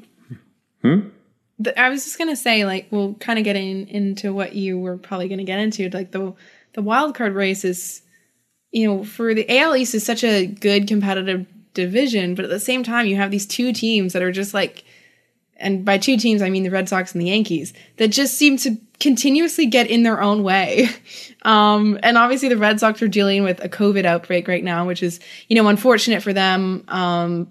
Hmm? 1.61 1.69
I 1.77 1.89
was 1.89 2.03
just 2.03 2.17
gonna 2.17 2.35
say, 2.35 2.65
like, 2.65 2.87
we'll 2.91 3.15
kind 3.15 3.39
of 3.39 3.45
getting 3.45 3.87
into 3.87 4.33
what 4.33 4.53
you 4.53 4.79
were 4.79 4.97
probably 4.97 5.27
gonna 5.27 5.43
get 5.43 5.59
into. 5.59 5.89
Like 5.89 6.11
the 6.11 6.33
the 6.73 6.81
wild 6.81 7.15
card 7.15 7.33
race 7.33 7.65
is, 7.65 8.01
you 8.71 8.87
know, 8.87 9.03
for 9.03 9.33
the 9.33 9.49
AL 9.59 9.75
East 9.75 9.95
is 9.95 10.05
such 10.05 10.23
a 10.23 10.45
good 10.45 10.87
competitive 10.87 11.45
division, 11.73 12.35
but 12.35 12.45
at 12.45 12.51
the 12.51 12.59
same 12.59 12.83
time, 12.83 13.07
you 13.07 13.15
have 13.15 13.31
these 13.31 13.45
two 13.45 13.73
teams 13.73 14.13
that 14.13 14.21
are 14.21 14.31
just 14.31 14.53
like, 14.53 14.83
and 15.57 15.83
by 15.83 15.97
two 15.97 16.17
teams 16.17 16.41
I 16.41 16.49
mean 16.49 16.63
the 16.63 16.71
Red 16.71 16.89
Sox 16.89 17.11
and 17.11 17.21
the 17.21 17.27
Yankees 17.27 17.73
that 17.97 18.09
just 18.09 18.35
seem 18.35 18.57
to 18.57 18.77
continuously 18.99 19.65
get 19.65 19.87
in 19.87 20.03
their 20.03 20.21
own 20.21 20.43
way. 20.43 20.89
Um, 21.43 21.97
and 22.03 22.17
obviously 22.17 22.49
the 22.49 22.57
Red 22.57 22.81
Sox 22.81 23.01
are 23.01 23.07
dealing 23.07 23.43
with 23.43 23.63
a 23.63 23.69
COVID 23.69 24.03
outbreak 24.03 24.49
right 24.49 24.63
now, 24.63 24.85
which 24.85 25.01
is, 25.01 25.21
you 25.47 25.55
know, 25.55 25.69
unfortunate 25.69 26.21
for 26.21 26.33
them. 26.33 26.83
Um, 26.89 27.47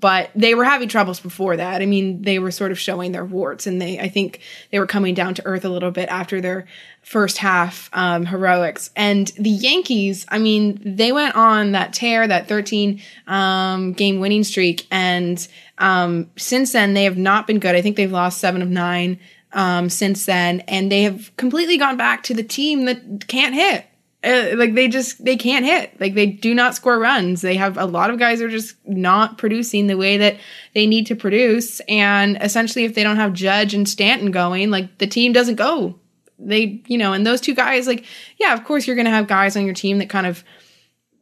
but 0.00 0.30
they 0.34 0.54
were 0.54 0.64
having 0.64 0.88
troubles 0.88 1.20
before 1.20 1.56
that. 1.56 1.82
I 1.82 1.86
mean, 1.86 2.22
they 2.22 2.38
were 2.38 2.50
sort 2.50 2.72
of 2.72 2.78
showing 2.78 3.12
their 3.12 3.24
warts, 3.24 3.66
and 3.66 3.80
they 3.80 3.98
I 3.98 4.08
think 4.08 4.40
they 4.70 4.78
were 4.78 4.86
coming 4.86 5.14
down 5.14 5.34
to 5.34 5.46
earth 5.46 5.64
a 5.64 5.68
little 5.68 5.90
bit 5.90 6.08
after 6.08 6.40
their 6.40 6.66
first 7.02 7.38
half 7.38 7.90
um, 7.92 8.26
heroics. 8.26 8.90
And 8.96 9.28
the 9.38 9.50
Yankees, 9.50 10.26
I 10.28 10.38
mean, 10.38 10.80
they 10.84 11.12
went 11.12 11.36
on 11.36 11.72
that 11.72 11.92
tear, 11.92 12.26
that 12.26 12.48
13 12.48 13.00
um, 13.26 13.92
game 13.92 14.20
winning 14.20 14.44
streak, 14.44 14.86
and 14.90 15.46
um, 15.78 16.30
since 16.36 16.72
then 16.72 16.94
they 16.94 17.04
have 17.04 17.18
not 17.18 17.46
been 17.46 17.58
good. 17.58 17.74
I 17.74 17.82
think 17.82 17.96
they've 17.96 18.10
lost 18.10 18.38
seven 18.38 18.62
of 18.62 18.68
nine 18.68 19.20
um, 19.52 19.88
since 19.90 20.26
then, 20.26 20.60
and 20.60 20.90
they 20.90 21.02
have 21.02 21.36
completely 21.36 21.76
gone 21.76 21.96
back 21.96 22.22
to 22.24 22.34
the 22.34 22.42
team 22.42 22.86
that 22.86 23.28
can't 23.28 23.54
hit 23.54 23.86
Uh, 24.24 24.56
like 24.56 24.74
they 24.74 24.88
just 24.88 25.22
they 25.22 25.36
can't 25.36 25.66
hit. 25.66 26.00
Like 26.00 26.14
they 26.14 26.26
do 26.26 26.54
not 26.54 26.74
score 26.74 26.98
runs. 26.98 27.42
They 27.42 27.56
have 27.56 27.76
a 27.76 27.84
lot 27.84 28.08
of 28.08 28.18
guys 28.18 28.40
are 28.40 28.48
just 28.48 28.76
not 28.86 29.36
producing 29.36 29.86
the 29.86 29.98
way 29.98 30.16
that 30.16 30.36
they 30.74 30.86
need 30.86 31.06
to 31.08 31.16
produce. 31.16 31.80
And 31.88 32.38
essentially, 32.40 32.84
if 32.84 32.94
they 32.94 33.02
don't 33.02 33.16
have 33.16 33.34
Judge 33.34 33.74
and 33.74 33.88
Stanton 33.88 34.30
going, 34.30 34.70
like 34.70 34.98
the 34.98 35.06
team 35.06 35.32
doesn't 35.32 35.56
go. 35.56 35.98
They, 36.38 36.82
you 36.86 36.96
know, 36.96 37.12
and 37.12 37.26
those 37.26 37.40
two 37.40 37.54
guys, 37.54 37.86
like, 37.86 38.06
yeah, 38.38 38.54
of 38.54 38.64
course 38.64 38.86
you're 38.86 38.96
going 38.96 39.04
to 39.04 39.10
have 39.10 39.28
guys 39.28 39.56
on 39.56 39.66
your 39.66 39.74
team 39.74 39.98
that 39.98 40.08
kind 40.08 40.26
of 40.26 40.42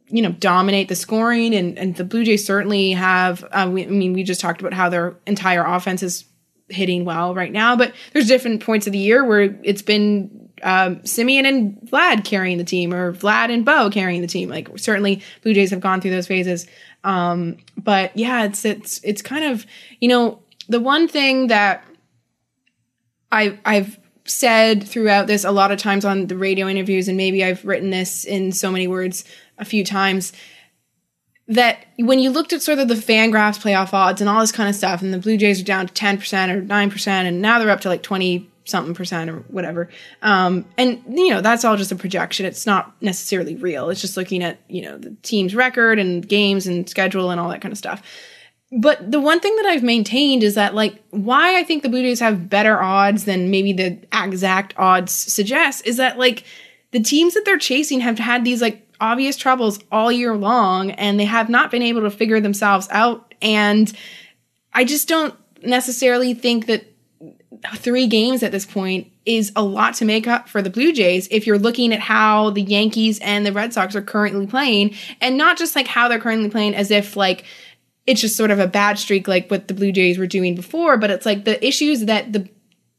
you 0.09 0.23
know 0.23 0.33
dominate 0.33 0.89
the 0.89 0.95
scoring 0.95 1.55
and 1.55 1.79
and 1.79 1.97
the 1.97 2.05
blue 2.05 2.23
jays 2.23 2.47
certainly 2.47 2.93
have 2.93 3.45
uh, 3.51 3.69
we, 3.73 3.85
i 3.85 3.89
mean 3.89 4.13
we 4.13 4.23
just 4.23 4.43
talked 4.43 4.61
about 4.61 4.75
how 4.75 4.91
their 4.91 5.17
entire 5.27 5.65
offense 5.65 6.03
is 6.03 6.27
hitting 6.69 7.07
well 7.07 7.35
right 7.35 7.51
now 7.51 7.75
but 7.75 7.95
there's 8.13 8.29
different 8.29 8.63
points 8.63 8.87
of 8.87 8.93
the 8.93 8.99
year 8.99 9.25
where 9.25 9.59
it's 9.63 9.81
been 9.81 10.42
um, 10.63 10.97
Semien 11.01 11.45
and 11.45 11.79
Vlad 11.83 12.25
carrying 12.25 12.59
the 12.59 12.65
team 12.65 12.93
or 12.93 13.13
Vlad 13.13 13.53
and 13.53 13.65
Bo 13.65 13.91
carrying 13.91 14.21
the 14.21 14.27
team. 14.27 14.49
Like 14.49 14.69
certainly 14.79 15.23
blue 15.43 15.55
jays 15.55 15.71
have 15.71 15.81
gone 15.81 16.01
through 16.01 16.13
those 16.13 16.27
phases. 16.27 16.67
Um, 17.05 17.57
but 17.85 18.17
yeah 18.17 18.45
it's 18.45 18.65
it's 18.65 19.01
it's 19.03 19.23
kind 19.23 19.45
of 19.45 19.67
you 20.01 20.09
know 20.09 20.41
the 20.69 20.81
one 20.81 21.09
thing 21.09 21.49
that 21.49 21.85
i 23.31 23.59
i've 23.65 23.99
said 24.25 24.87
throughout 24.87 25.27
this 25.27 25.45
a 25.45 25.51
lot 25.51 25.73
of 25.73 25.79
times 25.79 26.05
on 26.05 26.27
the 26.29 26.37
radio 26.37 26.69
interviews 26.69 27.09
and 27.09 27.17
maybe 27.17 27.43
i've 27.45 27.65
written 27.65 27.91
this 27.91 28.25
in 28.25 28.53
so 28.53 28.71
many 28.71 28.87
words 28.87 29.25
a 29.59 29.65
few 29.65 29.85
times 29.85 30.33
that 31.49 31.85
when 31.97 32.21
you 32.21 32.31
looked 32.31 32.53
at 32.53 32.63
sort 32.63 32.79
of 32.79 32.89
the 32.89 32.97
fan 32.97 33.33
Fangraphs 33.33 33.61
playoff 33.61 33.93
odds 33.93 34.21
and 34.21 34.31
all 34.31 34.41
this 34.41 34.53
kind 34.53 34.69
of 34.69 34.77
stuff, 34.77 35.03
and 35.03 35.13
the 35.13 35.19
Blue 35.19 35.37
Jays 35.37 35.61
are 35.61 35.65
down 35.65 35.87
to 35.87 35.93
10% 35.93 36.17
or 36.49 36.63
9%, 36.63 37.07
and 37.09 37.43
now 37.43 37.59
they're 37.59 37.69
up 37.69 37.81
to 37.81 37.89
like 37.89 38.03
20 38.03 38.49
something 38.65 38.95
percent 38.95 39.31
or 39.31 39.39
whatever. 39.49 39.89
Um, 40.23 40.65
and, 40.79 41.03
you 41.09 41.31
know, 41.31 41.41
that's 41.41 41.65
all 41.65 41.77
just 41.77 41.93
a 41.93 41.97
projection. 41.97 42.47
It's 42.47 42.67
not 42.67 42.95
necessarily 43.03 43.57
real. 43.57 43.91
It's 43.91 44.01
just 44.01 44.17
looking 44.17 44.43
at, 44.43 44.59
you 44.69 44.83
know, 44.83 44.99
the 44.99 45.17
team's 45.23 45.55
record 45.55 45.99
and 45.99 46.27
games 46.27 46.67
and 46.67 46.89
schedule 46.89 47.31
and 47.31 47.41
all 47.41 47.49
that 47.49 47.61
kind 47.61 47.73
of 47.73 47.79
stuff. 47.79 48.03
But 48.71 49.11
the 49.11 49.21
one 49.21 49.41
thing 49.41 49.55
that 49.57 49.67
I've 49.67 49.83
maintained 49.83 50.43
is 50.43 50.55
that, 50.55 50.75
like, 50.75 51.03
why 51.11 51.59
I 51.59 51.63
think 51.63 51.83
the 51.83 51.91
Blue 51.91 52.03
Jays 52.03 52.21
have 52.21 52.49
better 52.49 52.81
odds 52.81 53.27
than 53.27 53.51
maybe 53.51 53.75
the 53.75 53.99
exact 54.13 54.73
odds 54.79 55.13
suggest 55.13 55.87
is 55.87 55.99
that, 55.99 56.19
like, 56.19 56.45
the 56.93 57.01
teams 57.01 57.35
that 57.35 57.45
they're 57.45 57.59
chasing 57.59 58.01
have 58.01 58.19
had 58.19 58.45
these, 58.45 58.63
like, 58.63 58.89
obvious 58.99 59.37
troubles 59.37 59.81
all 59.91 60.13
year 60.13 60.37
long 60.37 60.93
and 60.93 61.19
they 61.19 61.25
have 61.25 61.49
not 61.49 61.71
been 61.71 61.83
able 61.83 62.03
to 62.03 62.11
figure 62.11 62.41
themselves 62.41 62.89
out. 62.91 63.35
And 63.43 63.93
I 64.73 64.85
just 64.85 65.09
don't 65.09 65.35
necessarily 65.63 66.33
think 66.33 66.67
that 66.67 66.87
three 67.77 68.07
games 68.07 68.43
at 68.43 68.53
this 68.53 68.67
point 68.67 69.11
is 69.25 69.53
a 69.55 69.63
lot 69.63 69.95
to 69.95 70.05
make 70.05 70.27
up 70.27 70.49
for 70.49 70.63
the 70.63 70.71
Blue 70.71 70.93
Jays 70.93 71.29
if 71.31 71.47
you're 71.47 71.59
looking 71.59 71.93
at 71.93 72.01
how 72.01 72.51
the 72.51 72.63
Yankees 72.63 73.19
and 73.21 73.47
the 73.47 73.53
Red 73.53 73.73
Sox 73.73 73.95
are 73.95 74.03
currently 74.03 74.47
playing 74.47 74.95
and 75.21 75.39
not 75.39 75.57
just 75.57 75.77
like 75.77 75.87
how 75.87 76.09
they're 76.09 76.19
currently 76.19 76.51
playing 76.51 76.75
as 76.75 76.91
if 76.91 77.17
like 77.17 77.45
it's 78.07 78.21
just 78.21 78.37
sort 78.37 78.51
of 78.51 78.59
a 78.59 78.67
bad 78.67 78.99
streak 78.99 79.29
like 79.29 79.49
what 79.51 79.69
the 79.69 79.75
Blue 79.75 79.93
Jays 79.93 80.19
were 80.19 80.27
doing 80.27 80.55
before, 80.55 80.97
but 80.97 81.11
it's 81.11 81.27
like 81.27 81.45
the 81.45 81.65
issues 81.65 82.07
that 82.07 82.33
the 82.33 82.49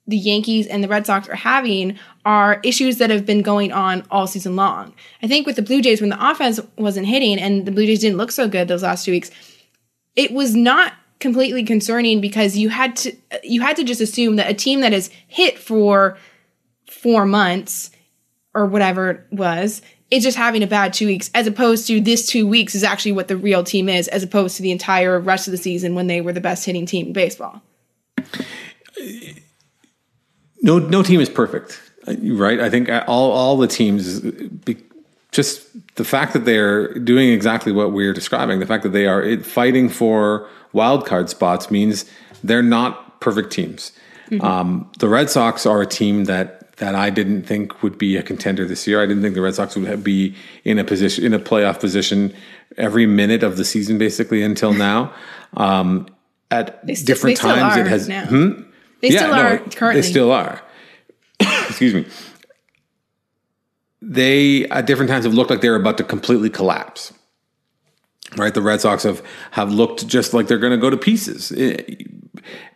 the 0.05 0.17
Yankees 0.17 0.67
and 0.67 0.83
the 0.83 0.89
Red 0.89 1.05
Sox 1.05 1.29
are 1.29 1.35
having 1.35 1.97
are 2.25 2.59
issues 2.63 2.97
that 2.97 3.09
have 3.09 3.25
been 3.25 3.41
going 3.41 3.71
on 3.71 4.05
all 4.11 4.27
season 4.27 4.55
long. 4.55 4.93
I 5.21 5.27
think 5.27 5.47
with 5.47 5.55
the 5.55 5.61
Blue 5.61 5.81
Jays, 5.81 6.01
when 6.01 6.09
the 6.09 6.29
offense 6.29 6.59
wasn't 6.77 7.07
hitting 7.07 7.39
and 7.39 7.65
the 7.65 7.71
Blue 7.71 7.85
Jays 7.85 8.01
didn't 8.01 8.17
look 8.17 8.31
so 8.31 8.49
good 8.49 8.67
those 8.67 8.83
last 8.83 9.05
two 9.05 9.11
weeks, 9.11 9.31
it 10.15 10.31
was 10.31 10.55
not 10.55 10.93
completely 11.23 11.63
concerning 11.63 12.21
because 12.21 12.55
you 12.55 12.69
had 12.69 12.95
to 12.95 13.15
you 13.43 13.61
had 13.61 13.75
to 13.75 13.83
just 13.83 13.99
assume 13.99 14.35
that 14.35 14.47
a 14.47 14.53
team 14.53 14.81
that 14.81 14.93
is 14.93 15.09
hit 15.27 15.57
for 15.57 16.17
four 16.87 17.25
months 17.25 17.89
or 18.53 18.67
whatever 18.67 19.09
it 19.09 19.25
was 19.31 19.81
is 20.11 20.21
just 20.21 20.37
having 20.37 20.61
a 20.61 20.67
bad 20.67 20.93
two 20.93 21.07
weeks 21.07 21.31
as 21.33 21.47
opposed 21.47 21.87
to 21.87 21.99
this 21.99 22.27
two 22.27 22.45
weeks 22.45 22.75
is 22.75 22.83
actually 22.83 23.11
what 23.11 23.27
the 23.27 23.37
real 23.37 23.63
team 23.63 23.89
is 23.89 24.07
as 24.09 24.21
opposed 24.21 24.55
to 24.57 24.61
the 24.61 24.69
entire 24.69 25.19
rest 25.19 25.47
of 25.47 25.51
the 25.51 25.57
season 25.57 25.95
when 25.95 26.05
they 26.05 26.21
were 26.21 26.33
the 26.33 26.41
best 26.41 26.65
hitting 26.65 26.85
team 26.85 27.07
in 27.07 27.13
baseball 27.13 27.63
no 30.63 30.79
no 30.79 31.03
team 31.03 31.19
is 31.19 31.29
perfect, 31.29 31.79
right? 32.07 32.59
I 32.59 32.69
think 32.69 32.89
all 32.89 33.31
all 33.31 33.57
the 33.57 33.67
teams, 33.67 34.21
just 35.31 35.67
the 35.95 36.03
fact 36.03 36.33
that 36.33 36.45
they're 36.45 36.93
doing 36.99 37.29
exactly 37.29 37.71
what 37.71 37.91
we're 37.91 38.13
describing, 38.13 38.59
the 38.59 38.65
fact 38.65 38.83
that 38.83 38.93
they 38.93 39.05
are 39.05 39.37
fighting 39.39 39.89
for 39.89 40.47
wild 40.71 41.05
card 41.05 41.29
spots 41.29 41.69
means 41.69 42.05
they're 42.43 42.63
not 42.63 43.21
perfect 43.21 43.51
teams. 43.51 43.91
Mm-hmm. 44.29 44.45
Um, 44.45 44.91
the 44.99 45.07
Red 45.07 45.29
Sox 45.29 45.65
are 45.65 45.81
a 45.81 45.85
team 45.85 46.25
that 46.25 46.59
that 46.77 46.95
I 46.95 47.11
didn't 47.11 47.43
think 47.43 47.83
would 47.83 47.99
be 47.99 48.17
a 48.17 48.23
contender 48.23 48.65
this 48.65 48.87
year. 48.87 49.01
I 49.01 49.05
didn't 49.05 49.21
think 49.21 49.35
the 49.35 49.41
Red 49.41 49.53
Sox 49.53 49.75
would 49.75 50.03
be 50.03 50.35
in 50.63 50.79
a 50.79 50.83
position 50.83 51.23
in 51.23 51.33
a 51.33 51.39
playoff 51.39 51.79
position 51.79 52.33
every 52.77 53.05
minute 53.05 53.43
of 53.43 53.57
the 53.57 53.65
season, 53.65 53.97
basically 53.97 54.41
until 54.41 54.73
now. 54.89 55.13
Um, 55.55 56.07
at 56.49 56.85
different 56.85 57.37
times, 57.37 57.77
it 57.77 57.87
has. 57.87 58.07
Hmm? 58.07 58.63
They 59.01 59.09
yeah, 59.09 59.19
still 59.19 59.33
are 59.33 59.57
currently. 59.57 60.01
They 60.01 60.07
still 60.07 60.31
are. 60.31 60.61
Excuse 61.39 61.93
me. 61.93 62.05
They 64.05 64.65
at 64.65 64.85
different 64.85 65.09
times 65.09 65.23
have 65.23 65.33
looked 65.33 65.49
like 65.49 65.61
they're 65.61 65.75
about 65.75 65.97
to 65.97 66.03
completely 66.03 66.49
collapse. 66.49 67.13
Right, 68.35 68.53
the 68.53 68.61
Red 68.61 68.81
Sox 68.81 69.03
have 69.03 69.21
have 69.51 69.71
looked 69.71 70.07
just 70.07 70.33
like 70.33 70.47
they're 70.47 70.57
going 70.57 70.71
to 70.71 70.77
go 70.77 70.89
to 70.89 70.97
pieces, 70.97 71.53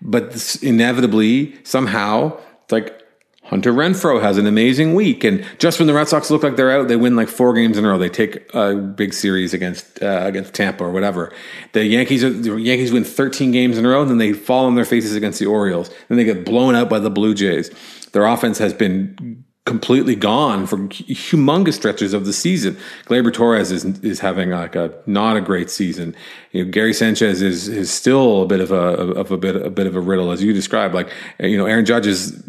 but 0.02 0.58
inevitably 0.62 1.58
somehow 1.64 2.38
it's 2.64 2.72
like 2.72 3.02
Hunter 3.44 3.74
Renfroe 3.74 4.22
has 4.22 4.38
an 4.38 4.46
amazing 4.46 4.94
week, 4.94 5.24
and 5.24 5.46
just 5.58 5.80
when 5.80 5.88
the 5.88 5.94
Red 5.94 6.08
Sox 6.10 6.30
look 6.30 6.44
like 6.44 6.58
they're 6.58 6.72
out, 6.72 6.90
they 6.90 6.96
win 6.96 7.16
like 7.16 7.30
four 7.30 7.54
games 7.54 7.78
in 7.78 7.86
a 7.86 7.88
row. 7.88 7.98
They 7.98 8.10
take 8.10 8.54
a 8.54 8.76
big 8.76 9.14
series 9.14 9.54
against 9.54 10.04
uh, 10.04 10.22
against 10.24 10.54
Tampa 10.54 10.84
or 10.84 10.92
whatever. 10.92 11.34
The 11.72 11.86
Yankees 11.86 12.24
are, 12.24 12.30
the 12.30 12.56
Yankees 12.58 12.92
win 12.92 13.04
13 13.04 13.52
games 13.52 13.78
in 13.78 13.86
a 13.86 13.90
row, 13.90 14.02
and 14.02 14.12
then 14.12 14.18
they 14.18 14.34
fall 14.34 14.66
on 14.66 14.76
their 14.76 14.86
faces 14.86 15.16
against 15.16 15.40
the 15.40 15.46
Orioles. 15.46 15.90
Then 16.08 16.18
they 16.18 16.26
get 16.26 16.46
blown 16.46 16.76
out 16.76 16.90
by 16.90 17.00
the 17.00 17.10
Blue 17.10 17.34
Jays. 17.34 17.72
Their 18.12 18.26
offense 18.26 18.58
has 18.60 18.74
been 18.74 19.46
completely 19.68 20.16
gone 20.16 20.66
for 20.66 20.78
humongous 20.78 21.74
stretches 21.74 22.14
of 22.14 22.26
the 22.26 22.32
season. 22.32 22.78
Gleyber 23.06 23.34
Torres 23.34 23.70
is 23.70 23.84
is 24.00 24.22
having 24.22 24.52
like 24.52 24.76
a 24.76 24.94
not 25.06 25.36
a 25.36 25.42
great 25.42 25.70
season. 25.70 26.16
You 26.54 26.64
know, 26.64 26.72
Gary 26.72 26.94
Sanchez 26.94 27.42
is 27.42 27.68
is 27.68 27.92
still 27.92 28.44
a 28.44 28.46
bit 28.48 28.62
of 28.62 28.72
a 28.72 28.76
of 28.76 29.30
a 29.30 29.38
bit 29.38 29.58
a 29.58 29.70
bit 29.70 29.86
of 29.86 29.96
a 29.96 30.00
riddle 30.00 30.32
as 30.32 30.42
you 30.42 30.54
described. 30.54 30.96
Like 30.96 31.12
you 31.40 31.58
know, 31.58 31.66
Aaron 31.66 31.86
Judge 31.86 32.08
is 32.08 32.42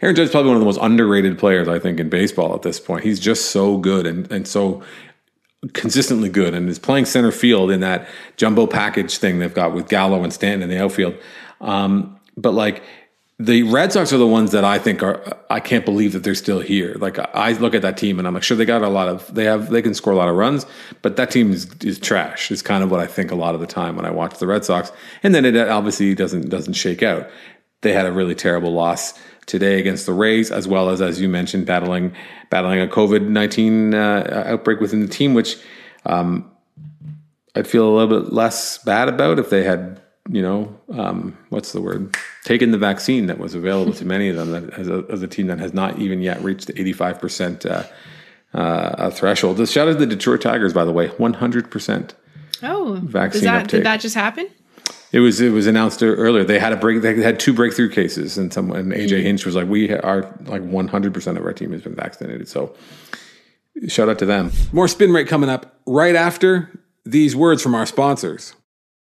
Aaron 0.00 0.14
Judge 0.14 0.26
is 0.26 0.30
probably 0.30 0.50
one 0.50 0.56
of 0.56 0.60
the 0.60 0.66
most 0.66 0.78
underrated 0.80 1.36
players 1.36 1.66
I 1.66 1.80
think 1.80 1.98
in 1.98 2.08
baseball 2.08 2.54
at 2.54 2.62
this 2.62 2.78
point. 2.78 3.02
He's 3.02 3.18
just 3.18 3.50
so 3.50 3.76
good 3.76 4.06
and 4.06 4.30
and 4.30 4.46
so 4.46 4.84
consistently 5.72 6.28
good 6.28 6.54
and 6.54 6.68
is 6.68 6.78
playing 6.78 7.06
center 7.06 7.32
field 7.32 7.72
in 7.72 7.80
that 7.80 8.06
jumbo 8.36 8.68
package 8.68 9.18
thing 9.18 9.40
they've 9.40 9.52
got 9.52 9.74
with 9.74 9.88
Gallo 9.88 10.22
and 10.22 10.32
Stanton 10.32 10.62
in 10.62 10.68
the 10.68 10.80
outfield. 10.80 11.16
Um, 11.60 12.20
but 12.36 12.52
like 12.52 12.84
the 13.38 13.64
Red 13.64 13.92
Sox 13.92 14.12
are 14.12 14.18
the 14.18 14.26
ones 14.26 14.52
that 14.52 14.64
I 14.64 14.78
think 14.78 15.02
are 15.02 15.36
I 15.50 15.60
can't 15.60 15.84
believe 15.84 16.14
that 16.14 16.22
they're 16.22 16.34
still 16.34 16.60
here. 16.60 16.96
Like 16.98 17.18
I 17.34 17.52
look 17.52 17.74
at 17.74 17.82
that 17.82 17.98
team 17.98 18.18
and 18.18 18.26
I'm 18.26 18.32
like, 18.32 18.42
sure 18.42 18.56
they 18.56 18.64
got 18.64 18.82
a 18.82 18.88
lot 18.88 19.08
of 19.08 19.34
they 19.34 19.44
have 19.44 19.70
they 19.70 19.82
can 19.82 19.94
score 19.94 20.12
a 20.12 20.16
lot 20.16 20.28
of 20.28 20.36
runs, 20.36 20.64
but 21.02 21.16
that 21.16 21.30
team 21.30 21.52
is, 21.52 21.70
is 21.82 21.98
trash. 21.98 22.50
Is 22.50 22.62
kind 22.62 22.82
of 22.82 22.90
what 22.90 23.00
I 23.00 23.06
think 23.06 23.30
a 23.30 23.34
lot 23.34 23.54
of 23.54 23.60
the 23.60 23.66
time 23.66 23.96
when 23.96 24.06
I 24.06 24.10
watch 24.10 24.38
the 24.38 24.46
Red 24.46 24.64
Sox, 24.64 24.90
and 25.22 25.34
then 25.34 25.44
it 25.44 25.56
obviously 25.56 26.14
doesn't 26.14 26.48
doesn't 26.48 26.74
shake 26.74 27.02
out. 27.02 27.28
They 27.82 27.92
had 27.92 28.06
a 28.06 28.12
really 28.12 28.34
terrible 28.34 28.72
loss 28.72 29.12
today 29.44 29.78
against 29.78 30.06
the 30.06 30.12
Rays, 30.12 30.50
as 30.50 30.66
well 30.66 30.88
as, 30.88 31.00
as 31.00 31.20
you 31.20 31.28
mentioned, 31.28 31.66
battling 31.66 32.14
battling 32.50 32.80
a 32.80 32.86
COVID 32.86 33.28
nineteen 33.28 33.94
uh, 33.94 34.44
outbreak 34.46 34.80
within 34.80 35.00
the 35.00 35.08
team, 35.08 35.34
which 35.34 35.58
um, 36.06 36.50
I'd 37.54 37.66
feel 37.66 37.86
a 37.86 37.92
little 37.94 38.22
bit 38.22 38.32
less 38.32 38.78
bad 38.78 39.08
about 39.08 39.38
if 39.38 39.50
they 39.50 39.62
had, 39.62 40.00
you 40.28 40.42
know, 40.42 40.78
um, 40.92 41.36
what's 41.50 41.72
the 41.72 41.80
word, 41.80 42.16
taken 42.44 42.70
the 42.70 42.78
vaccine 42.78 43.26
that 43.26 43.38
was 43.38 43.54
available 43.54 43.92
to 43.94 44.04
many 44.04 44.28
of 44.28 44.36
them. 44.36 44.50
That 44.50 44.78
as 44.78 44.88
a, 44.88 45.04
as 45.10 45.22
a 45.22 45.28
team 45.28 45.46
that 45.46 45.58
has 45.58 45.72
not 45.72 45.98
even 45.98 46.20
yet 46.20 46.40
reached 46.42 46.66
the 46.66 46.80
eighty 46.80 46.92
five 46.92 47.20
percent 47.20 47.64
uh, 47.66 47.84
uh, 48.54 49.10
threshold. 49.10 49.56
Shout 49.68 49.88
out 49.88 49.92
to 49.92 49.98
the 49.98 50.06
Detroit 50.06 50.40
Tigers, 50.40 50.72
by 50.72 50.84
the 50.84 50.92
way, 50.92 51.08
one 51.08 51.34
hundred 51.34 51.70
percent. 51.70 52.14
Oh, 52.62 52.98
vaccine 53.02 53.44
that, 53.44 53.62
uptake. 53.62 53.80
Did 53.80 53.86
that 53.86 54.00
just 54.00 54.14
happen? 54.14 54.48
It 55.12 55.20
was 55.20 55.40
it 55.40 55.50
was 55.50 55.66
announced 55.66 56.02
earlier. 56.02 56.44
They 56.44 56.58
had 56.58 56.72
a 56.72 56.76
break. 56.76 57.02
They 57.02 57.22
had 57.22 57.38
two 57.38 57.52
breakthrough 57.52 57.90
cases, 57.90 58.36
and 58.36 58.52
some 58.52 58.70
and 58.72 58.92
AJ 58.92 59.08
mm-hmm. 59.08 59.22
Hinch 59.22 59.46
was 59.46 59.54
like, 59.54 59.68
"We 59.68 59.92
are 59.92 60.22
like 60.46 60.62
100 60.62 61.14
percent 61.14 61.38
of 61.38 61.44
our 61.44 61.52
team 61.52 61.72
has 61.72 61.82
been 61.82 61.94
vaccinated." 61.94 62.48
So, 62.48 62.74
shout 63.88 64.08
out 64.08 64.18
to 64.18 64.26
them. 64.26 64.52
More 64.72 64.88
spin 64.88 65.12
rate 65.12 65.28
coming 65.28 65.48
up 65.48 65.80
right 65.86 66.16
after 66.16 66.80
these 67.04 67.36
words 67.36 67.62
from 67.62 67.74
our 67.74 67.86
sponsors. 67.86 68.54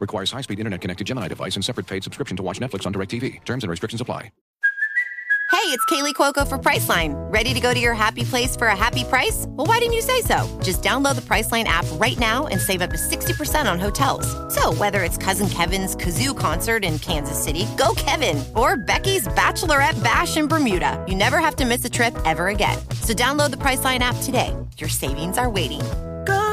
Requires 0.00 0.30
high 0.30 0.42
speed 0.42 0.58
internet 0.58 0.80
connected 0.80 1.06
Gemini 1.06 1.28
device 1.28 1.56
and 1.56 1.64
separate 1.64 1.86
paid 1.86 2.04
subscription 2.04 2.36
to 2.36 2.42
watch 2.42 2.60
Netflix 2.60 2.86
on 2.86 2.92
DirecTV. 2.92 3.44
Terms 3.44 3.64
and 3.64 3.70
restrictions 3.70 4.00
apply. 4.00 4.30
Hey, 5.50 5.74
it's 5.74 5.84
Kaley 5.86 6.12
Cuoco 6.12 6.46
for 6.46 6.58
Priceline. 6.58 7.14
Ready 7.32 7.54
to 7.54 7.60
go 7.60 7.72
to 7.72 7.80
your 7.80 7.94
happy 7.94 8.22
place 8.22 8.54
for 8.54 8.66
a 8.66 8.76
happy 8.76 9.02
price? 9.02 9.46
Well, 9.48 9.66
why 9.66 9.78
didn't 9.78 9.94
you 9.94 10.02
say 10.02 10.20
so? 10.20 10.46
Just 10.62 10.82
download 10.82 11.14
the 11.14 11.22
Priceline 11.22 11.64
app 11.64 11.86
right 11.92 12.18
now 12.18 12.46
and 12.48 12.60
save 12.60 12.82
up 12.82 12.90
to 12.90 12.96
60% 12.96 13.70
on 13.70 13.78
hotels. 13.78 14.26
So, 14.54 14.74
whether 14.74 15.02
it's 15.04 15.16
Cousin 15.16 15.48
Kevin's 15.48 15.96
Kazoo 15.96 16.36
concert 16.36 16.84
in 16.84 16.98
Kansas 16.98 17.42
City, 17.42 17.66
go 17.78 17.94
Kevin, 17.96 18.44
or 18.54 18.76
Becky's 18.76 19.26
Bachelorette 19.28 20.02
Bash 20.04 20.36
in 20.36 20.48
Bermuda, 20.48 21.02
you 21.08 21.14
never 21.14 21.38
have 21.38 21.56
to 21.56 21.64
miss 21.64 21.82
a 21.82 21.90
trip 21.90 22.14
ever 22.26 22.48
again. 22.48 22.78
So, 23.00 23.14
download 23.14 23.50
the 23.50 23.56
Priceline 23.58 24.00
app 24.00 24.16
today. 24.22 24.54
Your 24.76 24.90
savings 24.90 25.38
are 25.38 25.48
waiting. 25.48 25.80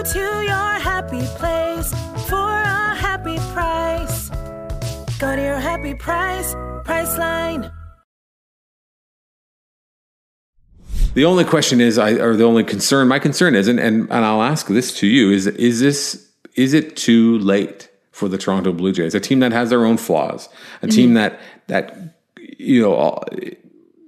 Go 0.05 0.11
to 0.11 0.45
your 0.45 0.73
happy 0.79 1.25
place 1.37 1.91
for 2.27 2.35
a 2.35 2.95
happy 2.95 3.37
price. 3.53 4.29
Go 5.17 5.35
to 5.35 5.41
your 5.41 5.57
happy 5.57 5.95
price, 5.95 6.53
Priceline. 6.83 7.71
The 11.15 11.25
only 11.25 11.43
question 11.43 11.81
is, 11.81 11.97
I 11.97 12.11
or 12.11 12.35
the 12.35 12.43
only 12.43 12.63
concern, 12.63 13.07
my 13.07 13.17
concern 13.17 13.55
is, 13.55 13.67
and, 13.67 13.79
and 13.79 14.01
and 14.11 14.25
I'll 14.25 14.43
ask 14.43 14.67
this 14.67 14.95
to 14.99 15.07
you: 15.07 15.31
is 15.31 15.47
is 15.47 15.79
this 15.79 16.29
is 16.53 16.75
it 16.75 16.95
too 16.95 17.39
late 17.39 17.89
for 18.11 18.29
the 18.29 18.37
Toronto 18.37 18.73
Blue 18.73 18.91
Jays, 18.91 19.15
a 19.15 19.19
team 19.19 19.39
that 19.39 19.53
has 19.53 19.71
their 19.71 19.85
own 19.85 19.97
flaws, 19.97 20.49
a 20.83 20.87
team 20.87 21.15
mm-hmm. 21.15 21.15
that 21.15 21.39
that 21.65 22.15
you 22.37 22.79
know 22.79 23.23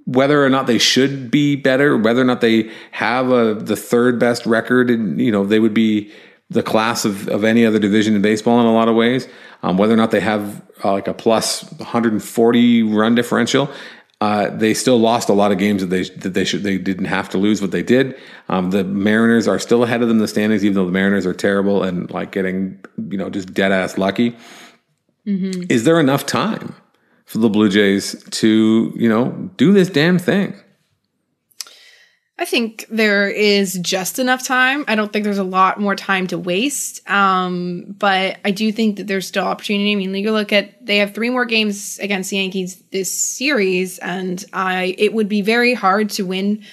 whether 0.08 0.42
or 0.42 0.48
not 0.48 0.66
they 0.66 0.78
should 0.78 1.30
be 1.30 1.54
better, 1.54 1.94
whether 1.94 2.22
or 2.22 2.24
not 2.24 2.40
they 2.40 2.70
have 2.92 3.30
a, 3.30 3.52
the 3.52 3.76
third 3.76 4.18
best 4.18 4.46
record, 4.46 4.88
and 4.88 5.20
you 5.20 5.30
know 5.30 5.44
they 5.44 5.60
would 5.60 5.74
be 5.74 6.10
the 6.48 6.62
class 6.62 7.04
of, 7.04 7.28
of 7.28 7.44
any 7.44 7.66
other 7.66 7.78
division 7.78 8.16
in 8.16 8.22
baseball 8.22 8.58
in 8.58 8.64
a 8.64 8.72
lot 8.72 8.88
of 8.88 8.96
ways. 8.96 9.28
Um, 9.62 9.76
whether 9.76 9.92
or 9.92 9.98
not 9.98 10.10
they 10.10 10.20
have 10.20 10.62
uh, 10.82 10.92
like 10.92 11.08
a 11.08 11.14
plus 11.14 11.70
140 11.72 12.82
run 12.84 13.14
differential, 13.14 13.70
uh, 14.22 14.48
they 14.48 14.72
still 14.72 14.98
lost 14.98 15.28
a 15.28 15.34
lot 15.34 15.52
of 15.52 15.58
games 15.58 15.82
that 15.82 15.88
they 15.88 16.04
that 16.04 16.32
they 16.32 16.44
should 16.46 16.62
they 16.62 16.78
didn't 16.78 17.04
have 17.04 17.28
to 17.28 17.38
lose, 17.38 17.60
but 17.60 17.70
they 17.70 17.82
did. 17.82 18.18
Um, 18.48 18.70
the 18.70 18.84
Mariners 18.84 19.46
are 19.46 19.58
still 19.58 19.82
ahead 19.82 20.00
of 20.00 20.08
them 20.08 20.16
in 20.16 20.22
the 20.22 20.28
standings, 20.28 20.64
even 20.64 20.74
though 20.74 20.86
the 20.86 20.92
Mariners 20.92 21.26
are 21.26 21.34
terrible 21.34 21.82
and 21.82 22.10
like 22.10 22.32
getting 22.32 22.82
you 23.10 23.18
know 23.18 23.28
just 23.28 23.52
dead 23.52 23.72
ass 23.72 23.98
lucky. 23.98 24.34
Mm-hmm. 25.26 25.64
Is 25.68 25.84
there 25.84 26.00
enough 26.00 26.24
time 26.24 26.74
for 27.28 27.38
the 27.38 27.48
Blue 27.50 27.68
Jays 27.68 28.20
to 28.30 28.92
you 28.96 29.08
know 29.08 29.50
do 29.56 29.72
this 29.72 29.88
damn 29.88 30.18
thing? 30.18 30.54
I 32.40 32.44
think 32.44 32.86
there 32.88 33.28
is 33.28 33.78
just 33.82 34.20
enough 34.20 34.46
time. 34.46 34.84
I 34.86 34.94
don't 34.94 35.12
think 35.12 35.24
there's 35.24 35.38
a 35.38 35.44
lot 35.44 35.80
more 35.80 35.96
time 35.96 36.28
to 36.28 36.38
waste. 36.38 37.08
Um, 37.10 37.96
but 37.98 38.38
I 38.44 38.52
do 38.52 38.70
think 38.70 38.96
that 38.96 39.08
there's 39.08 39.26
still 39.26 39.44
opportunity. 39.44 39.92
I 39.92 39.96
mean, 39.96 40.14
you 40.14 40.30
look 40.30 40.52
at 40.52 40.86
they 40.86 40.98
have 40.98 41.14
three 41.14 41.30
more 41.30 41.44
games 41.44 41.98
against 41.98 42.30
the 42.30 42.36
Yankees 42.36 42.82
this 42.92 43.10
series, 43.12 43.98
and 43.98 44.42
I 44.52 44.94
it 44.96 45.12
would 45.12 45.28
be 45.28 45.42
very 45.42 45.74
hard 45.74 46.10
to 46.10 46.24
win 46.24 46.64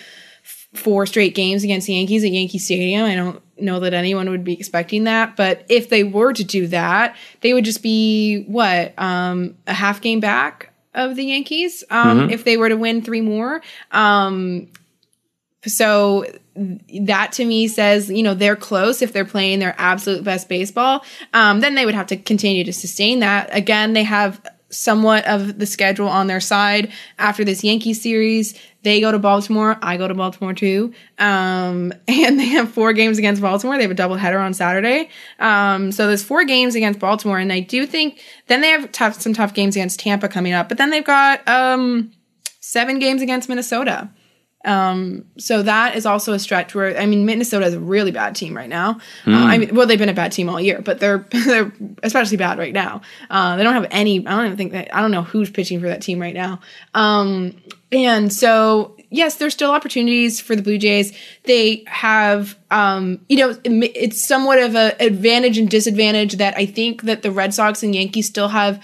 four 0.43 1.05
straight 1.05 1.35
games 1.35 1.63
against 1.63 1.87
the 1.87 1.95
Yankees 1.95 2.23
at 2.23 2.31
Yankee 2.31 2.59
Stadium. 2.59 3.03
I 3.03 3.15
don't 3.15 3.41
know 3.57 3.79
that 3.79 3.93
anyone 3.93 4.29
would 4.29 4.43
be 4.43 4.53
expecting 4.53 5.05
that, 5.05 5.35
but 5.35 5.65
if 5.69 5.89
they 5.89 6.03
were 6.03 6.33
to 6.33 6.43
do 6.43 6.67
that, 6.67 7.15
they 7.41 7.53
would 7.53 7.65
just 7.65 7.81
be 7.81 8.43
what 8.43 8.97
um, 8.97 9.55
a 9.67 9.73
half 9.73 10.01
game 10.01 10.19
back 10.19 10.71
of 10.93 11.15
the 11.15 11.25
Yankees 11.25 11.83
um, 11.89 12.19
mm-hmm. 12.19 12.29
if 12.31 12.43
they 12.43 12.57
were 12.57 12.69
to 12.69 12.77
win 12.77 13.01
three 13.01 13.21
more. 13.21 13.61
Um, 13.91 14.67
so 15.65 16.25
that 16.55 17.33
to 17.33 17.45
me 17.45 17.67
says, 17.67 18.09
you 18.09 18.23
know, 18.23 18.33
they're 18.33 18.55
close 18.55 19.01
if 19.01 19.11
they're 19.11 19.25
playing 19.25 19.59
their 19.59 19.75
absolute 19.77 20.23
best 20.23 20.47
baseball. 20.47 21.03
Um, 21.33 21.59
then 21.59 21.75
they 21.75 21.85
would 21.85 21.95
have 21.95 22.07
to 22.07 22.17
continue 22.17 22.63
to 22.63 22.73
sustain 22.73 23.19
that. 23.19 23.49
Again, 23.51 23.93
they 23.93 24.03
have 24.03 24.41
somewhat 24.69 25.25
of 25.25 25.59
the 25.59 25.65
schedule 25.65 26.07
on 26.07 26.27
their 26.27 26.39
side 26.39 26.91
after 27.17 27.43
this 27.43 27.63
Yankee 27.63 27.93
series. 27.93 28.59
They 28.83 29.01
go 29.01 29.11
to 29.11 29.19
Baltimore. 29.19 29.77
I 29.81 29.97
go 29.97 30.07
to 30.07 30.13
Baltimore 30.13 30.53
too. 30.53 30.93
Um, 31.17 31.93
and 32.07 32.39
they 32.39 32.47
have 32.47 32.71
four 32.71 32.93
games 32.93 33.17
against 33.17 33.41
Baltimore. 33.41 33.77
They 33.77 33.83
have 33.83 33.91
a 33.91 33.95
doubleheader 33.95 34.39
on 34.39 34.53
Saturday. 34.53 35.09
Um, 35.39 35.91
so 35.91 36.07
there's 36.07 36.23
four 36.23 36.45
games 36.45 36.75
against 36.75 36.99
Baltimore. 36.99 37.39
And 37.39 37.51
I 37.51 37.59
do 37.61 37.85
think 37.85 38.21
then 38.47 38.61
they 38.61 38.69
have 38.69 38.91
tough, 38.91 39.21
some 39.21 39.33
tough 39.33 39.53
games 39.53 39.75
against 39.75 39.99
Tampa 39.99 40.27
coming 40.27 40.53
up. 40.53 40.69
But 40.69 40.77
then 40.77 40.89
they've 40.89 41.05
got 41.05 41.47
um, 41.47 42.11
seven 42.59 42.99
games 42.99 43.21
against 43.21 43.49
Minnesota. 43.49 44.09
Um, 44.65 45.25
so 45.37 45.61
that 45.61 45.95
is 45.95 46.05
also 46.05 46.33
a 46.33 46.39
stretch 46.39 46.73
where 46.73 46.97
I 46.97 47.05
mean 47.05 47.25
Minnesota 47.25 47.65
is 47.65 47.73
a 47.73 47.79
really 47.79 48.11
bad 48.11 48.35
team 48.35 48.55
right 48.55 48.69
now. 48.69 48.99
Mm. 49.23 49.33
Uh, 49.33 49.45
I 49.45 49.57
mean, 49.57 49.75
well, 49.75 49.87
they've 49.87 49.99
been 49.99 50.09
a 50.09 50.13
bad 50.13 50.31
team 50.31 50.49
all 50.49 50.59
year, 50.59 50.81
but 50.81 50.99
they're 50.99 51.19
they're 51.45 51.71
especially 52.03 52.37
bad 52.37 52.57
right 52.57 52.73
now. 52.73 53.01
Uh, 53.29 53.55
they 53.55 53.63
don't 53.63 53.73
have 53.73 53.87
any. 53.91 54.25
I 54.25 54.31
don't 54.31 54.45
even 54.45 54.57
think 54.57 54.71
that 54.73 54.95
I 54.95 55.01
don't 55.01 55.11
know 55.11 55.23
who's 55.23 55.49
pitching 55.49 55.79
for 55.79 55.87
that 55.87 56.01
team 56.01 56.19
right 56.19 56.33
now. 56.33 56.59
Um, 56.93 57.55
and 57.91 58.33
so 58.33 58.95
yes, 59.15 59.35
there's 59.35 59.53
still 59.53 59.71
opportunities 59.71 60.39
for 60.39 60.55
the 60.55 60.61
Blue 60.61 60.77
Jays. 60.77 61.17
They 61.43 61.83
have, 61.87 62.57
um, 62.71 63.19
you 63.29 63.37
know, 63.37 63.57
it's 63.63 64.27
somewhat 64.27 64.59
of 64.59 64.75
an 64.75 64.93
advantage 64.99 65.57
and 65.57 65.69
disadvantage 65.69 66.33
that 66.35 66.55
I 66.57 66.65
think 66.65 67.03
that 67.03 67.21
the 67.21 67.31
Red 67.31 67.53
Sox 67.53 67.83
and 67.83 67.95
Yankees 67.95 68.27
still 68.27 68.49
have 68.49 68.83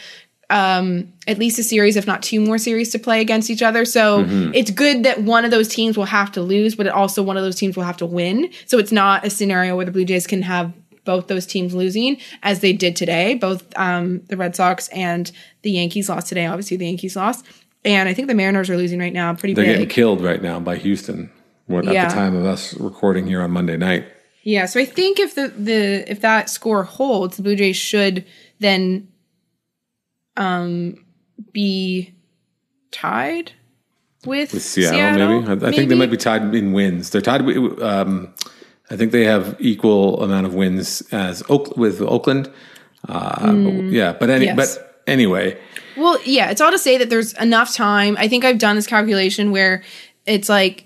um, 0.51 1.11
at 1.27 1.37
least 1.37 1.57
a 1.57 1.63
series, 1.63 1.95
if 1.95 2.05
not 2.05 2.21
two 2.21 2.41
more 2.41 2.57
series 2.57 2.91
to 2.91 2.99
play 2.99 3.21
against 3.21 3.49
each 3.49 3.61
other. 3.61 3.85
So 3.85 4.23
mm-hmm. 4.23 4.53
it's 4.53 4.69
good 4.69 5.03
that 5.03 5.23
one 5.23 5.45
of 5.45 5.51
those 5.51 5.67
teams 5.67 5.97
will 5.97 6.05
have 6.05 6.31
to 6.33 6.41
lose, 6.41 6.75
but 6.75 6.87
also 6.87 7.23
one 7.23 7.37
of 7.37 7.43
those 7.43 7.55
teams 7.55 7.75
will 7.75 7.83
have 7.83 7.97
to 7.97 8.05
win. 8.05 8.51
So 8.65 8.77
it's 8.77 8.91
not 8.91 9.25
a 9.25 9.29
scenario 9.29 9.75
where 9.75 9.85
the 9.85 9.91
Blue 9.91 10.05
Jays 10.05 10.27
can 10.27 10.41
have 10.41 10.73
both 11.03 11.27
those 11.27 11.45
teams 11.45 11.73
losing 11.73 12.17
as 12.43 12.59
they 12.59 12.73
did 12.73 12.95
today. 12.95 13.35
Both 13.35 13.65
um, 13.77 14.21
the 14.27 14.37
Red 14.37 14.55
Sox 14.55 14.87
and 14.89 15.31
the 15.61 15.71
Yankees 15.71 16.09
lost 16.09 16.27
today. 16.27 16.45
Obviously, 16.45 16.77
the 16.77 16.85
Yankees 16.85 17.15
lost. 17.15 17.45
And 17.83 18.07
I 18.07 18.13
think 18.13 18.27
the 18.27 18.35
Mariners 18.35 18.69
are 18.69 18.77
losing 18.77 18.99
right 18.99 19.13
now 19.13 19.33
pretty 19.33 19.53
They're 19.53 19.65
big. 19.65 19.73
getting 19.73 19.89
killed 19.89 20.21
right 20.21 20.41
now 20.41 20.59
by 20.59 20.75
Houston 20.75 21.31
at 21.69 21.85
yeah. 21.85 22.09
the 22.09 22.13
time 22.13 22.35
of 22.35 22.45
us 22.45 22.73
recording 22.75 23.25
here 23.25 23.41
on 23.41 23.51
Monday 23.51 23.77
night. 23.77 24.05
Yeah, 24.43 24.65
so 24.65 24.79
I 24.79 24.85
think 24.85 25.19
if 25.19 25.35
the, 25.35 25.49
the 25.49 26.11
if 26.11 26.21
that 26.21 26.49
score 26.49 26.83
holds, 26.83 27.37
the 27.37 27.43
Blue 27.43 27.55
Jays 27.55 27.77
should 27.77 28.25
then 28.59 29.07
um, 30.37 31.05
be 31.51 32.13
tied 32.91 33.53
with, 34.25 34.53
with 34.53 34.63
Seattle, 34.63 34.97
Seattle, 34.97 35.41
maybe. 35.41 35.65
I, 35.65 35.69
I 35.69 35.71
think 35.71 35.89
they 35.89 35.95
might 35.95 36.11
be 36.11 36.17
tied 36.17 36.53
in 36.53 36.73
wins. 36.73 37.09
They're 37.09 37.21
tied 37.21 37.43
with. 37.43 37.81
Um, 37.81 38.33
I 38.89 38.97
think 38.97 39.13
they 39.13 39.23
have 39.23 39.55
equal 39.59 40.21
amount 40.21 40.45
of 40.45 40.53
wins 40.53 41.01
as 41.13 41.43
Oak, 41.49 41.77
with 41.77 42.01
Oakland. 42.01 42.51
Uh, 43.07 43.51
mm, 43.51 43.87
but, 43.87 43.93
yeah, 43.93 44.13
but 44.13 44.29
any, 44.29 44.45
yes. 44.45 44.77
but 44.77 45.03
anyway. 45.07 45.57
Well, 45.97 46.19
yeah, 46.25 46.51
it's 46.51 46.61
all 46.61 46.71
to 46.71 46.77
say 46.77 46.97
that 46.97 47.09
there's 47.09 47.33
enough 47.33 47.73
time. 47.73 48.17
I 48.19 48.27
think 48.27 48.43
I've 48.45 48.59
done 48.59 48.75
this 48.75 48.87
calculation 48.87 49.51
where 49.51 49.83
it's 50.25 50.49
like 50.49 50.85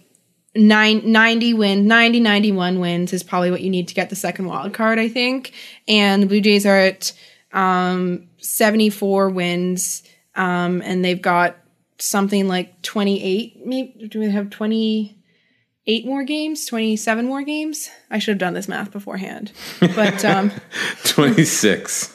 nine, 0.55 1.11
90 1.11 1.53
wins, 1.55 1.85
90, 1.85 2.19
91 2.19 2.79
wins 2.79 3.11
is 3.11 3.23
probably 3.23 3.51
what 3.51 3.61
you 3.61 3.69
need 3.69 3.87
to 3.87 3.93
get 3.93 4.09
the 4.09 4.15
second 4.15 4.45
wild 4.45 4.73
card, 4.73 4.99
I 4.99 5.09
think. 5.09 5.51
And 5.87 6.23
the 6.23 6.27
Blue 6.27 6.41
Jays 6.41 6.65
are 6.65 6.77
at 6.77 7.11
um, 7.51 8.27
74 8.45 9.29
wins, 9.29 10.03
um, 10.35 10.81
and 10.83 11.03
they've 11.03 11.21
got 11.21 11.57
something 11.97 12.47
like 12.47 12.81
28. 12.81 13.65
Maybe 13.65 14.07
do 14.07 14.19
we 14.19 14.29
have 14.29 14.49
28 14.49 16.05
more 16.05 16.23
games? 16.23 16.65
27 16.65 17.25
more 17.25 17.41
games? 17.41 17.89
I 18.09 18.19
should 18.19 18.33
have 18.33 18.39
done 18.39 18.53
this 18.53 18.67
math 18.67 18.91
beforehand, 18.91 19.51
but 19.79 20.23
um, 20.25 20.51
26. 21.05 22.11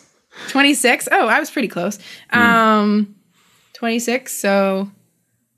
26. 0.48 1.08
Oh, 1.12 1.28
I 1.28 1.40
was 1.40 1.50
pretty 1.50 1.68
close. 1.68 1.98
Mm. 2.32 2.38
Um, 2.38 3.14
26. 3.74 4.32
So 4.32 4.90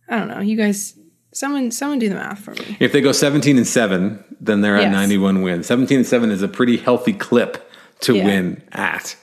I 0.08 0.18
don't 0.18 0.28
know. 0.28 0.40
You 0.40 0.56
guys 0.56 0.98
someone 1.32 1.70
someone 1.70 1.98
do 1.98 2.08
the 2.08 2.14
math 2.14 2.40
for 2.40 2.50
me 2.50 2.76
if 2.78 2.92
they 2.92 3.00
go 3.00 3.10
17 3.10 3.56
and 3.56 3.66
7 3.66 4.22
then 4.38 4.60
they're 4.60 4.76
at 4.76 4.82
yes. 4.82 4.92
91 4.92 5.40
wins 5.40 5.66
17 5.66 5.96
and 5.96 6.06
7 6.06 6.30
is 6.30 6.42
a 6.42 6.48
pretty 6.48 6.76
healthy 6.76 7.14
clip 7.14 7.70
to 8.00 8.14
yeah. 8.14 8.24
win 8.24 8.62
at 8.72 9.16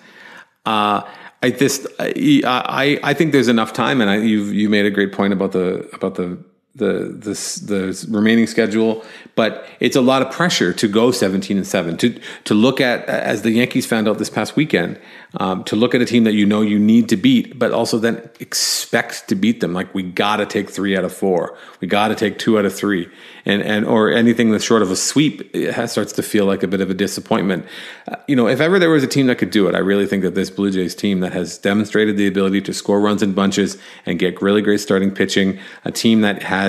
uh, 0.66 1.08
I 1.42 1.52
this 1.52 1.88
I, 2.00 2.42
I 2.46 3.00
I 3.04 3.14
think 3.14 3.32
there's 3.32 3.48
enough 3.48 3.74
time, 3.74 4.02
and 4.02 4.10
I, 4.10 4.18
you 4.18 4.44
you 4.46 4.70
made 4.70 4.86
a 4.86 4.92
great 4.92 5.14
point 5.14 5.34
about 5.34 5.54
the 5.54 5.90
about 5.94 6.16
the 6.16 6.38
the 6.80 7.10
the 7.10 7.34
the 7.66 8.08
remaining 8.10 8.48
schedule, 8.48 9.06
but 9.36 9.66
it's 9.80 9.96
a 9.96 10.02
lot 10.02 10.22
of 10.22 10.32
pressure 10.32 10.74
to 10.74 10.88
go 10.88 11.12
17 11.12 11.58
and 11.58 11.68
seven. 11.68 11.98
To 11.98 12.20
to 12.46 12.54
look 12.54 12.82
at 12.82 13.06
as 13.06 13.44
the 13.44 13.52
Yankees 13.52 13.86
found 13.86 14.08
out 14.08 14.18
this 14.18 14.30
past 14.30 14.56
weekend, 14.56 15.00
um, 15.38 15.64
to 15.66 15.76
look 15.76 15.94
at 15.94 16.02
a 16.02 16.06
team 16.06 16.24
that 16.24 16.34
you 16.34 16.46
know 16.46 16.62
you 16.62 16.80
need 16.80 17.10
to 17.10 17.18
beat, 17.18 17.60
but 17.60 17.72
also 17.72 18.00
then 18.00 18.30
expect 18.40 19.28
to 19.30 19.36
beat 19.36 19.60
them. 19.60 19.74
Like 19.74 19.94
we 19.94 20.04
got 20.04 20.38
to 20.38 20.46
take 20.46 20.70
three 20.70 20.98
out 20.98 21.04
of 21.04 21.14
four, 21.14 21.58
we 21.82 21.88
got 21.88 22.08
to 22.08 22.16
take 22.16 22.40
two 22.40 22.58
out 22.58 22.66
of 22.66 22.74
three, 22.74 23.08
and 23.46 23.62
and 23.62 23.86
or 23.86 24.12
anything 24.12 24.52
that's 24.52 24.64
short 24.64 24.82
of 24.82 24.92
a 24.92 24.96
sweep 24.96 25.54
has, 25.56 25.92
starts 25.92 26.14
to 26.14 26.24
feel 26.24 26.46
like 26.46 26.64
a 26.64 26.68
bit 26.68 26.82
of 26.82 26.90
a 26.90 26.96
disappointment. 26.96 27.66
Uh, 28.08 28.16
you 28.28 28.36
know, 28.36 28.48
if 28.48 28.60
ever 28.60 28.80
there 28.80 28.90
was 28.90 29.04
a 29.04 29.08
team 29.08 29.28
that 29.28 29.38
could 29.38 29.52
do 29.52 29.68
it, 29.68 29.76
I 29.76 29.80
really 29.80 30.08
think 30.08 30.24
that 30.24 30.36
this 30.36 30.50
Blue 30.50 30.72
Jays 30.72 30.96
team 30.96 31.20
that 31.20 31.34
has 31.34 31.58
demonstrated 31.58 32.18
the 32.18 32.28
ability 32.28 32.62
to 32.62 32.74
score 32.74 33.00
runs 33.00 33.22
in 33.22 33.34
bunches 33.34 33.78
and 34.06 34.18
get 34.18 34.42
really 34.42 34.62
great 34.62 34.80
starting 34.80 35.12
pitching, 35.12 35.60
a 35.86 35.92
team 35.92 36.22
that 36.22 36.44
has 36.44 36.69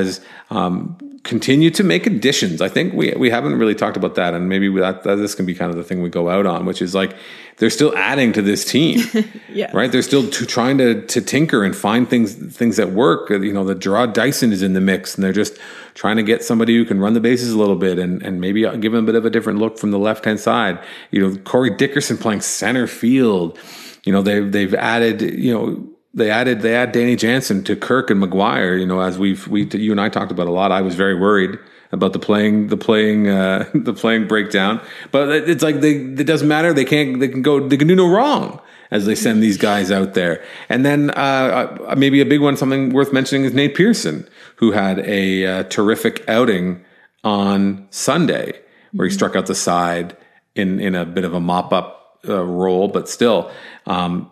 um, 0.51 0.97
continue 1.23 1.71
to 1.71 1.85
make 1.85 2.07
additions. 2.07 2.63
I 2.63 2.69
think 2.69 2.95
we 2.95 3.13
we 3.13 3.31
haven't 3.31 3.59
really 3.59 3.75
talked 3.75 3.97
about 3.97 4.15
that, 4.15 4.35
and 4.35 4.49
maybe 4.49 4.69
that, 4.81 5.03
that, 5.03 5.17
this 5.17 5.35
can 5.35 5.47
be 5.47 5.55
kind 5.55 5.71
of 5.71 5.77
the 5.77 5.85
thing 5.85 6.03
we 6.03 6.09
go 6.09 6.31
out 6.31 6.47
on, 6.47 6.67
which 6.67 6.81
is 6.81 6.95
like 6.95 7.15
they're 7.57 7.71
still 7.71 7.97
adding 7.97 8.33
to 8.33 8.43
this 8.43 8.65
team, 8.65 9.01
yeah. 9.53 9.71
right? 9.75 9.93
They're 9.93 10.03
still 10.03 10.29
to, 10.29 10.47
trying 10.47 10.79
to 10.79 11.07
to 11.07 11.21
tinker 11.21 11.65
and 11.65 11.77
find 11.77 12.09
things 12.09 12.35
things 12.35 12.77
that 12.77 12.93
work. 12.93 13.31
You 13.31 13.53
know, 13.53 13.65
the 13.65 13.75
Jarrod 13.75 14.15
Dyson 14.15 14.53
is 14.53 14.63
in 14.63 14.73
the 14.73 14.81
mix, 14.81 15.15
and 15.15 15.23
they're 15.23 15.33
just 15.33 15.59
trying 15.95 16.17
to 16.17 16.23
get 16.23 16.43
somebody 16.43 16.77
who 16.77 16.85
can 16.85 17.01
run 17.01 17.13
the 17.13 17.21
bases 17.21 17.53
a 17.53 17.59
little 17.59 17.77
bit 17.77 17.99
and 17.99 18.23
and 18.23 18.41
maybe 18.41 18.63
give 18.79 18.93
them 18.93 19.05
a 19.05 19.07
bit 19.07 19.15
of 19.15 19.25
a 19.25 19.31
different 19.31 19.59
look 19.59 19.79
from 19.79 19.91
the 19.91 19.99
left 19.99 20.25
hand 20.25 20.41
side. 20.41 20.79
You 21.11 21.21
know, 21.21 21.37
Corey 21.43 21.71
Dickerson 21.71 22.17
playing 22.17 22.41
center 22.41 22.87
field. 22.87 23.59
You 24.05 24.13
know, 24.13 24.23
they've 24.23 24.51
they've 24.51 24.75
added 24.75 25.21
you 25.21 25.53
know 25.53 25.87
they 26.13 26.31
added 26.31 26.63
they 26.63 26.75
add 26.75 26.93
Danny 26.93 27.17
Jansen 27.17 27.63
to 27.65 27.77
Kirk 27.77 28.11
and 28.11 28.23
McGuire. 28.23 28.79
You 28.79 28.87
know, 28.87 29.01
as 29.01 29.19
we've 29.19 29.47
we 29.49 29.65
you 29.67 29.93
and 29.93 30.01
I 30.01 30.09
talked 30.09 30.33
about 30.33 30.49
a 30.49 30.53
lot. 30.53 30.73
I 30.73 30.81
was 30.81 30.95
very 30.95 31.15
worried 31.15 31.59
about 31.93 32.13
the 32.13 32.19
playing 32.19 32.69
the 32.69 32.77
playing 32.77 33.29
uh, 33.29 33.69
the 33.75 33.93
playing 33.93 34.27
breakdown, 34.27 34.81
but 35.13 35.29
it's 35.31 35.63
like 35.63 35.81
they 35.81 35.97
it 35.97 36.27
doesn't 36.27 36.49
matter. 36.49 36.73
They 36.73 36.85
can't 36.85 37.21
they 37.21 37.29
can 37.29 37.43
go 37.43 37.67
they 37.67 37.77
can 37.77 37.89
do 37.89 37.97
no 37.97 38.09
wrong 38.09 38.61
as 38.91 39.07
they 39.07 39.15
send 39.15 39.41
these 39.41 39.57
guys 39.57 39.93
out 39.93 40.15
there. 40.15 40.43
And 40.69 40.85
then 40.85 41.11
uh, 41.11 41.77
uh 41.89 41.95
maybe 41.97 42.21
a 42.21 42.27
big 42.27 42.41
one, 42.41 42.57
something 42.57 42.91
worth 42.91 43.13
mentioning 43.13 43.45
is 43.45 43.55
Nate 43.55 43.75
Pearson, 43.75 44.29
who 44.57 44.73
had 44.73 44.99
a 45.01 45.47
uh, 45.47 45.63
terrific 45.65 46.29
outing 46.29 46.85
on 47.23 47.87
Sunday 47.91 48.61
where 48.93 49.07
he 49.07 49.15
struck 49.15 49.37
out 49.37 49.47
the 49.47 49.55
side 49.55 50.17
in 50.57 50.81
in 50.81 50.97
a 50.97 51.05
bit 51.05 51.25
of 51.25 51.35
a 51.35 51.41
mop 51.41 51.73
up 51.73 52.19
uh, 52.29 52.45
role, 52.45 52.89
but 52.89 53.09
still. 53.09 53.51
Um, 53.87 54.31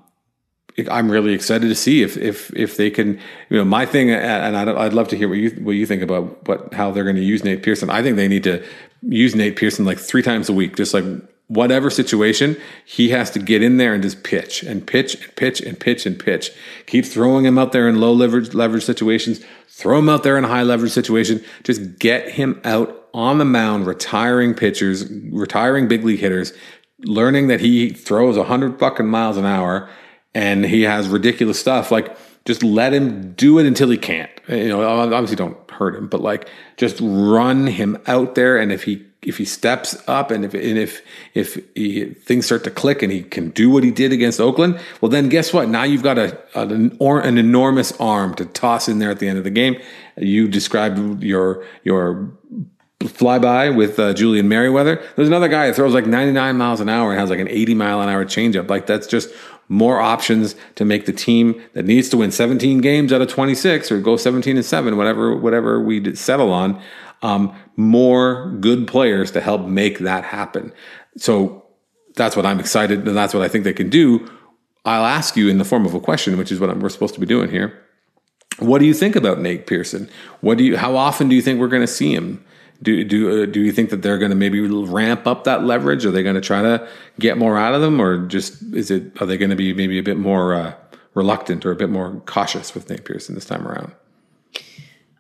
I'm 0.91 1.11
really 1.11 1.33
excited 1.33 1.69
to 1.69 1.75
see 1.75 2.03
if 2.03 2.17
if 2.17 2.55
if 2.55 2.77
they 2.77 2.91
can. 2.91 3.19
You 3.49 3.59
know, 3.59 3.65
my 3.65 3.87
thing, 3.87 4.11
and 4.11 4.57
I'd, 4.57 4.69
I'd 4.69 4.93
love 4.93 5.09
to 5.09 5.17
hear 5.17 5.29
what 5.29 5.39
you 5.39 5.51
what 5.63 5.73
you 5.73 5.87
think 5.87 6.03
about 6.03 6.47
what 6.47 6.73
how 6.75 6.91
they're 6.91 7.05
going 7.05 7.17
to 7.17 7.23
use 7.23 7.45
Nate 7.45 7.63
Pearson. 7.63 7.91
I 7.91 8.03
think 8.03 8.17
they 8.17 8.29
need 8.29 8.45
to 8.45 8.65
use 9.03 9.35
Nate 9.35 9.57
Pearson 9.57 9.85
like 9.85 9.99
three 9.99 10.23
times 10.23 10.49
a 10.49 10.53
week, 10.53 10.77
just 10.77 10.95
like 10.95 11.05
whatever 11.49 11.89
situation 11.89 12.57
he 12.85 13.09
has 13.09 13.31
to 13.31 13.39
get 13.39 13.63
in 13.63 13.79
there 13.79 13.95
and 13.95 14.03
just 14.03 14.23
pitch 14.23 14.63
and 14.63 14.87
pitch 14.87 15.15
and 15.15 15.35
pitch 15.37 15.61
and 15.61 15.81
pitch 15.81 16.07
and 16.07 16.19
pitch. 16.19 16.51
Keep 16.87 17.07
throwing 17.07 17.45
him 17.45 17.59
out 17.59 17.73
there 17.73 17.89
in 17.89 18.01
low 18.01 18.13
leverage 18.13 18.55
leverage 18.55 18.85
situations. 18.85 19.41
Throw 19.67 19.99
him 19.99 20.09
out 20.09 20.23
there 20.23 20.37
in 20.37 20.45
a 20.45 20.49
high 20.49 20.63
leverage 20.63 20.93
situation. 20.93 21.43
Just 21.65 21.99
get 21.99 22.31
him 22.31 22.61
out 22.65 23.09
on 23.15 23.39
the 23.39 23.45
mound, 23.45 23.87
retiring 23.87 24.55
pitchers, 24.55 25.11
retiring 25.31 25.89
big 25.89 26.05
league 26.05 26.21
hitters, 26.21 26.53
learning 27.05 27.49
that 27.49 27.61
he 27.61 27.91
throws 27.91 28.37
hundred 28.37 28.79
fucking 28.79 29.07
miles 29.07 29.37
an 29.37 29.47
hour 29.47 29.89
and 30.39 30.65
he 30.65 30.83
has 30.83 31.09
ridiculous 31.09 31.59
stuff. 31.59 31.91
Like, 31.91 32.17
just 32.45 32.63
let 32.63 32.95
him 32.95 33.33
do 33.33 33.59
it 33.59 33.67
until 33.67 33.91
he 33.91 33.99
can't. 33.99 34.31
You 34.47 34.69
know, 34.69 34.83
obviously 34.83 35.35
don't 35.35 35.59
hurt 35.69 35.97
him, 35.97 36.07
but 36.07 36.21
like 36.21 36.49
just 36.77 36.99
run 37.03 37.67
him 37.67 37.99
out 38.07 38.37
there. 38.37 38.57
And 38.57 38.71
if 38.71 38.85
he 38.85 39.05
if 39.21 39.37
he 39.37 39.45
steps 39.45 40.01
up 40.07 40.31
and 40.31 40.45
if 40.45 40.55
and 40.55 40.79
if 40.79 41.03
if 41.35 41.59
he, 41.75 42.05
things 42.05 42.47
start 42.47 42.63
to 42.65 42.71
click 42.71 43.03
and 43.03 43.13
he 43.13 43.23
can 43.23 43.51
do 43.51 43.69
what 43.69 43.83
he 43.83 43.91
did 43.91 44.13
against 44.13 44.41
Oakland, 44.41 44.81
well 45.01 45.11
then 45.11 45.29
guess 45.29 45.53
what? 45.53 45.69
Now 45.69 45.83
you've 45.83 46.05
got 46.05 46.19
a, 46.19 46.39
an, 46.55 46.97
or, 47.01 47.21
an 47.21 47.37
enormous 47.37 47.93
arm 48.01 48.35
to 48.37 48.45
toss 48.47 48.89
in 48.89 49.01
there 49.01 49.11
at 49.11 49.19
the 49.19 49.29
end 49.29 49.39
of 49.39 49.45
the 49.45 49.51
game. 49.51 49.77
You 50.17 50.47
described 50.47 51.23
your 51.23 51.65
your 51.83 52.33
flyby 53.01 53.75
with 53.75 53.99
uh, 53.99 54.13
Julian 54.13 54.49
Merryweather. 54.49 55.03
There's 55.15 55.29
another 55.29 55.49
guy 55.49 55.69
that 55.69 55.77
throws 55.77 55.95
like 55.95 56.07
99 56.07 56.57
miles 56.57 56.81
an 56.81 56.89
hour 56.89 57.11
and 57.11 57.21
has 57.21 57.31
like 57.31 57.39
an 57.39 57.49
80 57.49 57.75
mile 57.75 58.01
an 58.01 58.09
hour 58.09 58.25
changeup. 58.25 58.69
Like 58.69 58.87
that's 58.87 59.07
just 59.07 59.31
more 59.69 60.01
options 60.01 60.57
to 60.75 60.85
make 60.85 61.07
the 61.07 61.13
team 61.13 61.63
that 61.75 61.85
needs 61.85 62.09
to 62.09 62.17
win 62.17 62.33
17 62.33 62.81
games 62.81 63.13
out 63.13 63.21
of 63.21 63.29
26 63.29 63.93
or 63.93 64.01
go 64.01 64.17
17 64.17 64.57
and 64.57 64.65
7 64.65 64.97
whatever 64.97 65.37
whatever 65.37 65.81
we 65.81 66.15
settle 66.15 66.53
on 66.53 66.81
um, 67.21 67.55
more 67.77 68.51
good 68.61 68.89
players 68.89 69.31
to 69.33 69.41
help 69.41 69.67
make 69.67 69.99
that 69.99 70.25
happen. 70.25 70.73
So 71.17 71.67
that's 72.15 72.35
what 72.35 72.47
i'm 72.47 72.59
excited 72.59 73.07
and 73.07 73.17
that's 73.17 73.33
what 73.33 73.45
i 73.45 73.49
think 73.49 73.65
they 73.65 73.73
can 73.73 73.91
do. 73.91 74.29
I'll 74.85 75.05
ask 75.05 75.37
you 75.37 75.49
in 75.49 75.59
the 75.59 75.65
form 75.65 75.87
of 75.87 75.95
a 75.95 76.01
question 76.01 76.37
which 76.37 76.51
is 76.51 76.59
what 76.59 76.77
we're 76.79 76.89
supposed 76.89 77.15
to 77.15 77.21
be 77.21 77.27
doing 77.27 77.51
here. 77.51 77.81
What 78.59 78.81
do 78.81 78.87
you 78.87 78.95
think 78.95 79.15
about 79.15 79.39
nate 79.39 79.69
pearson? 79.69 80.11
What 80.41 80.59
do 80.59 80.65
you 80.65 80.77
how 80.77 80.97
often 80.97 81.29
do 81.29 81.37
you 81.37 81.43
think 81.43 81.61
we're 81.61 81.69
going 81.69 81.83
to 81.83 81.87
see 81.87 82.13
him 82.13 82.45
do 82.83 83.05
do 83.05 83.43
uh, 83.43 83.47
do 83.47 83.61
you 83.61 83.73
think 83.73 83.91
that 83.91 84.03
they're 84.03 84.19
going 84.19 84.31
to 84.31 84.37
maybe 84.37 84.61
ramp 84.61 85.27
up 85.27 85.45
that 85.45 85.65
leverage? 85.65 86.05
Are 86.07 86.11
they 86.11 86.23
going 86.23 86.37
to 86.37 86.41
try 86.41 86.63
to 86.63 86.89
get 87.19 87.37
more 87.37 87.59
out 87.59 87.75
of 87.75 87.81
them, 87.81 88.01
or 88.01 88.27
just 88.27 88.63
is 88.75 88.91
it? 88.91 89.21
Are 89.21 89.27
they 89.27 89.37
going 89.37 89.51
to 89.51 89.57
be 89.57 89.75
maybe 89.75 89.99
a 89.99 90.03
bit 90.03 90.17
more 90.17 90.55
uh, 90.55 90.75
reluctant 91.15 91.67
or 91.67 91.73
a 91.73 91.77
bit 91.77 91.91
more 91.91 92.23
cautious 92.27 92.75
with 92.75 92.89
Nate 92.89 93.05
Pearson 93.05 93.35
this 93.35 93.45
time 93.45 93.67
around? 93.67 93.93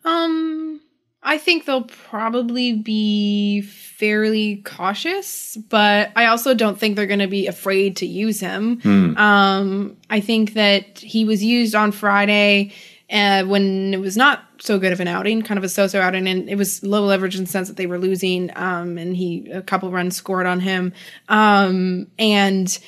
Um, 0.04 0.80
I 1.22 1.36
think 1.36 1.64
they'll 1.64 1.82
probably 1.82 2.74
be 2.74 3.62
fairly 3.62 4.62
cautious, 4.64 5.58
but 5.68 6.12
I 6.14 6.26
also 6.26 6.54
don't 6.54 6.78
think 6.78 6.94
they're 6.94 7.06
going 7.06 7.18
to 7.18 7.26
be 7.26 7.48
afraid 7.48 7.96
to 7.96 8.06
use 8.06 8.38
him. 8.38 8.80
Hmm. 8.80 9.16
Um, 9.16 9.96
I 10.08 10.20
think 10.20 10.54
that 10.54 10.98
he 11.00 11.24
was 11.24 11.42
used 11.42 11.74
on 11.74 11.90
Friday 11.90 12.72
uh, 13.10 13.44
when 13.44 13.94
it 13.94 14.00
was 14.00 14.16
not 14.16 14.44
so 14.60 14.78
good 14.78 14.92
of 14.92 15.00
an 15.00 15.08
outing, 15.08 15.42
kind 15.42 15.58
of 15.58 15.64
a 15.64 15.68
so-so 15.68 16.00
outing, 16.00 16.28
and 16.28 16.48
it 16.48 16.56
was 16.56 16.82
low 16.82 17.04
leverage 17.04 17.36
in 17.36 17.44
the 17.44 17.50
sense 17.50 17.68
that 17.68 17.76
they 17.76 17.86
were 17.86 17.98
losing. 17.98 18.50
Um, 18.56 18.98
and 18.98 19.16
he 19.16 19.48
a 19.50 19.62
couple 19.62 19.90
runs 19.90 20.16
scored 20.16 20.46
on 20.46 20.60
him, 20.60 20.92
um, 21.28 22.08
and 22.18 22.78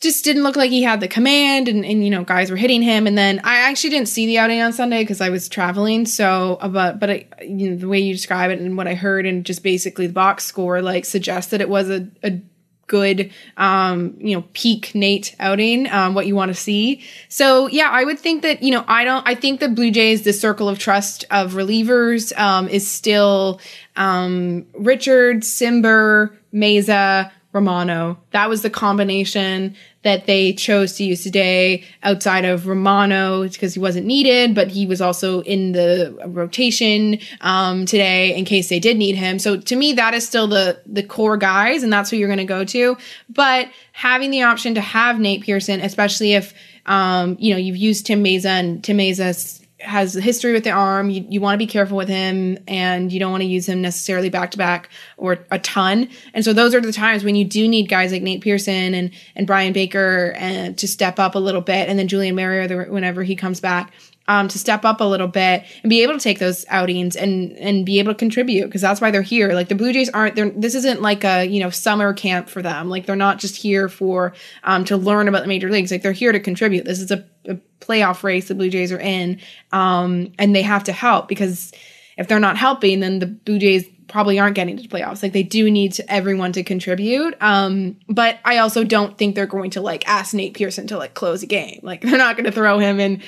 just 0.00 0.24
didn't 0.24 0.42
look 0.42 0.56
like 0.56 0.70
he 0.70 0.82
had 0.82 1.00
the 1.00 1.08
command. 1.08 1.68
And, 1.68 1.84
and 1.84 2.04
you 2.04 2.10
know, 2.10 2.24
guys 2.24 2.50
were 2.50 2.56
hitting 2.56 2.82
him. 2.82 3.06
And 3.06 3.16
then 3.16 3.40
I 3.44 3.68
actually 3.68 3.90
didn't 3.90 4.08
see 4.08 4.26
the 4.26 4.38
outing 4.38 4.60
on 4.60 4.72
Sunday 4.72 5.02
because 5.02 5.20
I 5.20 5.30
was 5.30 5.48
traveling. 5.48 6.06
So, 6.06 6.58
uh, 6.60 6.68
but 6.68 7.00
but 7.00 7.10
I, 7.10 7.26
you 7.42 7.70
know, 7.70 7.76
the 7.76 7.88
way 7.88 7.98
you 7.98 8.12
describe 8.12 8.50
it 8.50 8.60
and 8.60 8.76
what 8.76 8.88
I 8.88 8.94
heard 8.94 9.26
and 9.26 9.44
just 9.44 9.62
basically 9.62 10.06
the 10.06 10.12
box 10.12 10.44
score 10.44 10.82
like 10.82 11.04
suggests 11.04 11.50
that 11.50 11.60
it 11.60 11.68
was 11.68 11.88
a, 11.88 12.08
a 12.22 12.40
good 12.86 13.32
um 13.56 14.14
you 14.18 14.36
know 14.36 14.44
peak 14.52 14.94
nate 14.94 15.34
outing 15.40 15.88
um 15.90 16.14
what 16.14 16.26
you 16.26 16.34
want 16.34 16.50
to 16.50 16.54
see. 16.54 17.02
So 17.28 17.66
yeah 17.68 17.90
i 17.90 18.04
would 18.04 18.18
think 18.18 18.42
that 18.42 18.62
you 18.62 18.70
know 18.70 18.84
i 18.88 19.04
don't 19.04 19.26
i 19.26 19.34
think 19.34 19.60
the 19.60 19.68
blue 19.68 19.90
jays 19.90 20.22
the 20.22 20.32
circle 20.32 20.68
of 20.68 20.78
trust 20.78 21.24
of 21.30 21.52
relievers 21.54 22.36
um 22.38 22.68
is 22.68 22.88
still 22.88 23.60
um 23.96 24.66
richard 24.74 25.42
cimber 25.42 26.36
Mayza 26.52 27.30
romano 27.56 28.16
that 28.30 28.48
was 28.48 28.62
the 28.62 28.70
combination 28.70 29.74
that 30.06 30.26
they 30.26 30.52
chose 30.52 30.92
to 30.92 31.02
use 31.02 31.24
today 31.24 31.82
outside 32.04 32.44
of 32.44 32.68
Romano 32.68 33.42
because 33.42 33.74
he 33.74 33.80
wasn't 33.80 34.06
needed, 34.06 34.54
but 34.54 34.68
he 34.68 34.86
was 34.86 35.00
also 35.00 35.40
in 35.42 35.72
the 35.72 36.16
rotation 36.26 37.18
um, 37.40 37.86
today 37.86 38.32
in 38.36 38.44
case 38.44 38.68
they 38.68 38.78
did 38.78 38.96
need 38.96 39.16
him. 39.16 39.40
So 39.40 39.58
to 39.58 39.74
me, 39.74 39.92
that 39.94 40.14
is 40.14 40.24
still 40.24 40.46
the 40.46 40.80
the 40.86 41.02
core 41.02 41.36
guys, 41.36 41.82
and 41.82 41.92
that's 41.92 42.08
who 42.08 42.16
you're 42.16 42.28
going 42.28 42.38
to 42.38 42.44
go 42.44 42.64
to. 42.64 42.96
But 43.28 43.68
having 43.90 44.30
the 44.30 44.42
option 44.42 44.76
to 44.76 44.80
have 44.80 45.18
Nate 45.18 45.42
Pearson, 45.42 45.80
especially 45.80 46.34
if 46.34 46.54
um, 46.86 47.36
you 47.40 47.52
know 47.52 47.58
you've 47.58 47.76
used 47.76 48.06
Tim 48.06 48.22
Mayza 48.22 48.46
and 48.46 48.84
Tim 48.84 48.98
Mayza 48.98 49.60
has 49.86 50.16
a 50.16 50.20
history 50.20 50.52
with 50.52 50.64
the 50.64 50.70
arm. 50.70 51.10
You, 51.10 51.24
you 51.28 51.40
want 51.40 51.54
to 51.54 51.58
be 51.58 51.66
careful 51.66 51.96
with 51.96 52.08
him 52.08 52.58
and 52.66 53.12
you 53.12 53.18
don't 53.18 53.30
want 53.30 53.42
to 53.42 53.48
use 53.48 53.68
him 53.68 53.80
necessarily 53.80 54.28
back 54.28 54.50
to 54.50 54.58
back 54.58 54.90
or 55.16 55.38
a 55.50 55.58
ton. 55.58 56.08
And 56.34 56.44
so 56.44 56.52
those 56.52 56.74
are 56.74 56.80
the 56.80 56.92
times 56.92 57.24
when 57.24 57.36
you 57.36 57.44
do 57.44 57.66
need 57.68 57.88
guys 57.88 58.12
like 58.12 58.22
Nate 58.22 58.42
Pearson 58.42 58.94
and, 58.94 59.10
and 59.34 59.46
Bryan 59.46 59.72
Baker 59.72 60.34
and 60.36 60.76
to 60.78 60.88
step 60.88 61.18
up 61.18 61.34
a 61.34 61.38
little 61.38 61.60
bit. 61.60 61.88
And 61.88 61.98
then 61.98 62.08
Julian 62.08 62.34
Merryweather 62.34 62.84
whenever 62.90 63.22
he 63.22 63.36
comes 63.36 63.60
back. 63.60 63.92
Um, 64.28 64.48
to 64.48 64.58
step 64.58 64.84
up 64.84 65.00
a 65.00 65.04
little 65.04 65.28
bit 65.28 65.64
and 65.84 65.90
be 65.90 66.02
able 66.02 66.14
to 66.14 66.18
take 66.18 66.40
those 66.40 66.64
outings 66.68 67.14
and 67.14 67.52
and 67.52 67.86
be 67.86 68.00
able 68.00 68.12
to 68.12 68.18
contribute 68.18 68.66
because 68.66 68.80
that's 68.80 69.00
why 69.00 69.12
they're 69.12 69.22
here. 69.22 69.52
Like 69.52 69.68
the 69.68 69.76
Blue 69.76 69.92
Jays 69.92 70.10
aren't. 70.10 70.34
This 70.60 70.74
isn't 70.74 71.00
like 71.00 71.22
a 71.22 71.44
you 71.44 71.60
know 71.60 71.70
summer 71.70 72.12
camp 72.12 72.48
for 72.48 72.60
them. 72.60 72.88
Like 72.88 73.06
they're 73.06 73.14
not 73.14 73.38
just 73.38 73.56
here 73.56 73.88
for 73.88 74.34
um, 74.64 74.84
to 74.86 74.96
learn 74.96 75.28
about 75.28 75.42
the 75.42 75.48
major 75.48 75.70
leagues. 75.70 75.92
Like 75.92 76.02
they're 76.02 76.12
here 76.12 76.32
to 76.32 76.40
contribute. 76.40 76.84
This 76.84 77.00
is 77.00 77.12
a, 77.12 77.24
a 77.46 77.56
playoff 77.80 78.24
race 78.24 78.48
the 78.48 78.54
Blue 78.56 78.68
Jays 78.70 78.90
are 78.90 79.00
in, 79.00 79.40
um, 79.70 80.32
and 80.38 80.56
they 80.56 80.62
have 80.62 80.82
to 80.84 80.92
help 80.92 81.28
because 81.28 81.72
if 82.16 82.26
they're 82.28 82.40
not 82.40 82.56
helping, 82.56 83.00
then 83.00 83.20
the 83.20 83.26
Blue 83.26 83.58
Jays 83.58 83.84
probably 84.08 84.38
aren't 84.38 84.54
getting 84.54 84.76
to 84.76 84.82
the 84.82 84.88
playoffs. 84.88 85.22
Like 85.22 85.32
they 85.32 85.42
do 85.42 85.70
need 85.70 85.92
to, 85.94 86.12
everyone 86.12 86.52
to 86.52 86.62
contribute. 86.62 87.34
Um, 87.40 87.96
but 88.08 88.38
I 88.44 88.58
also 88.58 88.84
don't 88.84 89.18
think 89.18 89.34
they're 89.34 89.46
going 89.46 89.70
to 89.70 89.80
like 89.80 90.08
ask 90.08 90.32
Nate 90.32 90.54
Pearson 90.54 90.86
to 90.88 90.98
like 90.98 91.14
close 91.14 91.42
a 91.42 91.46
game. 91.46 91.80
Like 91.82 92.00
they're 92.02 92.18
not 92.18 92.36
going 92.36 92.44
to 92.44 92.52
throw 92.52 92.78
him 92.78 93.00
in 93.00 93.22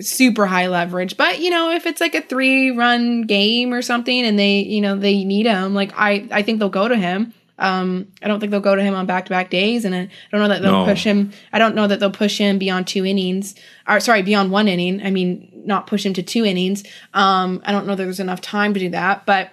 super 0.00 0.46
high 0.46 0.66
leverage. 0.68 1.16
But 1.16 1.40
you 1.40 1.50
know, 1.50 1.70
if 1.70 1.86
it's 1.86 2.00
like 2.00 2.14
a 2.14 2.22
three 2.22 2.70
run 2.70 3.22
game 3.22 3.72
or 3.72 3.82
something, 3.82 4.24
and 4.24 4.38
they 4.38 4.60
you 4.60 4.80
know 4.80 4.96
they 4.96 5.24
need 5.24 5.46
him, 5.46 5.74
like 5.74 5.92
I 5.96 6.28
I 6.30 6.42
think 6.42 6.58
they'll 6.58 6.68
go 6.68 6.88
to 6.88 6.96
him. 6.96 7.32
Um, 7.58 8.08
I 8.22 8.28
don't 8.28 8.40
think 8.40 8.50
they'll 8.52 8.60
go 8.60 8.74
to 8.74 8.82
him 8.82 8.94
on 8.94 9.04
back 9.04 9.26
to 9.26 9.30
back 9.30 9.50
days, 9.50 9.84
and 9.84 9.94
I 9.94 10.08
don't 10.32 10.40
know 10.40 10.48
that 10.48 10.62
they'll 10.62 10.72
No. 10.80 10.84
push 10.86 11.04
him. 11.04 11.32
I 11.52 11.58
don't 11.58 11.74
know 11.74 11.86
that 11.86 12.00
they'll 12.00 12.10
push 12.10 12.38
him 12.38 12.58
beyond 12.58 12.86
two 12.86 13.04
innings, 13.04 13.54
or 13.86 14.00
sorry, 14.00 14.22
beyond 14.22 14.50
one 14.50 14.66
inning. 14.66 15.02
I 15.04 15.10
mean, 15.10 15.52
not 15.66 15.86
push 15.86 16.06
him 16.06 16.14
to 16.14 16.22
two 16.22 16.46
innings. 16.46 16.84
Um, 17.12 17.60
I 17.66 17.72
don't 17.72 17.86
know 17.86 17.94
that 17.94 18.02
there's 18.04 18.18
enough 18.18 18.40
time 18.40 18.72
to 18.72 18.80
do 18.80 18.88
that, 18.90 19.26
but 19.26 19.50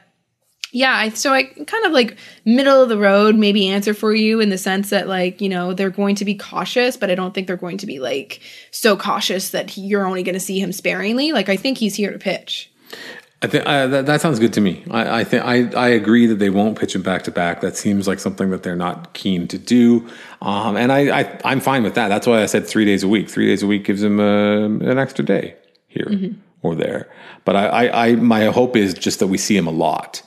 yeah, 0.71 0.93
I, 0.93 1.09
so 1.09 1.33
I 1.33 1.43
kind 1.43 1.85
of 1.85 1.91
like 1.91 2.17
middle 2.45 2.81
of 2.81 2.89
the 2.89 2.97
road 2.97 3.35
maybe 3.35 3.67
answer 3.67 3.93
for 3.93 4.13
you 4.13 4.39
in 4.39 4.49
the 4.49 4.57
sense 4.57 4.89
that 4.89 5.07
like 5.07 5.41
you 5.41 5.49
know 5.49 5.73
they're 5.73 5.89
going 5.89 6.15
to 6.15 6.25
be 6.25 6.35
cautious, 6.35 6.97
but 6.97 7.09
I 7.09 7.15
don't 7.15 7.33
think 7.33 7.47
they're 7.47 7.57
going 7.57 7.77
to 7.79 7.85
be 7.85 7.99
like 7.99 8.41
so 8.71 8.97
cautious 8.97 9.51
that 9.51 9.71
he- 9.71 9.81
you're 9.81 10.05
only 10.05 10.23
going 10.23 10.33
to 10.33 10.39
see 10.39 10.59
him 10.59 10.71
sparingly. 10.71 11.31
Like 11.31 11.49
I 11.49 11.57
think 11.57 11.77
he's 11.77 11.95
here 11.95 12.11
to 12.11 12.19
pitch. 12.19 12.71
I 13.39 13.47
think 13.47 13.67
uh, 13.67 13.85
that, 13.87 14.05
that 14.07 14.21
sounds 14.21 14.39
good 14.39 14.53
to 14.53 14.61
me. 14.61 14.83
I, 14.89 15.19
I 15.19 15.23
think 15.23 15.43
I, 15.43 15.69
I 15.79 15.89
agree 15.89 16.25
that 16.25 16.39
they 16.39 16.49
won't 16.49 16.77
pitch 16.77 16.95
him 16.95 17.03
back 17.03 17.23
to 17.25 17.31
back. 17.31 17.61
That 17.61 17.77
seems 17.77 18.07
like 18.07 18.19
something 18.19 18.49
that 18.49 18.63
they're 18.63 18.75
not 18.75 19.13
keen 19.13 19.47
to 19.49 19.59
do, 19.59 20.09
um, 20.41 20.75
and 20.75 20.91
I, 20.91 21.21
I 21.21 21.39
I'm 21.45 21.59
fine 21.59 21.83
with 21.83 21.93
that. 21.95 22.07
That's 22.07 22.25
why 22.25 22.41
I 22.41 22.47
said 22.47 22.65
three 22.65 22.85
days 22.85 23.03
a 23.03 23.07
week. 23.07 23.29
Three 23.29 23.45
days 23.45 23.61
a 23.61 23.67
week 23.67 23.85
gives 23.85 24.01
him 24.01 24.19
uh, 24.19 24.65
an 24.65 24.97
extra 24.97 25.23
day 25.23 25.55
here 25.87 26.33
or 26.63 26.73
there. 26.73 27.07
But 27.45 27.55
I, 27.55 27.67
I, 27.67 28.07
I 28.07 28.15
my 28.15 28.45
hope 28.45 28.75
is 28.75 28.95
just 28.95 29.19
that 29.19 29.27
we 29.27 29.37
see 29.37 29.55
him 29.55 29.67
a 29.67 29.71
lot, 29.71 30.23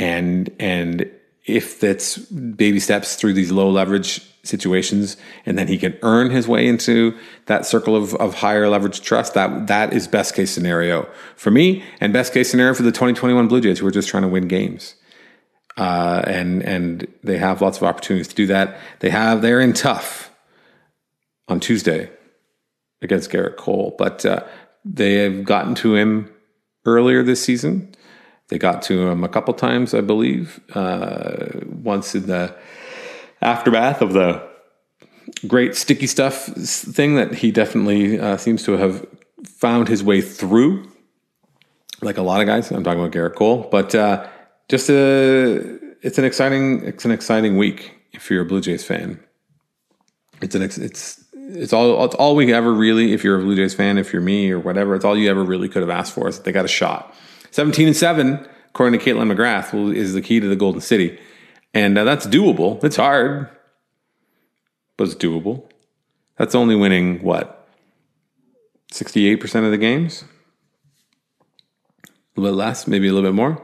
and 0.00 0.50
and 0.58 1.08
if 1.44 1.78
that's 1.78 2.18
baby 2.18 2.80
steps 2.80 3.16
through 3.16 3.34
these 3.34 3.52
low 3.52 3.70
leverage 3.70 4.26
situations 4.42 5.16
and 5.44 5.58
then 5.58 5.68
he 5.68 5.76
can 5.76 5.96
earn 6.02 6.30
his 6.30 6.48
way 6.48 6.66
into 6.66 7.16
that 7.46 7.66
circle 7.66 7.94
of, 7.94 8.14
of 8.14 8.34
higher 8.34 8.68
leverage 8.68 9.02
trust 9.02 9.34
that 9.34 9.66
that 9.66 9.92
is 9.92 10.08
best 10.08 10.34
case 10.34 10.50
scenario 10.50 11.06
for 11.36 11.50
me 11.50 11.84
and 12.00 12.12
best 12.12 12.32
case 12.32 12.50
scenario 12.50 12.72
for 12.72 12.82
the 12.82 12.90
2021 12.90 13.46
blue 13.48 13.60
jays 13.60 13.78
who 13.78 13.86
are 13.86 13.90
just 13.90 14.08
trying 14.08 14.22
to 14.22 14.28
win 14.28 14.48
games. 14.48 14.96
Uh, 15.76 16.22
and 16.26 16.62
and 16.62 17.06
they 17.22 17.38
have 17.38 17.62
lots 17.62 17.76
of 17.76 17.84
opportunities 17.84 18.28
to 18.28 18.34
do 18.34 18.46
that. 18.46 18.78
They 18.98 19.10
have 19.10 19.40
they're 19.40 19.60
in 19.60 19.72
tough 19.72 20.34
on 21.48 21.60
tuesday 21.60 22.10
against 23.02 23.30
Gerrit 23.30 23.56
Cole 23.56 23.94
but 23.98 24.24
uh, 24.24 24.44
they 24.84 25.14
have 25.14 25.44
gotten 25.44 25.74
to 25.76 25.94
him 25.94 26.30
earlier 26.86 27.22
this 27.22 27.42
season 27.42 27.94
they 28.50 28.58
got 28.58 28.82
to 28.82 29.08
him 29.08 29.24
a 29.24 29.28
couple 29.28 29.54
times, 29.54 29.94
I 29.94 30.00
believe. 30.00 30.60
Uh, 30.74 31.46
once 31.64 32.14
in 32.14 32.26
the 32.26 32.54
aftermath 33.40 34.02
of 34.02 34.12
the 34.12 34.46
great 35.46 35.76
sticky 35.76 36.08
stuff 36.08 36.46
thing 36.46 37.14
that 37.14 37.32
he 37.34 37.52
definitely 37.52 38.18
uh, 38.18 38.36
seems 38.36 38.64
to 38.64 38.72
have 38.72 39.06
found 39.46 39.88
his 39.88 40.02
way 40.02 40.20
through, 40.20 40.90
like 42.02 42.18
a 42.18 42.22
lot 42.22 42.40
of 42.40 42.46
guys. 42.46 42.70
I'm 42.70 42.84
talking 42.84 43.00
about 43.00 43.12
Gerrit 43.12 43.36
Cole, 43.36 43.68
but 43.70 43.94
uh, 43.94 44.26
just 44.68 44.90
a, 44.90 45.78
it's 46.02 46.18
an 46.18 46.24
exciting, 46.24 46.84
it's 46.84 47.04
an 47.04 47.12
exciting 47.12 47.56
week 47.56 47.94
if 48.12 48.30
you're 48.30 48.42
a 48.42 48.46
Blue 48.46 48.60
Jays 48.60 48.84
fan. 48.84 49.20
It's 50.42 50.54
an, 50.54 50.62
ex- 50.62 50.78
it's. 50.78 51.24
It's 51.52 51.72
all. 51.72 52.04
It's 52.04 52.14
all 52.14 52.36
we 52.36 52.54
ever 52.54 52.72
really. 52.72 53.12
If 53.12 53.24
you're 53.24 53.36
a 53.36 53.42
Blue 53.42 53.56
Jays 53.56 53.74
fan, 53.74 53.98
if 53.98 54.12
you're 54.12 54.22
me 54.22 54.52
or 54.52 54.60
whatever, 54.60 54.94
it's 54.94 55.04
all 55.04 55.18
you 55.18 55.28
ever 55.28 55.42
really 55.42 55.68
could 55.68 55.82
have 55.82 55.90
asked 55.90 56.12
for. 56.12 56.28
Is 56.28 56.36
that 56.36 56.44
they 56.44 56.52
got 56.52 56.64
a 56.64 56.68
shot. 56.68 57.12
17 57.50 57.88
and 57.88 57.96
7, 57.96 58.48
according 58.68 58.98
to 58.98 59.04
Caitlin 59.04 59.32
McGrath, 59.32 59.94
is 59.94 60.14
the 60.14 60.22
key 60.22 60.40
to 60.40 60.48
the 60.48 60.56
Golden 60.56 60.80
City. 60.80 61.18
And 61.74 61.96
uh, 61.96 62.04
that's 62.04 62.26
doable. 62.26 62.82
It's 62.82 62.96
hard, 62.96 63.48
but 64.96 65.04
it's 65.04 65.14
doable. 65.14 65.64
That's 66.36 66.54
only 66.54 66.74
winning, 66.74 67.22
what, 67.22 67.68
68% 68.92 69.64
of 69.64 69.70
the 69.70 69.78
games? 69.78 70.24
A 72.36 72.40
little 72.40 72.56
bit 72.56 72.58
less, 72.58 72.86
maybe 72.86 73.08
a 73.08 73.12
little 73.12 73.28
bit 73.28 73.34
more. 73.34 73.62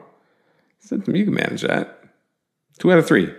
So 0.80 0.96
you 1.06 1.24
can 1.24 1.34
manage 1.34 1.62
that. 1.62 2.04
Two 2.78 2.92
out 2.92 2.98
of 2.98 3.06
three. 3.06 3.32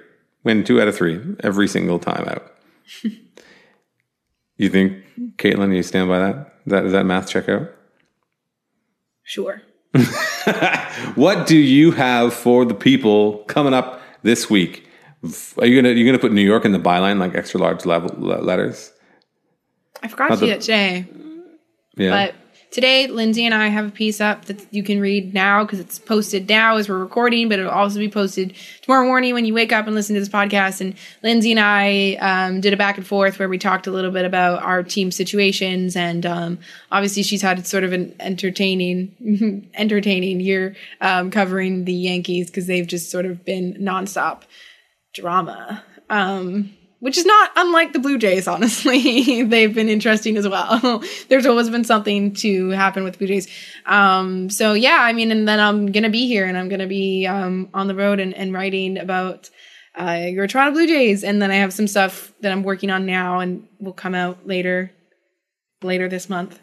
Win 0.43 0.63
two 0.63 0.81
out 0.81 0.87
of 0.87 0.95
three 0.95 1.21
every 1.41 1.67
single 1.67 1.99
time 1.99 2.27
out. 2.27 2.53
you 4.57 4.69
think, 4.69 5.03
Caitlin, 5.37 5.75
you 5.75 5.83
stand 5.83 6.09
by 6.09 6.19
that? 6.19 6.53
That, 6.65 6.91
that 6.91 7.05
math 7.05 7.29
check 7.29 7.47
out? 7.47 7.69
Sure. 9.23 9.61
What 11.15 11.47
do 11.47 11.57
you 11.57 11.91
have 11.91 12.33
for 12.33 12.65
the 12.65 12.73
people 12.73 13.39
coming 13.47 13.73
up 13.73 14.01
this 14.23 14.49
week? 14.49 14.87
Are 15.57 15.65
you 15.65 15.81
gonna 15.81 15.93
you 15.93 16.05
gonna 16.05 16.19
put 16.19 16.31
New 16.31 16.41
York 16.45 16.63
in 16.65 16.71
the 16.71 16.79
byline 16.79 17.19
like 17.19 17.35
extra 17.35 17.59
large 17.59 17.85
level 17.85 18.09
letters? 18.19 18.91
I 20.03 20.07
forgot 20.07 20.29
Not 20.29 20.35
to 20.39 20.45
the- 20.45 20.51
do 20.53 20.57
it 20.57 20.63
Yeah. 21.95 22.09
but 22.27 22.35
today 22.77 23.07
Lindsey 23.07 23.43
and 23.43 23.55
I 23.55 23.69
have 23.69 23.87
a 23.87 23.89
piece 23.89 24.21
up 24.21 24.45
that 24.45 24.63
you 24.71 24.83
can 24.83 24.99
read 24.99 25.33
now 25.33 25.63
because 25.63 25.79
it's 25.79 25.97
posted 25.97 26.47
now 26.47 26.75
as 26.75 26.87
we're 26.87 26.99
recording, 26.99 27.49
but 27.49 27.57
it'll 27.57 27.71
also 27.71 27.97
be 27.97 28.07
posted 28.07 28.53
tomorrow 28.83 29.03
morning 29.03 29.33
when 29.33 29.45
you 29.45 29.53
wake 29.55 29.71
up 29.71 29.87
and 29.87 29.95
listen 29.95 30.13
to 30.13 30.19
this 30.19 30.29
podcast. 30.29 30.79
And 30.79 30.93
Lindsey 31.23 31.49
and 31.49 31.59
I 31.59 32.17
um, 32.21 32.61
did 32.61 32.73
a 32.73 32.77
back 32.77 32.97
and 32.97 33.07
forth 33.07 33.39
where 33.39 33.49
we 33.49 33.57
talked 33.57 33.87
a 33.87 33.91
little 33.91 34.11
bit 34.11 34.25
about 34.25 34.61
our 34.61 34.83
team 34.83 35.09
situations, 35.09 35.95
and 35.95 36.23
um, 36.23 36.59
obviously 36.91 37.23
she's 37.23 37.41
had 37.41 37.65
sort 37.65 37.83
of 37.83 37.93
an 37.93 38.13
entertaining, 38.19 39.71
entertaining 39.73 40.39
year 40.39 40.75
um, 41.01 41.31
covering 41.31 41.85
the 41.85 41.93
Yankees 41.93 42.45
because 42.45 42.67
they've 42.67 42.85
just 42.85 43.09
sort 43.09 43.25
of 43.25 43.43
been 43.43 43.73
nonstop 43.79 44.43
drama. 45.15 45.83
Um, 46.11 46.76
which 46.99 47.17
is 47.17 47.25
not 47.25 47.51
unlike 47.55 47.93
the 47.93 47.99
Blue 47.99 48.17
Jays, 48.17 48.47
honestly. 48.47 49.43
They've 49.43 49.73
been 49.73 49.89
interesting 49.89 50.37
as 50.37 50.47
well. 50.47 51.03
There's 51.29 51.45
always 51.45 51.69
been 51.69 51.83
something 51.83 52.33
to 52.35 52.69
happen 52.69 53.03
with 53.03 53.17
Blue 53.17 53.27
Jays. 53.27 53.47
Um, 53.85 54.49
so 54.49 54.73
yeah, 54.73 54.97
I 55.01 55.13
mean, 55.13 55.31
and 55.31 55.47
then 55.47 55.59
I'm 55.59 55.91
gonna 55.91 56.09
be 56.09 56.27
here 56.27 56.45
and 56.45 56.57
I'm 56.57 56.69
gonna 56.69 56.87
be 56.87 57.27
um, 57.27 57.69
on 57.73 57.87
the 57.87 57.95
road 57.95 58.19
and, 58.19 58.33
and 58.33 58.53
writing 58.53 58.97
about 58.97 59.49
uh, 59.99 60.27
your 60.29 60.47
Toronto 60.47 60.73
Blue 60.73 60.87
Jays, 60.87 61.23
and 61.23 61.41
then 61.41 61.49
I 61.49 61.55
have 61.55 61.73
some 61.73 61.87
stuff 61.87 62.31
that 62.41 62.51
I'm 62.51 62.63
working 62.63 62.91
on 62.91 63.05
now 63.05 63.39
and 63.39 63.67
will 63.79 63.93
come 63.93 64.13
out 64.13 64.45
later, 64.45 64.91
later 65.81 66.07
this 66.07 66.29
month. 66.29 66.59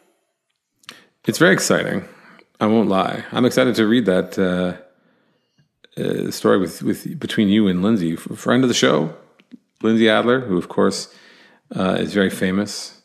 It's 1.26 1.38
very 1.38 1.52
exciting. 1.52 2.08
I 2.60 2.66
won't 2.66 2.88
lie. 2.88 3.24
I'm 3.32 3.44
excited 3.44 3.74
to 3.76 3.86
read 3.86 4.06
that 4.06 4.38
uh, 4.38 6.00
uh, 6.00 6.30
story 6.30 6.58
with, 6.58 6.82
with 6.82 7.18
between 7.18 7.48
you 7.48 7.66
and 7.66 7.82
Lindsey, 7.82 8.14
friend 8.14 8.62
of 8.62 8.68
the 8.68 8.74
show, 8.74 9.16
Lindsey 9.84 10.08
Adler, 10.08 10.40
who 10.40 10.58
of 10.58 10.68
course 10.68 11.14
uh, 11.76 11.96
is 12.00 12.12
very 12.12 12.30
famous 12.30 13.02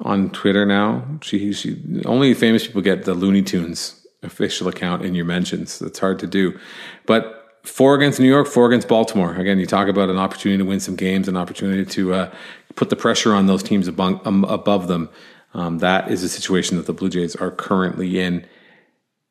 on 0.00 0.30
Twitter 0.30 0.64
now. 0.64 1.04
She, 1.22 1.52
she 1.52 2.02
only 2.06 2.32
famous 2.34 2.66
people 2.66 2.82
get 2.82 3.04
the 3.04 3.14
Looney 3.14 3.42
Tunes 3.42 4.06
official 4.22 4.68
account 4.68 5.04
in 5.04 5.14
your 5.14 5.24
mentions. 5.26 5.78
That's 5.78 5.98
hard 5.98 6.18
to 6.20 6.26
do, 6.26 6.58
but 7.04 7.44
four 7.64 7.94
against 7.94 8.20
New 8.20 8.28
York, 8.28 8.46
four 8.46 8.66
against 8.66 8.88
Baltimore. 8.88 9.34
Again, 9.34 9.58
you 9.58 9.66
talk 9.66 9.88
about 9.88 10.08
an 10.08 10.18
opportunity 10.18 10.58
to 10.58 10.68
win 10.68 10.80
some 10.80 10.96
games, 10.96 11.28
an 11.28 11.36
opportunity 11.36 11.84
to 11.84 12.14
uh, 12.14 12.34
put 12.74 12.90
the 12.90 12.96
pressure 12.96 13.34
on 13.34 13.46
those 13.46 13.62
teams 13.62 13.88
above, 13.88 14.26
um, 14.26 14.44
above 14.44 14.88
them. 14.88 15.08
Um, 15.54 15.78
that 15.78 16.10
is 16.10 16.22
the 16.22 16.28
situation 16.28 16.76
that 16.76 16.86
the 16.86 16.92
Blue 16.92 17.08
Jays 17.08 17.36
are 17.36 17.50
currently 17.50 18.20
in. 18.20 18.46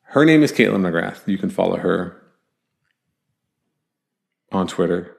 Her 0.02 0.24
name 0.24 0.42
is 0.42 0.52
Caitlin 0.52 0.82
McGrath. 0.82 1.26
You 1.26 1.38
can 1.38 1.50
follow 1.50 1.76
her 1.76 2.20
on 4.52 4.66
Twitter, 4.66 5.16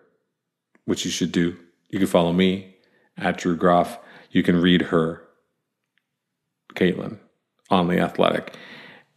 which 0.86 1.06
you 1.06 1.12
should 1.12 1.32
do. 1.32 1.58
You 1.90 2.00
can 2.00 2.08
follow 2.08 2.34
me 2.34 2.76
at 3.18 3.38
Drew 3.38 3.56
Groff. 3.56 4.00
You 4.32 4.44
can 4.44 4.62
read 4.62 4.84
her, 4.84 5.22
Caitlin, 6.74 7.20
on 7.70 7.88
The 7.88 8.00
Athletic. 8.00 8.56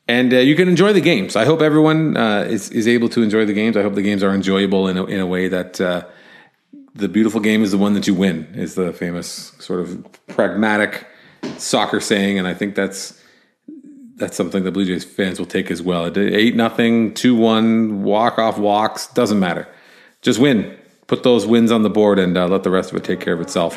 And 0.07 0.33
uh, 0.33 0.39
you 0.39 0.57
can 0.57 0.69
enjoy 0.69 0.93
the 0.93 1.01
games. 1.03 1.37
I 1.37 1.45
hope 1.45 1.61
everyone 1.61 2.17
uh, 2.17 2.47
is, 2.49 2.71
is 2.71 2.89
able 2.89 3.11
to 3.11 3.23
enjoy 3.23 3.45
the 3.45 3.53
games. 3.53 3.77
I 3.77 3.83
hope 3.83 3.95
the 3.95 4.03
games 4.03 4.23
are 4.23 4.35
enjoyable 4.35 4.89
in 4.89 4.97
a, 4.97 5.05
in 5.05 5.21
a 5.21 5.27
way 5.27 5.49
that 5.49 5.81
uh, 5.81 6.07
the 6.95 7.09
beautiful 7.09 7.41
game 7.41 7.63
is 7.63 7.73
the 7.73 7.79
one 7.79 7.93
that 7.95 8.07
you 8.07 8.15
win, 8.15 8.47
is 8.55 8.75
the 8.75 8.93
famous 8.93 9.53
sort 9.59 9.81
of 9.81 10.07
pragmatic 10.29 11.07
soccer 11.59 12.01
saying. 12.01 12.39
And 12.39 12.49
I 12.49 12.55
think 12.55 12.75
that's 12.75 13.23
that's 14.17 14.37
something 14.37 14.65
the 14.65 14.73
Blue 14.73 14.85
Jays 14.85 15.05
fans 15.05 15.39
will 15.39 15.47
take 15.47 15.71
as 15.71 15.83
well. 15.83 16.11
Eight 16.17 16.57
nothing, 16.57 17.13
two 17.13 17.37
one, 17.37 18.03
walk 18.03 18.39
off 18.39 18.59
walks 18.59 19.09
doesn't 19.09 19.39
matter. 19.39 19.69
Just 20.23 20.39
win. 20.39 20.78
Put 21.09 21.23
those 21.23 21.47
wins 21.47 21.73
on 21.73 21.83
the 21.83 21.91
board 21.91 22.19
and 22.19 22.37
uh, 22.37 22.47
let 22.47 22.65
the 22.65 22.71
rest 22.71 22.91
of 22.91 22.97
it 22.99 23.03
take 23.03 23.19
care 23.19 23.33
of 23.33 23.41
itself. 23.41 23.73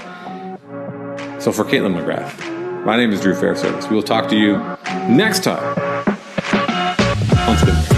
So 1.41 1.53
for 1.53 1.63
Caitlin 1.63 1.95
McGrath, 1.95 2.85
my 2.85 2.97
name 2.97 3.11
is 3.11 3.21
Drew 3.21 3.33
Fairservice. 3.33 3.89
We 3.89 3.95
will 3.95 4.03
talk 4.03 4.29
to 4.29 4.37
you 4.37 4.57
next 5.07 5.45
time 5.45 5.77
on 7.47 7.90